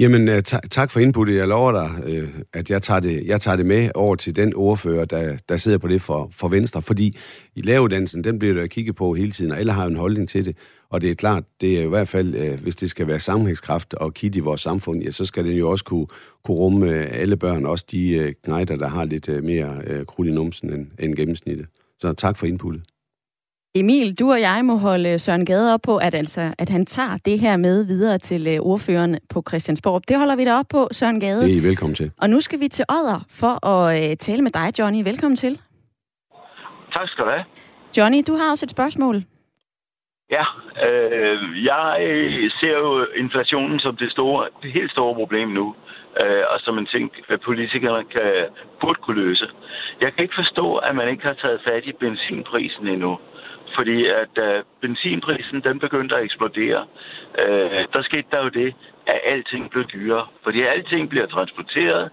Jamen, 0.00 0.28
øh, 0.28 0.42
t- 0.48 0.68
tak 0.70 0.90
for 0.90 1.00
inputtet. 1.00 1.36
Jeg 1.36 1.48
lover 1.48 1.72
dig, 1.72 1.90
øh, 2.12 2.28
at 2.52 2.70
jeg 2.70 2.82
tager, 2.82 3.00
det, 3.00 3.26
jeg 3.26 3.40
tager 3.40 3.56
det 3.56 3.66
med 3.66 3.90
over 3.94 4.14
til 4.16 4.36
den 4.36 4.54
ordfører, 4.56 5.04
der, 5.04 5.36
der 5.48 5.56
sidder 5.56 5.78
på 5.78 5.88
det 5.88 6.02
for, 6.02 6.30
for 6.32 6.48
Venstre. 6.48 6.82
Fordi 6.82 7.16
i 7.56 7.62
lavedansen, 7.62 8.24
den 8.24 8.38
bliver 8.38 8.54
der 8.54 8.66
kigget 8.66 8.96
på 8.96 9.14
hele 9.14 9.30
tiden, 9.30 9.52
og 9.52 9.58
alle 9.58 9.72
har 9.72 9.86
en 9.86 9.96
holdning 9.96 10.28
til 10.28 10.44
det. 10.44 10.56
Og 10.90 11.00
det 11.00 11.10
er 11.10 11.14
klart, 11.14 11.44
det 11.60 11.78
er 11.78 11.82
i 11.82 11.88
hvert 11.88 12.08
fald, 12.08 12.34
øh, 12.34 12.62
hvis 12.62 12.76
det 12.76 12.90
skal 12.90 13.06
være 13.06 13.20
sammenhængskraft 13.20 13.94
og 13.94 14.14
kit 14.14 14.36
i 14.36 14.40
vores 14.40 14.60
samfund, 14.60 15.02
ja, 15.02 15.10
så 15.10 15.24
skal 15.24 15.44
den 15.44 15.56
jo 15.56 15.70
også 15.70 15.84
kunne, 15.84 16.06
kunne 16.44 16.56
rumme 16.56 16.90
øh, 16.90 17.06
alle 17.10 17.36
børn, 17.36 17.66
også 17.66 17.86
de 17.90 18.10
øh, 18.10 18.32
knejder, 18.44 18.76
der 18.76 18.88
har 18.88 19.04
lidt 19.04 19.28
øh, 19.28 19.44
mere 19.44 19.82
øh, 19.86 20.06
krudt 20.06 20.28
i 20.28 20.32
numsen 20.32 20.72
end, 20.72 20.86
end 20.98 21.14
gennemsnittet. 21.14 21.66
Så 22.00 22.12
tak 22.12 22.38
for 22.38 22.46
inputtet. 22.46 22.82
Emil, 23.74 24.18
du 24.20 24.30
og 24.30 24.40
jeg 24.40 24.64
må 24.64 24.76
holde 24.76 25.18
Søren 25.18 25.46
Gade 25.46 25.74
op 25.74 25.80
på, 25.84 25.96
at, 25.96 26.14
altså, 26.14 26.54
at 26.58 26.68
han 26.68 26.86
tager 26.86 27.16
det 27.24 27.38
her 27.40 27.56
med 27.56 27.86
videre 27.86 28.18
til 28.18 28.46
øh, 28.46 28.60
ordføreren 28.60 29.18
på 29.34 29.42
Christiansborg. 29.48 30.08
Det 30.08 30.18
holder 30.18 30.36
vi 30.36 30.44
da 30.44 30.54
op 30.54 30.64
på, 30.70 30.88
Søren 30.92 31.20
Gade. 31.20 31.42
Det 31.44 31.52
er 31.56 31.60
I 31.60 31.68
velkommen 31.68 31.94
til. 31.94 32.10
Og 32.22 32.30
nu 32.30 32.40
skal 32.40 32.60
vi 32.60 32.68
til 32.68 32.84
Odder 32.88 33.20
for 33.30 33.66
at 33.66 34.10
uh, 34.10 34.16
tale 34.16 34.42
med 34.42 34.50
dig, 34.50 34.78
Johnny. 34.78 35.04
Velkommen 35.04 35.36
til. 35.36 35.60
Tak 36.92 37.08
skal 37.08 37.24
du 37.24 37.30
have. 37.30 37.44
Johnny, 37.96 38.20
du 38.26 38.34
har 38.36 38.50
også 38.50 38.66
et 38.66 38.70
spørgsmål. 38.70 39.16
Ja, 40.30 40.44
øh, 40.86 41.64
jeg 41.64 41.86
ser 42.60 42.76
jo 42.84 43.06
inflationen 43.16 43.78
som 43.80 43.96
det, 43.96 44.10
store, 44.12 44.48
det 44.62 44.72
helt 44.72 44.90
store 44.90 45.14
problem 45.14 45.48
nu, 45.48 45.74
øh, 46.22 46.42
og 46.52 46.60
som 46.60 46.78
en 46.78 46.86
ting, 46.86 47.10
at 47.28 47.40
politikerne 47.40 48.04
kan, 48.14 48.32
burde 48.80 48.98
kunne 49.02 49.20
løse. 49.24 49.46
Jeg 50.00 50.12
kan 50.12 50.22
ikke 50.22 50.40
forstå, 50.42 50.76
at 50.76 50.96
man 50.96 51.08
ikke 51.08 51.24
har 51.30 51.36
taget 51.42 51.60
fat 51.68 51.84
i 51.86 51.92
benzinprisen 51.92 52.86
endnu 52.88 53.18
fordi 53.74 54.06
at 54.06 54.34
uh, 54.38 54.64
benzinprisen 54.80 55.60
den 55.60 55.78
begyndte 55.78 56.16
at 56.16 56.24
eksplodere. 56.24 56.86
Øh, 57.38 57.84
der 57.92 58.02
skete 58.02 58.28
der 58.30 58.42
jo 58.42 58.48
det, 58.48 58.74
at 59.06 59.20
alting 59.24 59.70
blev 59.70 59.84
dyrere, 59.84 60.26
fordi 60.42 60.62
alting 60.62 61.08
bliver 61.08 61.26
transporteret. 61.26 62.10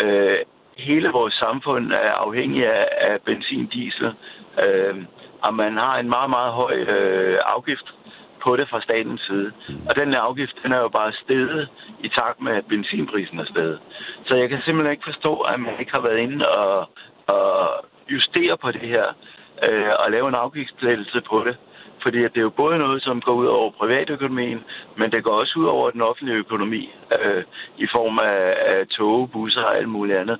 Øh, 0.00 0.38
hele 0.76 1.08
vores 1.08 1.34
samfund 1.34 1.92
er 1.92 2.12
afhængig 2.12 2.66
af, 2.66 2.88
af 3.00 3.20
benzin, 3.20 3.66
diesel, 3.66 4.12
Øh, 4.64 4.96
og 5.42 5.54
man 5.54 5.76
har 5.76 5.98
en 5.98 6.08
meget, 6.08 6.30
meget 6.30 6.52
høj 6.52 6.74
øh, 6.74 7.38
afgift 7.44 7.94
på 8.42 8.56
det 8.56 8.68
fra 8.68 8.80
statens 8.80 9.20
side. 9.20 9.52
Og 9.88 9.96
den 9.96 10.14
afgift, 10.14 10.56
den 10.62 10.72
er 10.72 10.78
jo 10.78 10.88
bare 10.88 11.12
steget 11.12 11.68
i 12.00 12.08
takt 12.08 12.40
med, 12.40 12.52
at 12.52 12.66
benzinprisen 12.66 13.38
er 13.38 13.44
steget. 13.44 13.80
Så 14.26 14.34
jeg 14.34 14.48
kan 14.48 14.60
simpelthen 14.64 14.92
ikke 14.92 15.10
forstå, 15.12 15.34
at 15.40 15.60
man 15.60 15.74
ikke 15.80 15.92
har 15.92 16.00
været 16.00 16.18
inde 16.18 16.48
og, 16.48 16.88
og 17.26 17.70
justere 18.10 18.56
på 18.56 18.70
det 18.72 18.88
her 18.88 19.04
øh, 19.68 19.92
at 20.04 20.10
lave 20.14 20.28
en 20.28 20.42
afgiftslettelse 20.44 21.20
på 21.30 21.44
det. 21.46 21.56
Fordi 22.02 22.18
det 22.18 22.36
er 22.38 22.48
jo 22.50 22.60
både 22.62 22.78
noget, 22.78 23.02
som 23.02 23.20
går 23.20 23.34
ud 23.34 23.46
over 23.46 23.70
privatøkonomien, 23.80 24.58
men 24.98 25.10
det 25.10 25.24
går 25.24 25.34
også 25.40 25.54
ud 25.58 25.64
over 25.64 25.90
den 25.90 26.02
offentlige 26.02 26.38
økonomi 26.38 26.82
øh, 27.20 27.44
i 27.78 27.86
form 27.94 28.18
af, 28.18 28.42
af 28.72 28.86
tog, 28.86 29.30
busser 29.30 29.60
og 29.60 29.76
alt 29.76 29.88
muligt 29.88 30.18
andet. 30.18 30.38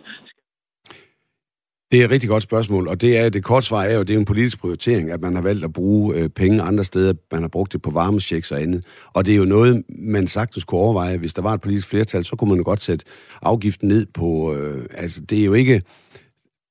Det 1.92 2.00
er 2.00 2.04
et 2.04 2.10
rigtig 2.10 2.28
godt 2.28 2.42
spørgsmål, 2.42 2.88
og 2.88 3.00
det 3.00 3.18
er 3.18 3.28
det 3.28 3.44
korte 3.44 3.66
svar 3.66 3.82
er 3.82 3.94
jo, 3.94 4.02
det 4.02 4.14
er 4.14 4.18
en 4.18 4.24
politisk 4.24 4.60
prioritering, 4.60 5.10
at 5.10 5.20
man 5.20 5.34
har 5.34 5.42
valgt 5.42 5.64
at 5.64 5.72
bruge 5.72 6.14
øh, 6.16 6.28
penge 6.28 6.62
andre 6.62 6.84
steder. 6.84 7.14
Man 7.32 7.42
har 7.42 7.48
brugt 7.48 7.72
det 7.72 7.82
på 7.82 7.90
varmechecks 7.90 8.52
og 8.52 8.60
andet. 8.60 8.86
Og 9.14 9.26
det 9.26 9.34
er 9.34 9.38
jo 9.38 9.44
noget, 9.44 9.84
man 9.88 10.26
sagtens 10.26 10.64
kunne 10.64 10.80
overveje. 10.80 11.18
Hvis 11.18 11.34
der 11.34 11.42
var 11.42 11.54
et 11.54 11.60
politisk 11.60 11.88
flertal, 11.88 12.24
så 12.24 12.36
kunne 12.36 12.48
man 12.48 12.58
jo 12.58 12.64
godt 12.64 12.80
sætte 12.80 13.04
afgiften 13.42 13.88
ned 13.88 14.06
på... 14.14 14.54
Øh, 14.54 14.84
altså, 14.94 15.20
det 15.20 15.40
er 15.40 15.44
jo 15.44 15.52
ikke 15.54 15.82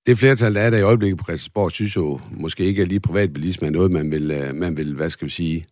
det 0.07 0.17
flertal, 0.17 0.55
der 0.55 0.61
er 0.61 0.69
der 0.69 0.77
i 0.77 0.81
øjeblikket 0.81 1.17
på 1.17 1.23
Christiansborg, 1.23 1.71
synes 1.71 1.95
jo 1.95 2.19
måske 2.31 2.63
ikke, 2.63 2.81
at 2.81 2.87
lige 2.87 2.99
privatbilisme 2.99 3.67
er 3.67 3.71
noget, 3.71 3.91
man 3.91 4.11
vil, 4.11 4.31
øh, 4.31 4.55
man 4.55 4.77
vil 4.77 4.93
hvad 4.93 5.09
skal 5.09 5.25
vi 5.25 5.31
sige, 5.31 5.65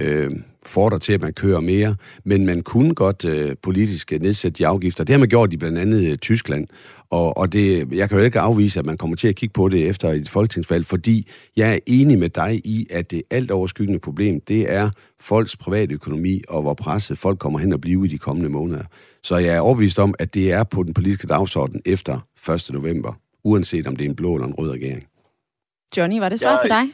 øh, 0.00 0.30
fordrer 0.66 0.98
til, 0.98 1.12
at 1.12 1.20
man 1.20 1.32
kører 1.32 1.60
mere, 1.60 1.96
men 2.24 2.46
man 2.46 2.62
kunne 2.62 2.94
godt 2.94 3.24
øh, 3.24 3.56
politisk 3.62 4.12
øh, 4.12 4.20
nedsætte 4.20 4.58
de 4.58 4.66
afgifter. 4.66 5.04
Det 5.04 5.12
har 5.12 5.18
man 5.18 5.28
gjort 5.28 5.52
i 5.52 5.56
blandt 5.56 5.78
andet 5.78 6.10
øh, 6.10 6.16
Tyskland, 6.16 6.66
og, 7.10 7.36
og 7.36 7.52
det, 7.52 7.92
jeg 7.92 8.08
kan 8.08 8.18
jo 8.18 8.24
ikke 8.24 8.40
afvise, 8.40 8.78
at 8.78 8.86
man 8.86 8.96
kommer 8.96 9.16
til 9.16 9.28
at 9.28 9.36
kigge 9.36 9.52
på 9.52 9.68
det 9.68 9.88
efter 9.88 10.10
et 10.10 10.28
folketingsvalg, 10.28 10.86
fordi 10.86 11.28
jeg 11.56 11.74
er 11.74 11.78
enig 11.86 12.18
med 12.18 12.28
dig 12.28 12.66
i, 12.66 12.86
at 12.90 13.10
det 13.10 13.22
alt 13.30 13.50
overskyggende 13.50 14.00
problem, 14.00 14.40
det 14.40 14.72
er 14.72 14.90
folks 15.20 15.56
private 15.56 15.94
økonomi, 15.94 16.42
og 16.48 16.62
hvor 16.62 16.74
presset 16.74 17.18
folk 17.18 17.38
kommer 17.38 17.58
hen 17.58 17.72
og 17.72 17.80
blive 17.80 18.04
i 18.04 18.08
de 18.08 18.18
kommende 18.18 18.50
måneder. 18.50 18.84
Så 19.22 19.36
jeg 19.36 19.56
er 19.56 19.60
overbevist 19.60 19.98
om, 19.98 20.14
at 20.18 20.34
det 20.34 20.52
er 20.52 20.64
på 20.64 20.82
den 20.82 20.94
politiske 20.94 21.26
dagsorden 21.26 21.82
efter 21.84 22.20
1. 22.48 22.70
november, 22.72 23.12
uanset 23.50 23.86
om 23.86 23.96
det 23.96 24.04
er 24.04 24.10
en 24.10 24.20
blå 24.20 24.30
eller 24.34 24.48
en 24.48 24.58
rød 24.60 24.70
regering. 24.76 25.02
Johnny, 25.96 26.18
var 26.18 26.28
det 26.28 26.38
svar 26.40 26.56
ja, 26.56 26.58
til 26.64 26.70
dig? 26.76 26.84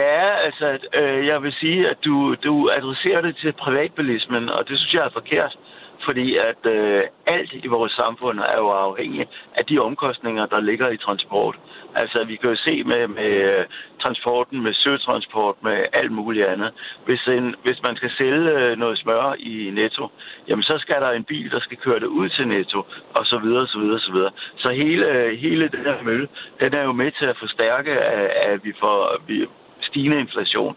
Ja, 0.00 0.26
altså, 0.46 0.66
øh, 1.00 1.26
jeg 1.26 1.42
vil 1.42 1.52
sige, 1.52 1.88
at 1.92 1.98
du, 2.04 2.34
du 2.46 2.70
adresserer 2.78 3.20
det 3.20 3.34
til 3.42 3.52
privatbilismen, 3.52 4.48
og 4.48 4.68
det 4.68 4.78
synes 4.78 4.94
jeg 4.94 5.04
er 5.04 5.18
forkert 5.20 5.58
fordi 6.04 6.36
at 6.36 6.62
øh, 6.66 7.02
alt 7.26 7.52
i 7.52 7.66
vores 7.66 7.92
samfund 7.92 8.38
er 8.38 8.56
jo 8.56 8.68
afhængigt 8.68 9.30
af 9.54 9.64
de 9.64 9.78
omkostninger, 9.78 10.46
der 10.46 10.60
ligger 10.60 10.88
i 10.90 10.96
transport. 10.96 11.58
Altså, 11.94 12.24
vi 12.24 12.36
kan 12.36 12.50
jo 12.50 12.56
se 12.56 12.82
med, 12.84 13.08
med 13.08 13.32
øh, 13.52 13.64
transporten, 14.02 14.62
med 14.62 14.74
søtransport, 14.74 15.56
med 15.62 15.78
alt 15.92 16.12
muligt 16.12 16.46
andet. 16.46 16.70
Hvis, 17.04 17.26
en, 17.26 17.54
hvis 17.62 17.82
man 17.82 17.96
skal 17.96 18.10
sælge 18.18 18.50
øh, 18.50 18.78
noget 18.78 18.98
smør 18.98 19.34
i 19.38 19.70
Netto, 19.72 20.08
jamen 20.48 20.62
så 20.62 20.78
skal 20.78 21.00
der 21.00 21.10
en 21.10 21.24
bil, 21.24 21.50
der 21.50 21.60
skal 21.60 21.76
køre 21.76 22.00
det 22.00 22.06
ud 22.06 22.28
til 22.28 22.48
Netto, 22.48 22.78
og 23.14 23.26
så 23.26 23.38
videre, 23.38 23.66
så 23.66 23.78
videre, 23.78 24.00
så 24.00 24.12
videre. 24.12 24.30
Så 24.56 24.68
hele, 24.72 25.36
hele 25.36 25.68
den 25.68 25.84
her 25.84 26.02
mølle, 26.02 26.28
den 26.60 26.74
er 26.74 26.82
jo 26.82 26.92
med 26.92 27.10
til 27.18 27.26
at 27.26 27.36
forstærke, 27.38 27.90
at, 27.90 28.52
at 28.52 28.64
vi 28.64 28.72
får 28.80 29.22
vi, 29.26 29.46
stigende 29.82 30.20
inflation. 30.20 30.76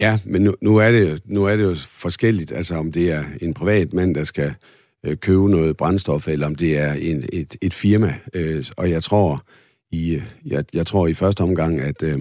Ja, 0.00 0.18
men 0.24 0.42
nu, 0.42 0.54
nu, 0.60 0.76
er 0.76 0.90
det, 0.90 1.22
nu 1.24 1.44
er 1.44 1.56
det 1.56 1.62
jo 1.62 1.76
forskelligt, 1.88 2.52
altså 2.52 2.74
om 2.74 2.92
det 2.92 3.12
er 3.12 3.24
en 3.40 3.54
privat 3.54 3.92
mand, 3.92 4.14
der 4.14 4.24
skal 4.24 4.54
øh, 5.06 5.16
købe 5.16 5.50
noget 5.50 5.76
brændstof, 5.76 6.28
eller 6.28 6.46
om 6.46 6.54
det 6.54 6.78
er 6.78 6.92
en, 6.92 7.24
et, 7.32 7.56
et 7.62 7.74
firma. 7.74 8.14
Øh, 8.34 8.64
og 8.76 8.90
jeg 8.90 9.02
tror, 9.02 9.44
i, 9.92 10.14
øh, 10.14 10.22
jeg, 10.46 10.64
jeg 10.72 10.86
tror 10.86 11.06
i 11.06 11.14
første 11.14 11.40
omgang, 11.40 11.80
at, 11.80 12.02
øh, 12.02 12.20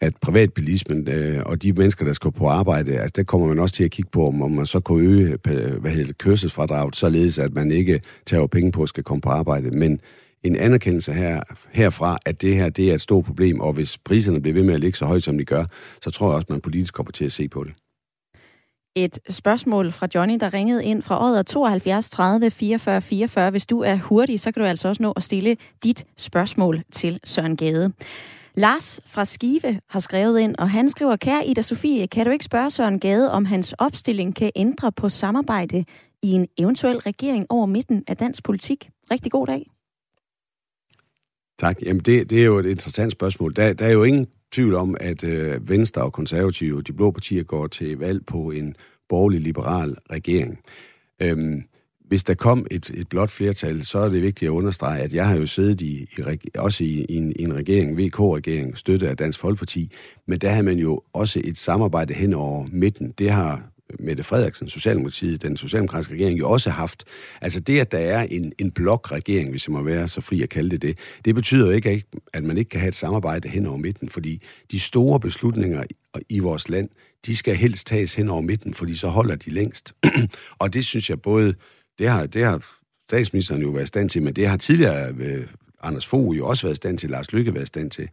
at 0.00 0.16
privatbilismen 0.16 1.08
øh, 1.08 1.42
og 1.46 1.62
de 1.62 1.72
mennesker, 1.72 2.04
der 2.04 2.12
skal 2.12 2.32
på 2.32 2.48
arbejde, 2.48 2.92
altså, 2.92 3.12
der 3.16 3.22
kommer 3.22 3.46
man 3.46 3.58
også 3.58 3.74
til 3.74 3.84
at 3.84 3.90
kigge 3.90 4.10
på, 4.10 4.26
om 4.26 4.50
man 4.50 4.66
så 4.66 4.80
kan 4.80 4.96
øge 4.96 5.38
øh, 5.48 5.80
hvad 5.80 5.90
hedder, 5.90 6.12
kørselsfradraget, 6.12 6.96
således 6.96 7.38
at 7.38 7.54
man 7.54 7.70
ikke 7.70 8.00
tager 8.26 8.46
penge 8.46 8.72
på 8.72 8.82
at 8.82 8.88
skal 8.88 9.04
komme 9.04 9.20
på 9.20 9.28
arbejde. 9.30 9.70
Men 9.70 10.00
en 10.42 10.56
anerkendelse 10.56 11.12
her, 11.12 11.40
herfra, 11.72 12.18
at 12.26 12.42
det 12.42 12.54
her 12.54 12.68
det 12.68 12.90
er 12.90 12.94
et 12.94 13.00
stort 13.00 13.24
problem, 13.24 13.60
og 13.60 13.72
hvis 13.72 13.98
priserne 13.98 14.40
bliver 14.40 14.54
ved 14.54 14.62
med 14.62 14.74
at 14.74 14.80
ligge 14.80 14.98
så 14.98 15.04
højt, 15.04 15.22
som 15.22 15.38
de 15.38 15.44
gør, 15.44 15.64
så 16.02 16.10
tror 16.10 16.26
jeg 16.26 16.34
også, 16.34 16.44
at 16.44 16.50
man 16.50 16.60
politisk 16.60 16.94
kommer 16.94 17.12
til 17.12 17.24
at 17.24 17.32
se 17.32 17.48
på 17.48 17.64
det. 17.64 17.72
Et 18.96 19.18
spørgsmål 19.28 19.92
fra 19.92 20.08
Johnny, 20.14 20.38
der 20.40 20.54
ringede 20.54 20.84
ind 20.84 21.02
fra 21.02 21.22
året 21.22 21.46
72 21.46 22.10
30 22.10 22.50
44 22.50 23.02
44. 23.02 23.50
Hvis 23.50 23.66
du 23.66 23.80
er 23.80 23.96
hurtig, 23.96 24.40
så 24.40 24.52
kan 24.52 24.62
du 24.62 24.68
altså 24.68 24.88
også 24.88 25.02
nå 25.02 25.12
at 25.16 25.22
stille 25.22 25.56
dit 25.84 26.06
spørgsmål 26.16 26.82
til 26.92 27.20
Søren 27.24 27.56
Gade. 27.56 27.92
Lars 28.54 29.00
fra 29.06 29.24
Skive 29.24 29.80
har 29.88 30.00
skrevet 30.00 30.40
ind, 30.40 30.54
og 30.58 30.70
han 30.70 30.90
skriver, 30.90 31.16
kære 31.16 31.46
Ida 31.46 31.62
Sofie, 31.62 32.06
kan 32.06 32.26
du 32.26 32.30
ikke 32.30 32.44
spørge 32.44 32.70
Søren 32.70 33.00
Gade, 33.00 33.32
om 33.32 33.44
hans 33.44 33.72
opstilling 33.72 34.34
kan 34.36 34.50
ændre 34.56 34.92
på 34.92 35.08
samarbejde 35.08 35.84
i 36.22 36.28
en 36.32 36.46
eventuel 36.58 36.98
regering 36.98 37.46
over 37.48 37.66
midten 37.66 38.04
af 38.06 38.16
dansk 38.16 38.44
politik? 38.44 38.90
Rigtig 39.10 39.32
god 39.32 39.46
dag. 39.46 39.75
Tak. 41.58 41.76
Jamen, 41.82 42.00
det, 42.00 42.30
det 42.30 42.40
er 42.40 42.44
jo 42.44 42.58
et 42.58 42.66
interessant 42.66 43.12
spørgsmål. 43.12 43.56
Der, 43.56 43.72
der 43.72 43.86
er 43.86 43.92
jo 43.92 44.04
ingen 44.04 44.26
tvivl 44.52 44.74
om, 44.74 44.96
at 45.00 45.24
øh, 45.24 45.68
Venstre 45.68 46.02
og 46.02 46.12
Konservative, 46.12 46.82
de 46.82 46.92
blå 46.92 47.10
partier, 47.10 47.42
går 47.42 47.66
til 47.66 47.98
valg 47.98 48.26
på 48.26 48.50
en 48.50 48.76
borgerlig-liberal 49.08 49.96
regering. 50.10 50.58
Øhm, 51.22 51.62
hvis 52.08 52.24
der 52.24 52.34
kom 52.34 52.66
et, 52.70 52.90
et 52.94 53.08
blot 53.08 53.30
flertal, 53.30 53.84
så 53.84 53.98
er 53.98 54.08
det 54.08 54.22
vigtigt 54.22 54.48
at 54.48 54.52
understrege, 54.52 55.02
at 55.02 55.14
jeg 55.14 55.28
har 55.28 55.36
jo 55.36 55.46
siddet 55.46 55.80
i, 55.80 56.08
i 56.18 56.22
også 56.58 56.84
i, 56.84 57.06
i, 57.08 57.16
en, 57.16 57.32
i 57.36 57.42
en 57.42 57.54
regering, 57.54 57.98
VK-regering, 57.98 58.78
støttet 58.78 59.06
af 59.06 59.16
Dansk 59.16 59.38
Folkeparti, 59.38 59.92
men 60.26 60.38
der 60.38 60.48
har 60.50 60.62
man 60.62 60.78
jo 60.78 61.02
også 61.12 61.40
et 61.44 61.58
samarbejde 61.58 62.14
hen 62.14 62.34
over 62.34 62.66
midten. 62.72 63.14
Det 63.18 63.30
har 63.30 63.62
Mette 63.98 64.22
Frederiksen, 64.22 64.68
Socialdemokratiet, 64.68 65.42
den 65.42 65.56
socialdemokratiske 65.56 66.14
regering 66.14 66.38
jo 66.38 66.50
også 66.50 66.70
haft. 66.70 67.04
Altså 67.40 67.60
det, 67.60 67.80
at 67.80 67.92
der 67.92 67.98
er 67.98 68.22
en, 68.22 68.52
en 68.58 68.70
blokregering, 68.70 69.50
hvis 69.50 69.68
jeg 69.68 69.72
må 69.72 69.82
være 69.82 70.08
så 70.08 70.20
fri 70.20 70.42
at 70.42 70.48
kalde 70.48 70.70
det 70.70 70.82
det, 70.82 70.98
det 71.24 71.34
betyder 71.34 71.66
jo 71.66 71.72
ikke, 71.72 72.04
at 72.32 72.44
man 72.44 72.58
ikke 72.58 72.68
kan 72.68 72.80
have 72.80 72.88
et 72.88 72.94
samarbejde 72.94 73.48
hen 73.48 73.66
over 73.66 73.76
midten, 73.76 74.08
fordi 74.08 74.42
de 74.70 74.80
store 74.80 75.20
beslutninger 75.20 75.84
i 76.28 76.38
vores 76.38 76.68
land, 76.68 76.88
de 77.26 77.36
skal 77.36 77.56
helst 77.56 77.86
tages 77.86 78.14
hen 78.14 78.28
over 78.28 78.40
midten, 78.40 78.74
fordi 78.74 78.94
så 78.94 79.08
holder 79.08 79.36
de 79.36 79.50
længst. 79.50 79.94
og 80.58 80.74
det 80.74 80.84
synes 80.84 81.10
jeg 81.10 81.20
både, 81.20 81.54
det 81.98 82.08
har, 82.08 82.26
det 82.26 82.44
har 82.44 82.66
statsministeren 83.08 83.62
jo 83.62 83.68
været 83.68 83.84
i 83.84 83.86
stand 83.86 84.08
til, 84.08 84.22
men 84.22 84.36
det 84.36 84.48
har 84.48 84.56
tidligere 84.56 85.14
øh, 85.18 85.46
Anders 85.82 86.06
Fogh 86.06 86.36
jo 86.36 86.46
også 86.46 86.66
været 86.66 86.74
i 86.74 86.76
stand 86.76 86.98
til, 86.98 87.10
Lars 87.10 87.32
Lykke 87.32 87.54
været 87.54 87.64
i 87.64 87.66
stand 87.66 87.90
til. 87.90 88.08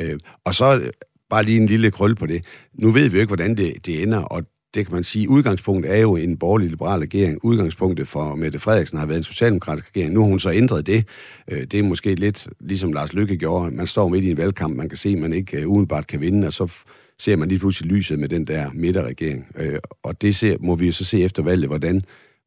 Øh, 0.00 0.18
og 0.44 0.54
så 0.54 0.78
øh, 0.78 0.92
bare 1.30 1.42
lige 1.42 1.56
en 1.56 1.66
lille 1.66 1.90
krøl 1.90 2.14
på 2.14 2.26
det. 2.26 2.44
Nu 2.74 2.90
ved 2.90 3.08
vi 3.08 3.16
jo 3.16 3.20
ikke, 3.20 3.30
hvordan 3.30 3.56
det, 3.56 3.86
det 3.86 4.02
ender, 4.02 4.18
og 4.18 4.42
det 4.74 4.86
kan 4.86 4.94
man 4.94 5.04
sige, 5.04 5.28
udgangspunktet 5.28 5.92
er 5.92 6.00
jo 6.00 6.16
en 6.16 6.36
borgerlig-liberal 6.36 7.00
regering. 7.00 7.44
Udgangspunktet 7.44 8.08
for 8.08 8.34
Mette 8.34 8.58
Frederiksen 8.58 8.98
har 8.98 9.06
været 9.06 9.18
en 9.18 9.24
socialdemokratisk 9.24 9.88
regering. 9.88 10.12
Nu 10.12 10.20
har 10.20 10.28
hun 10.28 10.40
så 10.40 10.50
ændret 10.50 10.86
det. 10.86 11.06
Øh, 11.50 11.60
det 11.60 11.74
er 11.74 11.82
måske 11.82 12.14
lidt 12.14 12.48
ligesom 12.60 12.92
Lars 12.92 13.12
Lykke 13.12 13.36
gjorde. 13.36 13.70
Man 13.70 13.86
står 13.86 14.08
midt 14.08 14.24
i 14.24 14.30
en 14.30 14.36
valgkamp, 14.36 14.76
man 14.76 14.88
kan 14.88 14.98
se, 14.98 15.08
at 15.08 15.18
man 15.18 15.32
ikke 15.32 15.60
øh, 15.60 15.68
udenbart 15.68 16.06
kan 16.06 16.20
vinde, 16.20 16.46
og 16.46 16.52
så 16.52 16.72
ser 17.18 17.36
man 17.36 17.48
lige 17.48 17.58
pludselig 17.58 17.92
lyset 17.92 18.18
med 18.18 18.28
den 18.28 18.46
der 18.46 18.70
midterregering. 18.74 19.46
Øh, 19.58 19.78
og 20.02 20.22
det 20.22 20.36
ser, 20.36 20.56
må 20.60 20.76
vi 20.76 20.86
jo 20.86 20.92
så 20.92 21.04
se 21.04 21.22
efter 21.22 21.42
valget, 21.42 21.68
hvordan 21.68 22.04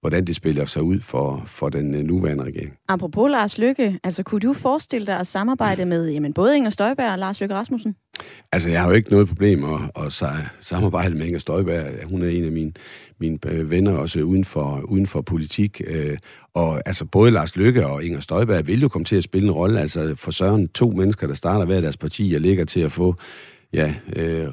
hvordan 0.08 0.26
det 0.26 0.36
spiller 0.36 0.66
sig 0.66 0.84
ud 0.84 1.00
for, 1.00 1.44
for 1.46 1.70
den 1.70 1.96
øh, 1.96 2.04
nuværende 2.04 2.44
regering. 2.44 2.74
Apropos 2.88 3.32
Lars 3.32 3.58
Lykke, 3.58 4.00
altså 4.04 4.24
kunne 4.24 4.40
du 4.40 4.54
forestille 4.54 5.08
dig 5.08 5.20
at 5.20 5.28
samarbejde 5.28 5.86
med 5.86 6.10
jamen, 6.10 6.34
både 6.34 6.58
Inger 6.58 6.70
Støjberg 6.70 7.12
og 7.12 7.20
Lars 7.20 7.42
Lykke 7.42 7.56
Rasmussen? 7.56 7.96
Altså, 8.52 8.70
jeg 8.70 8.82
har 8.82 8.90
jo 8.90 8.96
ikke 8.96 9.12
noget 9.12 9.28
problem 9.28 9.64
at, 9.64 10.06
at 10.06 10.24
samarbejde 10.60 11.16
med 11.16 11.26
Inger 11.26 11.40
Støjberg. 11.40 11.84
Hun 12.04 12.22
er 12.22 12.28
en 12.28 12.46
af 12.46 12.52
mine, 12.52 12.72
mine 13.20 13.38
øh, 13.48 13.72
venner 13.72 13.98
også 13.98 14.20
uden 14.20 14.46
for, 14.46 14.82
uden 14.88 15.08
for 15.08 15.22
politik. 15.22 15.82
Øh, 15.88 16.18
og 16.54 16.82
altså, 16.86 17.06
både 17.06 17.32
Lars 17.32 17.56
Lykke 17.56 17.88
og 17.88 18.04
Inger 18.04 18.20
Støjberg 18.20 18.68
vil 18.68 18.82
jo 18.82 18.88
komme 18.88 19.06
til 19.06 19.16
at 19.16 19.24
spille 19.24 19.48
en 19.48 19.54
rolle. 19.54 19.80
Altså, 19.80 20.16
for 20.16 20.32
Søren, 20.32 20.68
to 20.68 20.92
mennesker, 20.92 21.28
der 21.28 21.34
starter 21.34 21.66
hver 21.66 21.82
deres 21.82 21.98
parti 21.98 22.34
og 22.36 22.42
ligger 22.42 22.66
til 22.66 22.80
at 22.80 22.92
få 22.92 23.16
ja, 23.74 23.96
øh, 24.16 24.48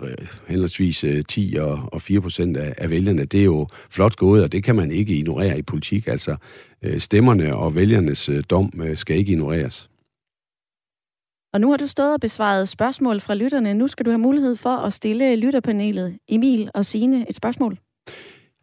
henholdsvis 0.46 1.04
10 1.28 1.56
øh, 1.56 1.64
og, 1.64 1.88
og 1.92 2.02
4 2.02 2.20
procent 2.20 2.56
af, 2.56 2.74
af 2.78 2.90
vælgerne. 2.90 3.24
Det 3.24 3.40
er 3.40 3.44
jo 3.44 3.68
flot 3.90 4.16
gået, 4.16 4.44
og 4.44 4.52
det 4.52 4.64
kan 4.64 4.76
man 4.76 4.90
ikke 4.90 5.16
ignorere 5.16 5.58
i 5.58 5.62
politik. 5.62 6.06
Altså, 6.06 6.36
øh, 6.82 6.98
stemmerne 6.98 7.56
og 7.56 7.74
vælgernes 7.74 8.28
øh, 8.28 8.44
dom 8.50 8.72
øh, 8.82 8.96
skal 8.96 9.16
ikke 9.16 9.32
ignoreres. 9.32 9.90
Og 11.52 11.60
nu 11.60 11.70
har 11.70 11.76
du 11.76 11.86
stået 11.86 12.14
og 12.14 12.20
besvaret 12.20 12.68
spørgsmål 12.68 13.20
fra 13.20 13.34
lytterne. 13.34 13.74
Nu 13.74 13.88
skal 13.88 14.06
du 14.06 14.10
have 14.10 14.18
mulighed 14.18 14.56
for 14.56 14.76
at 14.76 14.92
stille 14.92 15.36
lytterpanelet 15.36 16.18
Emil 16.28 16.70
og 16.74 16.86
Sine 16.86 17.30
et 17.30 17.36
spørgsmål. 17.36 17.78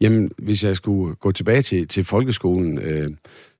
Jamen, 0.00 0.30
hvis 0.38 0.64
jeg 0.64 0.76
skulle 0.76 1.14
gå 1.14 1.32
tilbage 1.32 1.62
til, 1.62 1.88
til 1.88 2.04
folkeskolen, 2.04 2.78
øh, 2.78 3.10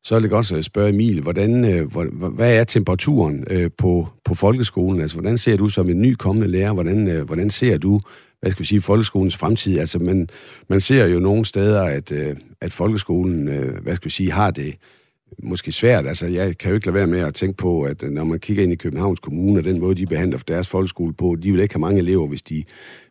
så 0.05 0.14
er 0.14 0.20
det 0.20 0.30
godt 0.30 0.53
at 0.53 0.64
spørge 0.64 0.88
Emil, 0.88 1.20
hvordan, 1.20 1.64
øh, 1.64 1.96
hvad 2.34 2.57
er 2.57 2.64
temperaturen 2.64 3.44
øh, 3.50 3.70
på, 3.78 4.09
på 4.24 4.34
folkeskolen? 4.34 5.00
Altså, 5.00 5.16
hvordan 5.16 5.38
ser 5.38 5.57
du 5.57 5.68
som 5.68 5.90
en 5.90 6.03
ny 6.03 6.14
kommende 6.14 6.48
lærer, 6.48 6.72
hvordan, 6.72 7.09
øh, 7.09 7.26
hvordan 7.26 7.50
ser 7.50 7.78
du, 7.78 8.00
hvad 8.40 8.50
skal 8.50 8.61
vi 8.61 8.66
sige, 8.66 8.80
folkeskolens 8.80 9.36
fremtid? 9.36 9.78
Altså, 9.78 9.98
man, 9.98 10.28
man 10.68 10.80
ser 10.80 11.07
jo 11.07 11.20
nogle 11.20 11.44
steder, 11.44 11.82
at, 11.82 12.12
at 12.61 12.72
folkeskolen, 12.72 13.46
hvad 13.82 13.96
skal 13.96 14.05
vi 14.05 14.11
sige, 14.11 14.32
har 14.32 14.50
det 14.50 14.74
måske 15.38 15.72
svært. 15.72 16.07
Altså, 16.07 16.26
jeg 16.26 16.59
kan 16.59 16.68
jo 16.68 16.74
ikke 16.74 16.86
lade 16.86 16.94
være 16.94 17.07
med 17.07 17.20
at 17.20 17.34
tænke 17.34 17.57
på, 17.57 17.82
at 17.82 18.03
når 18.03 18.24
man 18.24 18.38
kigger 18.38 18.62
ind 18.62 18.72
i 18.72 18.76
Københavns 18.76 19.20
Kommune, 19.20 19.61
og 19.61 19.64
den 19.64 19.80
måde, 19.80 19.94
de 19.94 20.07
behandler 20.07 20.38
deres 20.38 20.68
folkeskole 20.68 21.12
på, 21.12 21.36
de 21.42 21.53
vil 21.53 21.61
ikke 21.61 21.74
have 21.74 21.80
mange 21.80 21.98
elever, 21.98 22.26
hvis, 22.26 22.42
de, 22.42 22.64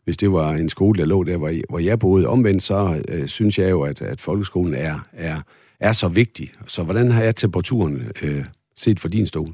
hvis 0.03 0.17
det 0.17 0.31
var 0.31 0.53
en 0.53 0.69
skole, 0.69 0.99
der 0.99 1.05
lå 1.05 1.23
der, 1.23 1.37
hvor, 1.37 1.51
hvor 1.69 1.79
jeg 1.79 1.99
boede. 1.99 2.27
Omvendt 2.27 2.63
så 2.63 3.01
øh, 3.07 3.27
synes 3.27 3.59
jeg 3.59 3.69
jo, 3.69 3.81
at, 3.81 4.01
at 4.01 4.21
folkeskolen 4.21 4.73
er, 4.73 5.07
er 5.13 5.41
er 5.87 5.91
så 5.91 6.07
vigtig. 6.21 6.47
Så 6.67 6.83
hvordan 6.83 7.11
har 7.11 7.23
jeg 7.23 7.35
temperaturen 7.35 7.95
øh, 8.23 8.45
set 8.75 8.99
for 8.99 9.07
din 9.07 9.27
stol? 9.27 9.51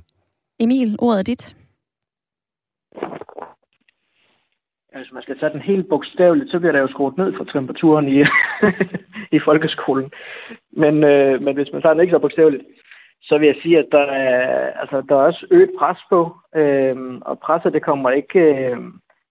Emil, 0.59 0.95
ordet 0.99 1.19
er 1.19 1.23
dit. 1.23 1.55
Hvis 4.95 5.11
man 5.13 5.23
skal 5.23 5.39
tage 5.39 5.53
den 5.53 5.61
helt 5.61 5.89
bogstaveligt, 5.89 6.51
så 6.51 6.59
bliver 6.59 6.71
der 6.71 6.79
jo 6.79 6.87
skruet 6.87 7.17
ned 7.17 7.33
for 7.37 7.43
temperaturen 7.43 8.07
i, 8.07 8.17
i 9.37 9.39
folkeskolen. 9.45 10.11
Men, 10.71 11.03
øh, 11.03 11.41
men 11.41 11.55
hvis 11.55 11.69
man 11.73 11.81
tager 11.81 11.93
den 11.93 12.01
ikke 12.01 12.15
så 12.15 12.19
bogstaveligt, 12.19 12.63
så 13.21 13.37
vil 13.37 13.47
jeg 13.47 13.55
sige, 13.63 13.79
at 13.79 13.87
der 13.91 14.05
er, 14.05 14.71
altså, 14.81 15.01
der 15.09 15.15
er 15.15 15.19
også 15.29 15.45
øget 15.51 15.71
pres 15.79 15.97
på, 16.09 16.37
øh, 16.55 16.95
og 17.21 17.39
presset 17.39 17.73
det 17.73 17.83
kommer 17.83 18.09
ikke 18.09 18.39
øh, 18.39 18.77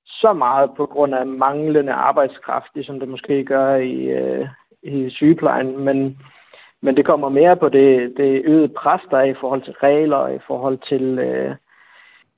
så 0.06 0.32
meget 0.32 0.70
på 0.76 0.86
grund 0.86 1.14
af 1.14 1.26
manglende 1.26 1.92
arbejdskraft, 1.92 2.70
ligesom 2.74 3.00
det 3.00 3.08
måske 3.08 3.44
gør 3.44 3.76
i, 3.76 3.94
øh, 4.20 4.48
i 4.82 5.10
sygeplejen, 5.10 5.84
men 5.84 6.18
men 6.86 6.96
det 6.96 7.06
kommer 7.06 7.28
mere 7.28 7.56
på 7.56 7.68
det, 7.68 8.12
det 8.16 8.42
øgede 8.44 8.68
pres, 8.68 9.00
der 9.10 9.18
er 9.18 9.24
i 9.24 9.40
forhold 9.40 9.62
til 9.62 9.72
regler, 9.72 10.28
i 10.28 10.38
forhold 10.46 10.78
til, 10.88 11.18
øh, 11.18 11.54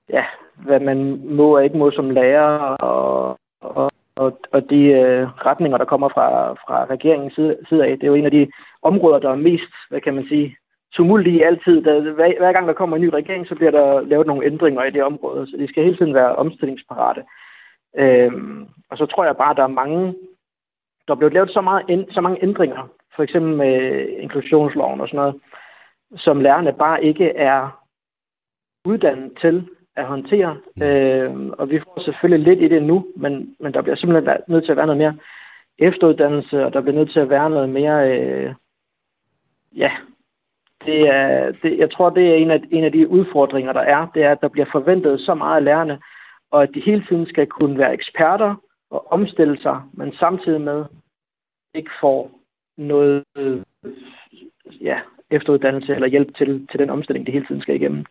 ja, 0.08 0.24
hvad 0.66 0.80
man 0.80 1.20
må 1.24 1.56
og 1.56 1.64
ikke 1.64 1.78
må 1.78 1.90
som 1.90 2.10
lærer, 2.10 2.76
og, 2.92 3.38
og, 3.60 3.90
og, 4.16 4.38
og 4.52 4.70
de 4.70 4.82
øh, 5.00 5.28
retninger, 5.48 5.78
der 5.78 5.84
kommer 5.84 6.08
fra, 6.08 6.52
fra 6.52 6.84
regeringens 6.84 7.34
side, 7.34 7.56
side 7.68 7.84
af. 7.84 7.90
Det 7.90 8.02
er 8.02 8.06
jo 8.06 8.14
en 8.14 8.24
af 8.24 8.30
de 8.30 8.50
områder, 8.82 9.18
der 9.18 9.30
er 9.30 9.46
mest, 9.48 9.72
hvad 9.90 10.00
kan 10.00 10.14
man 10.14 10.26
sige, 10.28 10.56
tumult 10.92 11.26
i 11.26 11.40
altid. 11.42 11.82
Da, 11.82 12.00
hver, 12.00 12.38
hver 12.38 12.52
gang 12.52 12.68
der 12.68 12.74
kommer 12.74 12.96
en 12.96 13.02
ny 13.02 13.08
regering, 13.08 13.46
så 13.46 13.54
bliver 13.54 13.70
der 13.70 14.00
lavet 14.00 14.26
nogle 14.26 14.46
ændringer 14.46 14.84
i 14.84 14.90
det 14.90 15.02
område, 15.02 15.46
så 15.46 15.56
de 15.56 15.68
skal 15.68 15.84
hele 15.84 15.96
tiden 15.96 16.14
være 16.14 16.36
omstillingsparate. 16.36 17.22
Øhm, 17.98 18.66
og 18.90 18.98
så 18.98 19.06
tror 19.06 19.24
jeg 19.24 19.36
bare, 19.36 19.50
at 19.50 19.56
der 19.56 19.62
er 19.62 19.78
mange, 19.82 20.14
der 21.06 21.14
er 21.14 21.18
blevet 21.18 21.34
lavet 21.34 21.50
så, 21.50 21.60
meget, 21.60 22.06
så 22.10 22.20
mange 22.20 22.42
ændringer, 22.42 22.88
for 23.18 23.22
eksempel 23.22 23.56
med 23.56 24.08
inklusionsloven 24.08 25.00
og 25.00 25.08
sådan 25.08 25.18
noget, 25.18 25.40
som 26.16 26.40
lærerne 26.40 26.72
bare 26.72 27.04
ikke 27.04 27.28
er 27.36 27.84
uddannet 28.84 29.32
til 29.40 29.68
at 29.96 30.06
håndtere. 30.06 30.56
Mm. 30.76 30.82
Øh, 30.82 31.50
og 31.58 31.70
vi 31.70 31.78
får 31.78 32.00
selvfølgelig 32.00 32.48
lidt 32.48 32.62
i 32.62 32.74
det 32.74 32.82
nu, 32.82 33.06
men, 33.16 33.56
men 33.60 33.74
der 33.74 33.82
bliver 33.82 33.96
simpelthen 33.96 34.36
nødt 34.48 34.64
til 34.64 34.70
at 34.70 34.76
være 34.76 34.86
noget 34.86 34.98
mere 34.98 35.16
efteruddannelse, 35.78 36.64
og 36.66 36.72
der 36.72 36.80
bliver 36.80 36.98
nødt 36.98 37.10
til 37.12 37.20
at 37.20 37.30
være 37.30 37.50
noget 37.50 37.68
mere, 37.68 38.18
øh, 38.18 38.54
ja, 39.76 39.90
det 40.84 41.08
er, 41.08 41.52
det, 41.62 41.78
jeg 41.78 41.90
tror, 41.90 42.10
det 42.10 42.30
er 42.30 42.34
en 42.34 42.50
af, 42.50 42.60
en 42.70 42.84
af 42.84 42.92
de 42.92 43.08
udfordringer, 43.08 43.72
der 43.72 43.80
er, 43.80 44.06
det 44.14 44.22
er, 44.22 44.32
at 44.32 44.40
der 44.40 44.48
bliver 44.48 44.66
forventet 44.72 45.20
så 45.20 45.34
meget 45.34 45.56
af 45.56 45.64
lærerne, 45.64 46.00
og 46.50 46.62
at 46.62 46.70
de 46.74 46.80
hele 46.80 47.04
tiden 47.08 47.26
skal 47.26 47.46
kunne 47.46 47.78
være 47.78 47.94
eksperter 47.94 48.54
og 48.90 49.12
omstille 49.12 49.62
sig, 49.62 49.82
men 49.92 50.12
samtidig 50.12 50.60
med 50.60 50.84
ikke 51.74 51.90
får 52.00 52.37
noget 52.78 53.24
ja, 54.80 54.98
efteruddannelse 55.30 55.94
eller 55.94 56.08
hjælp 56.08 56.36
til, 56.36 56.66
til 56.70 56.80
den 56.80 56.90
omstilling, 56.90 57.26
de 57.26 57.32
hele 57.32 57.46
tiden 57.46 57.62
skal 57.62 57.74
igennem. 57.74 58.04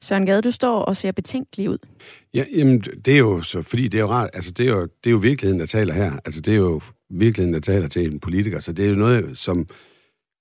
Søren 0.00 0.26
Gade, 0.26 0.42
du 0.42 0.50
står 0.50 0.78
og 0.78 0.96
ser 0.96 1.12
betænkelig 1.12 1.70
ud. 1.70 1.78
Ja, 2.34 2.44
jamen, 2.56 2.80
det 2.80 3.14
er 3.14 3.18
jo 3.18 3.40
så, 3.40 3.62
fordi 3.62 3.88
det 3.88 3.98
er 3.98 4.02
jo 4.02 4.08
rart, 4.08 4.30
altså 4.34 4.52
det 4.52 4.68
er 4.68 4.72
jo, 4.72 4.82
det 4.82 5.06
er 5.06 5.10
jo 5.10 5.16
virkeligheden, 5.16 5.60
der 5.60 5.66
taler 5.66 5.94
her. 5.94 6.12
Altså 6.24 6.40
det 6.40 6.52
er 6.52 6.58
jo 6.58 6.80
virkeligheden, 7.10 7.54
der 7.54 7.60
taler 7.60 7.88
til 7.88 8.12
en 8.12 8.20
politiker, 8.20 8.60
så 8.60 8.72
det 8.72 8.84
er 8.84 8.88
jo 8.88 8.94
noget, 8.94 9.38
som, 9.38 9.66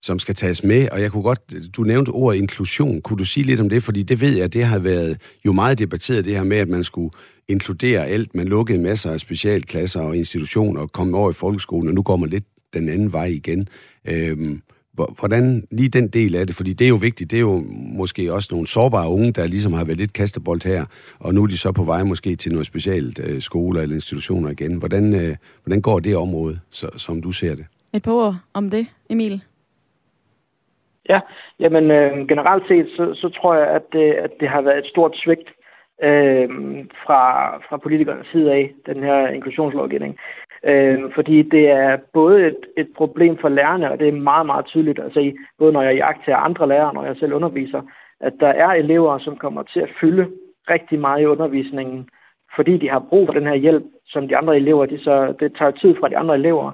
som 0.01 0.19
skal 0.19 0.35
tages 0.35 0.63
med, 0.63 0.89
og 0.91 1.01
jeg 1.01 1.11
kunne 1.11 1.23
godt, 1.23 1.53
du 1.77 1.83
nævnte 1.83 2.09
ordet 2.09 2.39
inklusion, 2.39 3.01
kunne 3.01 3.17
du 3.17 3.25
sige 3.25 3.45
lidt 3.45 3.59
om 3.59 3.69
det, 3.69 3.83
fordi 3.83 4.03
det 4.03 4.21
ved 4.21 4.37
jeg, 4.37 4.53
det 4.53 4.63
har 4.63 4.79
været 4.79 5.17
jo 5.45 5.51
meget 5.53 5.79
debatteret, 5.79 6.25
det 6.25 6.35
her 6.35 6.43
med, 6.43 6.57
at 6.57 6.69
man 6.69 6.83
skulle 6.83 7.11
inkludere 7.47 8.05
alt, 8.05 8.35
man 8.35 8.47
lukkede 8.47 8.81
masser 8.81 9.11
af 9.11 9.19
specialklasser 9.19 10.01
og 10.01 10.17
institutioner 10.17 10.81
og 10.81 10.91
kom 10.91 11.15
over 11.15 11.29
i 11.29 11.33
folkeskolen, 11.33 11.87
og 11.87 11.93
nu 11.93 12.01
går 12.01 12.15
man 12.15 12.29
lidt 12.29 12.45
den 12.73 12.89
anden 12.89 13.13
vej 13.13 13.25
igen. 13.25 13.67
Øhm, 14.07 14.61
hvordan 15.19 15.67
lige 15.71 15.89
den 15.89 16.07
del 16.07 16.35
af 16.35 16.47
det, 16.47 16.55
fordi 16.55 16.73
det 16.73 16.85
er 16.85 16.89
jo 16.89 16.99
vigtigt, 17.01 17.31
det 17.31 17.37
er 17.37 17.41
jo 17.41 17.63
måske 17.99 18.33
også 18.33 18.49
nogle 18.51 18.67
sårbare 18.67 19.09
unge, 19.09 19.31
der 19.31 19.47
ligesom 19.47 19.73
har 19.73 19.85
været 19.85 19.97
lidt 19.97 20.13
kastebold 20.13 20.67
her, 20.67 20.85
og 21.19 21.33
nu 21.33 21.43
er 21.43 21.47
de 21.47 21.57
så 21.57 21.71
på 21.71 21.83
vej 21.83 22.03
måske 22.03 22.35
til 22.35 22.51
noget 22.51 22.67
specielt 22.67 23.19
øh, 23.19 23.41
skoler 23.41 23.81
eller 23.81 23.95
institutioner 23.95 24.49
igen. 24.49 24.79
Hvordan, 24.79 25.13
øh, 25.13 25.35
hvordan 25.63 25.81
går 25.81 25.99
det 25.99 26.15
område, 26.15 26.59
så, 26.71 26.87
som 26.97 27.21
du 27.21 27.31
ser 27.31 27.55
det? 27.55 27.65
Et 27.93 28.03
par 28.03 28.11
ord 28.11 28.35
om 28.53 28.69
det, 28.69 28.87
Emil. 29.09 29.41
Ja, 31.09 31.19
jamen 31.59 31.91
øh, 31.91 32.27
generelt 32.27 32.63
set, 32.67 32.87
så, 32.97 33.13
så 33.13 33.29
tror 33.29 33.55
jeg, 33.55 33.67
at 33.67 33.81
det, 33.91 34.11
at 34.11 34.31
det 34.39 34.49
har 34.49 34.61
været 34.61 34.77
et 34.77 34.91
stort 34.93 35.13
svigt 35.23 35.49
øh, 36.03 36.49
fra, 37.05 37.23
fra 37.67 37.77
politikernes 37.77 38.27
side 38.31 38.51
af, 38.51 38.73
den 38.85 39.03
her 39.03 39.27
inklusionslovgivning. 39.27 40.17
Øh, 40.65 40.99
fordi 41.15 41.41
det 41.41 41.69
er 41.69 41.97
både 42.13 42.47
et, 42.47 42.57
et 42.77 42.87
problem 42.95 43.37
for 43.37 43.49
lærerne, 43.49 43.91
og 43.91 43.99
det 43.99 44.07
er 44.07 44.11
meget, 44.11 44.45
meget 44.45 44.65
tydeligt 44.65 44.99
at 44.99 45.13
se, 45.13 45.35
både 45.59 45.73
når 45.73 45.81
jeg 45.81 45.95
jagter 45.95 46.35
andre 46.37 46.67
lærere, 46.67 46.87
og 46.87 46.93
når 46.93 47.05
jeg 47.05 47.15
selv 47.19 47.33
underviser, 47.33 47.81
at 48.21 48.33
der 48.39 48.47
er 48.47 48.69
elever, 48.69 49.17
som 49.17 49.35
kommer 49.35 49.63
til 49.63 49.79
at 49.79 49.89
fylde 49.99 50.27
rigtig 50.69 50.99
meget 50.99 51.21
i 51.21 51.25
undervisningen, 51.25 52.09
fordi 52.55 52.77
de 52.77 52.89
har 52.89 52.99
brug 53.09 53.27
for 53.27 53.33
den 53.33 53.47
her 53.47 53.55
hjælp, 53.55 53.83
som 54.05 54.27
de 54.27 54.37
andre 54.37 54.55
elever, 54.55 54.85
de 54.85 54.99
så, 55.03 55.33
det 55.39 55.55
tager 55.57 55.71
tid 55.71 55.95
fra 55.99 56.09
de 56.09 56.17
andre 56.17 56.35
elever. 56.35 56.71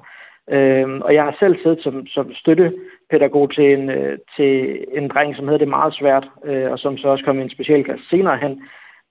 Øh, 0.50 1.00
og 1.04 1.14
jeg 1.14 1.24
har 1.24 1.36
selv 1.38 1.56
siddet 1.62 1.82
som, 1.82 2.06
som 2.06 2.34
støttepædagog 2.34 3.54
til 3.54 3.72
en, 3.72 3.90
øh, 3.90 4.18
til 4.36 4.84
en 4.92 5.08
dreng, 5.08 5.36
som 5.36 5.48
havde 5.48 5.58
det 5.58 5.68
meget 5.68 5.94
svært, 5.94 6.26
øh, 6.44 6.70
og 6.70 6.78
som 6.78 6.96
så 6.96 7.08
også 7.08 7.24
kom 7.24 7.38
i 7.38 7.42
en 7.42 7.50
specialklasse 7.50 8.08
senere 8.08 8.36
hen. 8.36 8.62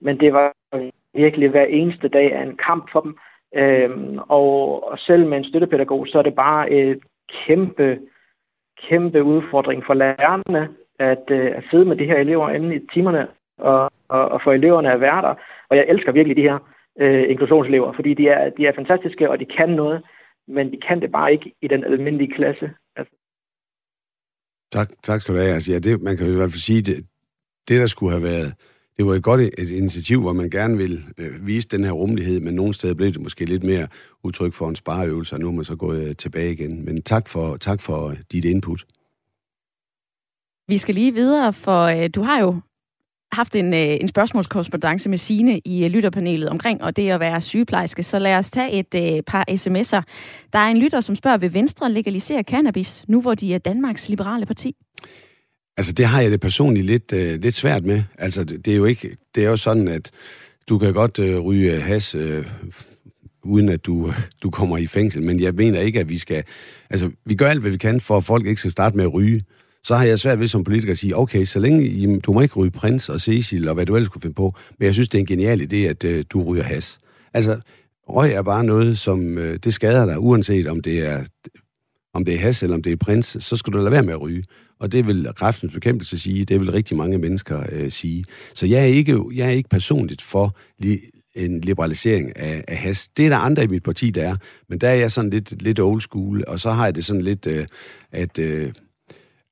Men 0.02 0.20
det 0.20 0.34
var 0.34 0.54
virkelig 1.14 1.50
hver 1.50 1.66
eneste 1.66 2.08
dag 2.08 2.34
af 2.34 2.44
en 2.44 2.58
kamp 2.58 2.92
for 2.92 3.00
dem. 3.00 3.18
Øhm, 3.56 4.18
og, 4.18 4.84
og 4.91 4.99
selv 4.99 5.28
med 5.28 5.38
en 5.38 5.49
støttepædagog, 5.49 6.08
så 6.08 6.18
er 6.18 6.22
det 6.22 6.36
bare 6.36 6.72
et 6.72 6.99
kæmpe, 7.45 7.99
kæmpe 8.89 9.24
udfordring 9.24 9.84
for 9.86 9.93
lærerne 9.93 10.70
at, 10.99 11.26
øh, 11.32 11.52
at 11.58 11.64
sidde 11.72 11.86
med 11.86 11.95
de 11.95 12.06
her 12.06 12.18
elever 12.18 12.49
inde 12.49 12.76
i 12.76 12.88
timerne 12.93 13.28
og, 13.58 13.91
og, 14.08 14.30
og 14.30 14.41
for 14.43 14.52
eleverne 14.52 14.91
at 14.91 15.02
være 15.02 15.22
der. 15.22 15.36
Og 15.70 15.78
jeg 15.78 15.86
elsker 15.89 16.12
virkelig 16.12 16.38
de 16.38 16.49
her 16.49 16.58
øh, 16.99 17.30
inklusionselever, 17.30 17.93
fordi 17.93 18.14
de 18.14 18.28
er, 18.28 18.49
de 18.49 18.66
er 18.68 18.74
fantastiske, 18.76 19.30
og 19.30 19.39
de 19.39 19.45
kan 19.45 19.70
noget, 19.70 20.04
men 20.47 20.72
de 20.72 20.78
kan 20.88 21.02
det 21.02 21.12
bare 21.12 21.32
ikke 21.32 21.54
i 21.62 21.68
den 21.68 21.84
almindelige 21.84 22.34
klasse. 22.36 22.72
Altså. 22.95 23.14
Tak, 24.72 24.88
tak 25.04 25.22
skal 25.22 25.36
du 25.36 25.39
have. 25.39 25.54
Altså, 25.54 25.72
ja, 25.72 25.80
det, 25.80 26.02
man 26.02 26.18
kan 26.18 26.28
jo 26.28 26.34
i 26.34 26.36
hvert 26.36 26.52
fald 26.52 26.68
sige, 26.70 26.82
det, 26.82 26.97
det 27.68 27.80
der 27.82 27.88
skulle 27.88 28.12
have 28.12 28.24
været 28.24 28.71
det 29.02 29.10
var 29.10 29.16
et 29.16 29.24
godt 29.24 29.41
et 29.41 29.72
initiativ, 29.72 30.22
hvor 30.22 30.34
man 30.34 30.49
gerne 30.49 30.78
vil 30.78 31.04
øh, 31.18 31.47
vise 31.47 31.68
den 31.68 31.84
her 31.84 31.91
rummelighed, 31.91 32.39
men 32.39 32.54
nogle 32.54 32.74
steder 32.74 32.93
blev 32.93 33.12
det 33.12 33.22
måske 33.22 33.45
lidt 33.45 33.64
mere 33.64 33.88
udtryk 34.24 34.54
for 34.54 34.70
en 34.70 34.76
spareøvelse, 34.76 35.36
og 35.36 35.39
nu 35.39 35.47
er 35.47 35.52
man 35.52 35.64
så 35.64 35.76
gået 35.76 36.08
øh, 36.08 36.16
tilbage 36.16 36.52
igen. 36.52 36.86
Men 36.86 37.02
tak 37.02 37.28
for, 37.28 37.58
tak 37.58 37.82
for 37.82 38.10
øh, 38.10 38.18
dit 38.32 38.45
input. 38.45 38.86
Vi 40.68 40.78
skal 40.78 40.95
lige 40.95 41.14
videre, 41.14 41.54
for 41.54 41.82
øh, 41.84 42.10
du 42.16 42.22
har 42.22 42.39
jo 42.39 42.56
haft 43.32 43.56
en, 43.56 43.74
øh, 43.74 43.80
en 43.80 44.08
spørgsmålskorrespondence 44.08 45.10
med 45.10 45.18
Sine 45.18 45.62
i 45.66 45.86
øh, 45.86 45.91
lytterpanelet 45.91 46.49
omkring, 46.49 46.84
og 46.84 46.95
det 46.95 47.10
at 47.10 47.20
være 47.20 47.41
sygeplejerske. 47.41 48.04
Så 48.04 48.20
lad 48.20 48.36
os 48.36 48.49
tage 48.49 48.72
et 48.72 48.95
øh, 48.95 49.24
par 49.28 49.45
sms'er. 49.49 50.02
Der 50.54 50.60
er 50.60 50.68
en 50.68 50.78
lytter, 50.78 51.02
som 51.02 51.16
spørger, 51.16 51.38
vil 51.38 51.54
Venstre 51.54 51.91
legalisere 51.91 52.43
cannabis, 52.43 53.06
nu 53.08 53.22
hvor 53.22 53.36
de 53.36 53.54
er 53.54 53.58
Danmarks 53.58 54.10
liberale 54.10 54.45
parti? 54.45 54.76
Altså, 55.78 55.94
det 55.94 56.06
har 56.06 56.22
jeg 56.22 56.32
det 56.32 56.40
personligt 56.40 56.86
lidt, 56.86 57.14
øh, 57.14 57.42
lidt 57.42 57.56
svært 57.56 57.84
med. 57.84 58.04
Altså, 58.18 58.44
det, 58.44 58.66
det 58.66 58.74
er 58.74 58.78
jo 58.78 58.86
ikke... 58.86 59.18
Det 59.36 59.46
er 59.46 59.50
jo 59.50 59.56
sådan, 59.56 59.88
at 59.88 60.12
du 60.70 60.78
kan 60.78 60.94
godt 60.94 61.20
øh, 61.20 61.40
ryge 61.40 61.82
has, 61.82 62.16
øh, 62.16 62.46
uden 63.44 63.70
at 63.70 63.86
du, 63.86 64.14
du 64.44 64.50
kommer 64.50 64.78
i 64.78 64.88
fængsel, 64.88 65.24
men 65.24 65.40
jeg 65.40 65.54
mener 65.54 65.80
ikke, 65.80 66.00
at 66.00 66.10
vi 66.10 66.18
skal... 66.18 66.44
Altså, 66.90 67.10
vi 67.26 67.36
gør 67.36 67.48
alt, 67.48 67.62
hvad 67.62 67.72
vi 67.72 67.78
kan, 67.78 68.02
for 68.02 68.18
at 68.18 68.24
folk 68.24 68.46
ikke 68.46 68.60
skal 68.60 68.72
starte 68.72 68.98
med 68.98 69.04
at 69.04 69.14
ryge. 69.14 69.44
Så 69.84 69.96
har 69.96 70.06
jeg 70.06 70.20
svært 70.20 70.40
ved 70.40 70.48
som 70.48 70.64
politiker 70.64 70.92
at 70.92 70.98
sige, 70.98 71.18
okay, 71.18 71.46
så 71.46 71.60
længe 71.60 71.86
I, 71.86 72.20
du 72.20 72.34
må 72.34 72.42
ikke 72.42 72.56
ryge 72.56 72.72
prins 72.72 73.10
og 73.10 73.22
Cecil 73.22 73.68
og 73.68 73.74
hvad 73.74 73.86
du 73.86 73.96
ellers 73.96 74.10
kunne 74.10 74.22
finde 74.22 74.36
på, 74.36 74.56
men 74.80 74.86
jeg 74.86 74.94
synes, 74.94 75.10
det 75.10 75.18
er 75.18 75.20
en 75.20 75.26
genial 75.26 75.62
idé, 75.62 75.76
at 75.76 76.04
øh, 76.04 76.26
du 76.30 76.44
ryger 76.44 76.64
has. 76.64 77.00
Altså, 77.34 77.60
røg 78.10 78.34
er 78.34 78.42
bare 78.42 78.64
noget, 78.64 78.98
som 78.98 79.38
øh, 79.38 79.60
det 79.64 79.74
skader 79.74 80.06
dig, 80.06 80.20
uanset 80.20 80.68
om 80.68 80.82
det 80.82 81.08
er 81.08 81.24
om 82.14 82.26
det 82.26 82.34
er 82.34 82.39
has 82.39 82.64
eller 82.64 82.76
om 82.76 82.84
det 82.84 82.91
er 82.91 82.95
prins, 82.95 83.38
så 83.39 83.57
skal 83.57 83.74
du 83.74 83.78
lade 83.78 83.91
være 83.91 84.03
med 84.03 84.14
at 84.14 84.22
ryge. 84.22 84.43
Og 84.80 84.91
det 84.91 85.07
vil 85.07 85.28
kræftens 85.36 85.74
bekæmpelse 85.74 86.20
sige, 86.20 86.45
det 86.45 86.59
vil 86.59 86.72
rigtig 86.72 86.97
mange 86.97 87.18
mennesker 87.18 87.64
øh, 87.72 87.91
sige. 87.91 88.26
Så 88.53 88.66
jeg 88.66 88.82
er, 88.82 88.86
ikke, 88.86 89.20
jeg 89.34 89.47
er 89.47 89.51
ikke 89.51 89.70
personligt 89.70 90.22
for 90.22 90.57
li, 90.80 90.99
en 91.36 91.62
liberalisering 91.62 92.38
af, 92.38 92.64
af 92.68 92.78
has. 92.78 93.09
Det 93.09 93.26
er 93.26 93.30
der 93.30 93.38
andre 93.38 93.64
i 93.64 93.68
mit 93.68 93.84
parti, 93.84 94.09
der 94.09 94.24
er. 94.24 94.36
Men 94.70 94.80
der 94.80 94.89
er 94.89 94.93
jeg 94.93 95.12
sådan 95.12 95.30
lidt, 95.30 95.62
lidt 95.62 95.80
old 95.80 96.01
school, 96.01 96.43
og 96.47 96.59
så 96.59 96.72
har 96.72 96.86
jeg 96.86 96.95
det 96.95 97.05
sådan 97.05 97.22
lidt, 97.22 97.47
øh, 97.47 97.66
at 98.12 98.39
øh, 98.39 98.74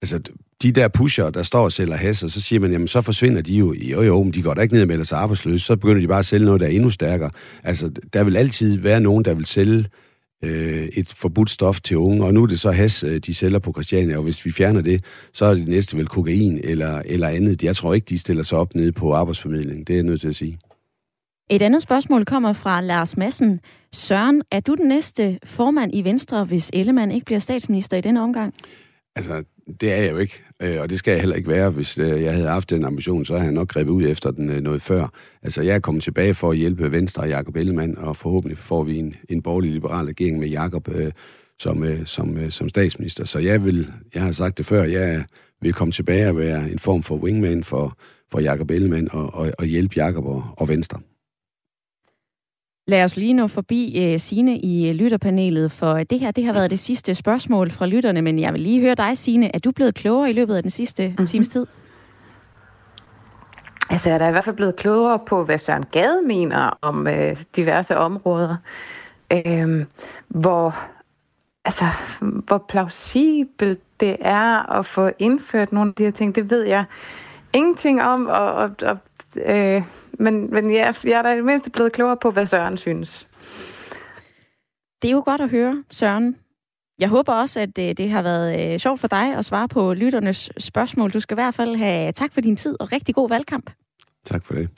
altså, 0.01 0.20
de 0.62 0.72
der 0.72 0.88
pusher, 0.88 1.30
der 1.30 1.43
står 1.43 1.64
og 1.64 1.72
sælger 1.72 1.95
has, 1.95 2.24
og 2.24 2.30
så 2.30 2.41
siger 2.41 2.60
man, 2.60 2.72
jamen 2.72 2.88
så 2.88 3.01
forsvinder 3.01 3.41
de 3.41 3.53
jo. 3.53 3.74
Jo 3.74 4.01
jo, 4.01 4.24
men 4.24 4.34
de 4.34 4.41
går 4.41 4.53
da 4.53 4.62
ikke 4.62 4.74
ned 4.74 4.82
og 4.82 4.88
melder 4.88 5.03
sig 5.03 5.18
arbejdsløse. 5.18 5.66
Så 5.66 5.76
begynder 5.76 6.01
de 6.01 6.07
bare 6.07 6.20
at 6.20 6.26
sælge 6.26 6.45
noget, 6.45 6.62
der 6.62 6.68
er 6.68 6.72
endnu 6.72 6.89
stærkere. 6.89 7.30
Altså, 7.64 7.91
der 8.14 8.24
vil 8.24 8.38
altid 8.38 8.78
være 8.78 9.01
nogen, 9.01 9.26
der 9.26 9.34
vil 9.34 9.45
sælge 9.45 9.86
øh, 10.44 10.88
et 10.88 11.08
forbudt 11.08 11.50
stof 11.50 11.82
til 11.82 11.98
unge, 11.98 12.26
og 12.26 12.34
nu 12.34 12.44
er 12.44 12.48
det 12.48 12.60
så 12.60 12.72
has, 12.72 13.04
øh, 13.04 13.20
de 13.20 13.34
sælger 13.34 13.60
på 13.60 13.72
Christiania, 13.72 14.18
og 14.18 14.24
hvis 14.24 14.46
vi 14.46 14.52
fjerner 14.52 14.82
det, 14.82 15.04
så 15.34 15.46
er 15.46 15.54
det 15.54 15.68
næste 15.68 15.98
vel 15.98 16.08
kokain 16.08 16.60
eller, 16.64 17.02
eller 17.06 17.28
andet. 17.28 17.64
Jeg 17.64 17.76
tror 17.76 17.94
ikke, 17.94 18.06
de 18.10 18.20
stiller 18.20 18.44
sig 18.44 18.58
op 18.58 18.76
nede 18.76 18.92
på 18.92 19.14
arbejdsformidling. 19.14 19.88
Det 19.88 19.94
er 19.94 19.98
jeg 19.98 20.04
nødt 20.04 20.22
til 20.22 20.28
at 20.28 20.36
sige. 20.36 20.60
Et 21.50 21.62
andet 21.62 21.82
spørgsmål 21.82 22.26
kommer 22.26 22.54
fra 22.54 22.82
Lars 22.82 23.18
Madsen. 23.18 23.60
Søren, 23.94 24.42
er 24.52 24.60
du 24.60 24.76
den 24.76 24.88
næste 24.88 25.40
formand 25.44 25.92
i 25.94 26.04
Venstre, 26.04 26.46
hvis 26.46 26.70
Ellemann 26.74 27.12
ikke 27.12 27.26
bliver 27.26 27.40
statsminister 27.40 27.98
i 27.98 28.02
denne 28.02 28.22
omgang? 28.22 28.54
Altså, 29.16 29.44
det 29.82 29.92
er 29.92 29.98
jeg 29.98 30.12
jo 30.12 30.18
ikke, 30.18 30.44
øh, 30.62 30.82
og 30.82 30.90
det 30.90 31.00
skal 31.00 31.12
jeg 31.12 31.20
heller 31.20 31.36
ikke 31.36 31.50
være. 31.50 31.70
Hvis 31.70 31.98
øh, 31.98 32.22
jeg 32.24 32.34
havde 32.34 32.48
haft 32.48 32.70
den 32.70 32.86
ambition, 32.86 33.26
så 33.26 33.34
havde 33.34 33.46
jeg 33.46 33.54
nok 33.54 33.68
grebet 33.68 33.92
ud 33.92 34.04
efter 34.04 34.32
den 34.32 34.50
øh, 34.50 34.62
noget 34.62 34.82
før. 34.82 35.08
Altså, 35.44 35.62
jeg 35.62 35.76
er 35.76 35.80
kommet 35.80 36.04
tilbage 36.04 36.34
for 36.34 36.52
at 36.52 36.58
hjælpe 36.58 36.92
Venstre 36.92 37.24
og 37.24 37.30
Jakob 37.30 37.56
Ellemann, 37.56 37.98
og 37.98 38.18
forhåbentlig 38.18 38.58
får 38.58 38.84
vi 38.84 38.98
en, 38.98 39.16
en 39.30 39.42
borgerlig 39.42 39.72
liberal 39.72 40.06
regering 40.06 40.40
med 40.40 40.48
Jakob 40.48 40.90
øh, 40.96 41.12
som, 41.60 41.84
øh, 41.84 42.06
som, 42.06 42.38
øh, 42.38 42.52
som 42.52 42.70
statsminister. 42.70 43.26
Så 43.26 43.40
jeg 43.40 43.64
vil, 43.66 43.92
jeg 44.14 44.24
har 44.24 44.32
sagt 44.32 44.58
det 44.58 44.66
før, 44.66 44.84
jeg 44.84 45.24
vil 45.62 45.74
komme 45.74 45.92
tilbage 45.92 46.30
og 46.30 46.38
være 46.38 46.72
en 46.72 46.80
form 46.80 47.04
for 47.04 47.16
wingman 47.16 47.64
for, 47.64 47.98
for 48.32 48.40
Jakob 48.40 48.72
Ellemann 48.72 49.08
og, 49.12 49.34
og, 49.34 49.52
og 49.60 49.66
hjælpe 49.66 49.94
Jakob 49.96 50.26
og, 50.26 50.44
og 50.58 50.68
Venstre. 50.68 51.00
Lad 52.90 53.04
os 53.04 53.18
lige 53.18 53.34
nå 53.34 53.48
forbi 53.48 54.14
uh, 54.14 54.20
Sine 54.20 54.60
i 54.60 54.94
lytterpanelet, 54.94 55.72
for 55.72 55.94
det 55.94 56.20
her 56.20 56.32
det 56.32 56.46
har 56.46 56.54
været 56.54 56.72
det 56.72 56.80
sidste 56.80 57.16
spørgsmål 57.16 57.72
fra 57.72 57.86
lytterne, 57.86 58.22
men 58.22 58.40
jeg 58.40 58.54
vil 58.54 58.62
lige 58.62 58.82
høre 58.82 58.96
dig, 58.96 59.18
Sine. 59.18 59.56
Er 59.56 59.60
du 59.60 59.72
blevet 59.72 59.96
klogere 59.96 60.30
i 60.30 60.34
løbet 60.34 60.56
af 60.56 60.62
den 60.62 60.72
sidste 60.72 61.08
mm-hmm. 61.08 61.26
times 61.26 61.50
tid? 61.50 61.66
Altså, 63.90 64.10
jeg 64.10 64.16
er 64.16 64.20
da 64.20 64.28
i 64.28 64.32
hvert 64.32 64.44
fald 64.44 64.56
blevet 64.56 64.76
klogere 64.76 65.20
på, 65.28 65.44
hvad 65.44 65.58
Søren 65.58 65.86
Gade 65.92 66.22
mener 66.26 66.78
om 66.82 67.08
øh, 67.08 67.44
diverse 67.56 67.98
områder. 67.98 68.56
Øh, 69.34 69.86
hvor, 70.28 70.76
altså, 71.66 71.86
hvor 72.20 72.66
plausibelt 72.70 73.80
det 74.00 74.18
er 74.20 74.72
at 74.80 74.86
få 74.86 75.12
indført 75.20 75.72
nogle 75.72 75.90
af 75.90 75.96
de 75.96 76.04
her 76.04 76.12
ting, 76.12 76.36
det 76.36 76.50
ved 76.50 76.66
jeg 76.66 76.84
ingenting 77.54 78.02
om. 78.02 78.28
Og, 78.28 78.54
og, 78.54 78.72
og, 78.82 78.98
øh, 79.36 79.82
men 80.20 80.52
men 80.54 80.72
ja, 80.72 80.94
jeg 81.04 81.12
er 81.12 81.22
da 81.22 81.34
i 81.34 81.36
det 81.36 81.46
mindste 81.46 81.72
blevet 81.72 81.94
klogere 81.94 82.18
på, 82.18 82.32
hvad 82.32 82.46
Søren 82.46 82.78
synes. 82.78 83.28
Det 85.02 85.08
er 85.08 85.12
jo 85.12 85.22
godt 85.26 85.42
at 85.42 85.50
høre, 85.50 85.84
Søren. 85.92 86.36
Jeg 87.00 87.10
håber 87.10 87.34
også, 87.34 87.60
at 87.60 87.78
øh, 87.80 87.98
det 87.98 88.10
har 88.10 88.22
været 88.22 88.74
øh, 88.74 88.80
sjovt 88.80 89.00
for 89.00 89.08
dig 89.08 89.36
at 89.38 89.46
svare 89.46 89.68
på 89.68 89.94
lytternes 89.94 90.52
spørgsmål. 90.58 91.12
Du 91.12 91.20
skal 91.20 91.36
i 91.36 91.42
hvert 91.42 91.54
fald 91.54 91.76
have 91.76 92.12
tak 92.12 92.34
for 92.34 92.42
din 92.42 92.56
tid 92.56 92.76
og 92.80 92.92
rigtig 92.92 93.16
god 93.16 93.30
valgkamp. 93.30 93.72
Tak 94.26 94.46
for 94.46 94.54
det. 94.54 94.70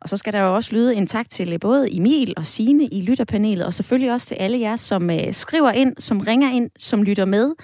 Og 0.00 0.08
så 0.08 0.16
skal 0.16 0.32
der 0.32 0.40
jo 0.40 0.54
også 0.54 0.72
lyde 0.72 0.94
en 0.94 1.06
tak 1.06 1.30
til 1.30 1.52
øh, 1.52 1.60
både 1.60 1.96
Emil 1.96 2.34
og 2.36 2.46
Sine 2.46 2.84
i 2.84 3.02
lytterpanelet, 3.02 3.66
og 3.66 3.74
selvfølgelig 3.74 4.12
også 4.12 4.26
til 4.26 4.34
alle 4.34 4.60
jer, 4.60 4.76
som 4.76 5.10
skriver 5.32 5.70
ind, 5.70 5.96
som 5.98 6.20
ringer 6.20 6.50
ind, 6.50 6.70
som 6.78 7.02
lytter 7.02 7.24
med. 7.24 7.54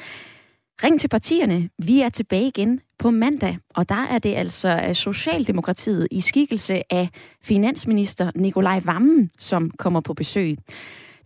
Ring 0.85 1.01
til 1.01 1.09
partierne. 1.09 1.69
Vi 1.79 2.01
er 2.01 2.09
tilbage 2.09 2.49
igen 2.49 2.81
på 2.99 3.11
mandag, 3.11 3.59
og 3.75 3.89
der 3.89 4.07
er 4.11 4.19
det 4.19 4.35
altså 4.35 4.81
øh, 4.89 4.95
Socialdemokratiet 4.95 6.09
i 6.11 6.21
skikkelse 6.21 6.83
af 6.93 7.09
finansminister 7.43 8.31
Nikolaj 8.35 8.81
Vammen, 8.85 9.31
som 9.39 9.71
kommer 9.71 10.01
på 10.01 10.15
besøg. 10.15 10.57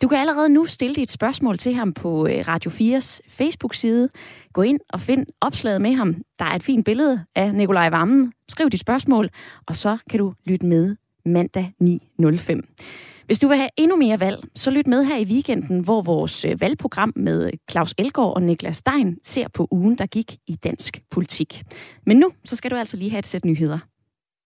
Du 0.02 0.08
kan 0.08 0.18
allerede 0.18 0.48
nu 0.48 0.64
stille 0.64 0.94
dit 0.94 1.10
spørgsmål 1.10 1.58
til 1.58 1.74
ham 1.74 1.92
på 1.92 2.26
øh, 2.26 2.44
Radio 2.48 2.70
4's 2.70 3.20
Facebook-side. 3.28 4.08
Gå 4.52 4.62
ind 4.62 4.80
og 4.88 5.00
find 5.00 5.26
opslaget 5.40 5.80
med 5.80 5.94
ham. 5.94 6.14
Der 6.38 6.44
er 6.44 6.54
et 6.54 6.62
fint 6.62 6.84
billede 6.84 7.24
af 7.34 7.54
Nikolaj 7.54 7.88
Vammen. 7.88 8.32
Skriv 8.48 8.70
dit 8.70 8.80
spørgsmål, 8.80 9.30
og 9.66 9.76
så 9.76 9.96
kan 10.10 10.18
du 10.18 10.32
lytte 10.44 10.66
med 10.66 10.96
mandag 11.24 11.72
9.05. 11.82 13.11
Hvis 13.26 13.38
du 13.38 13.48
vil 13.48 13.56
have 13.56 13.68
endnu 13.76 13.96
mere 13.96 14.20
valg, 14.20 14.44
så 14.56 14.70
lyt 14.70 14.86
med 14.86 15.04
her 15.04 15.18
i 15.18 15.24
weekenden, 15.24 15.80
hvor 15.80 16.02
vores 16.02 16.44
øh, 16.44 16.60
valgprogram 16.60 17.12
med 17.16 17.50
Claus 17.70 17.94
Elgaard 17.98 18.34
og 18.34 18.42
Niklas 18.42 18.76
Stein 18.76 19.16
ser 19.24 19.48
på 19.54 19.68
ugen, 19.70 19.98
der 19.98 20.06
gik 20.06 20.36
i 20.46 20.54
dansk 20.54 21.02
politik. 21.10 21.62
Men 22.06 22.16
nu, 22.16 22.32
så 22.44 22.56
skal 22.56 22.70
du 22.70 22.76
altså 22.76 22.96
lige 22.96 23.10
have 23.10 23.18
et 23.18 23.26
sæt 23.26 23.44
nyheder. 23.44 23.78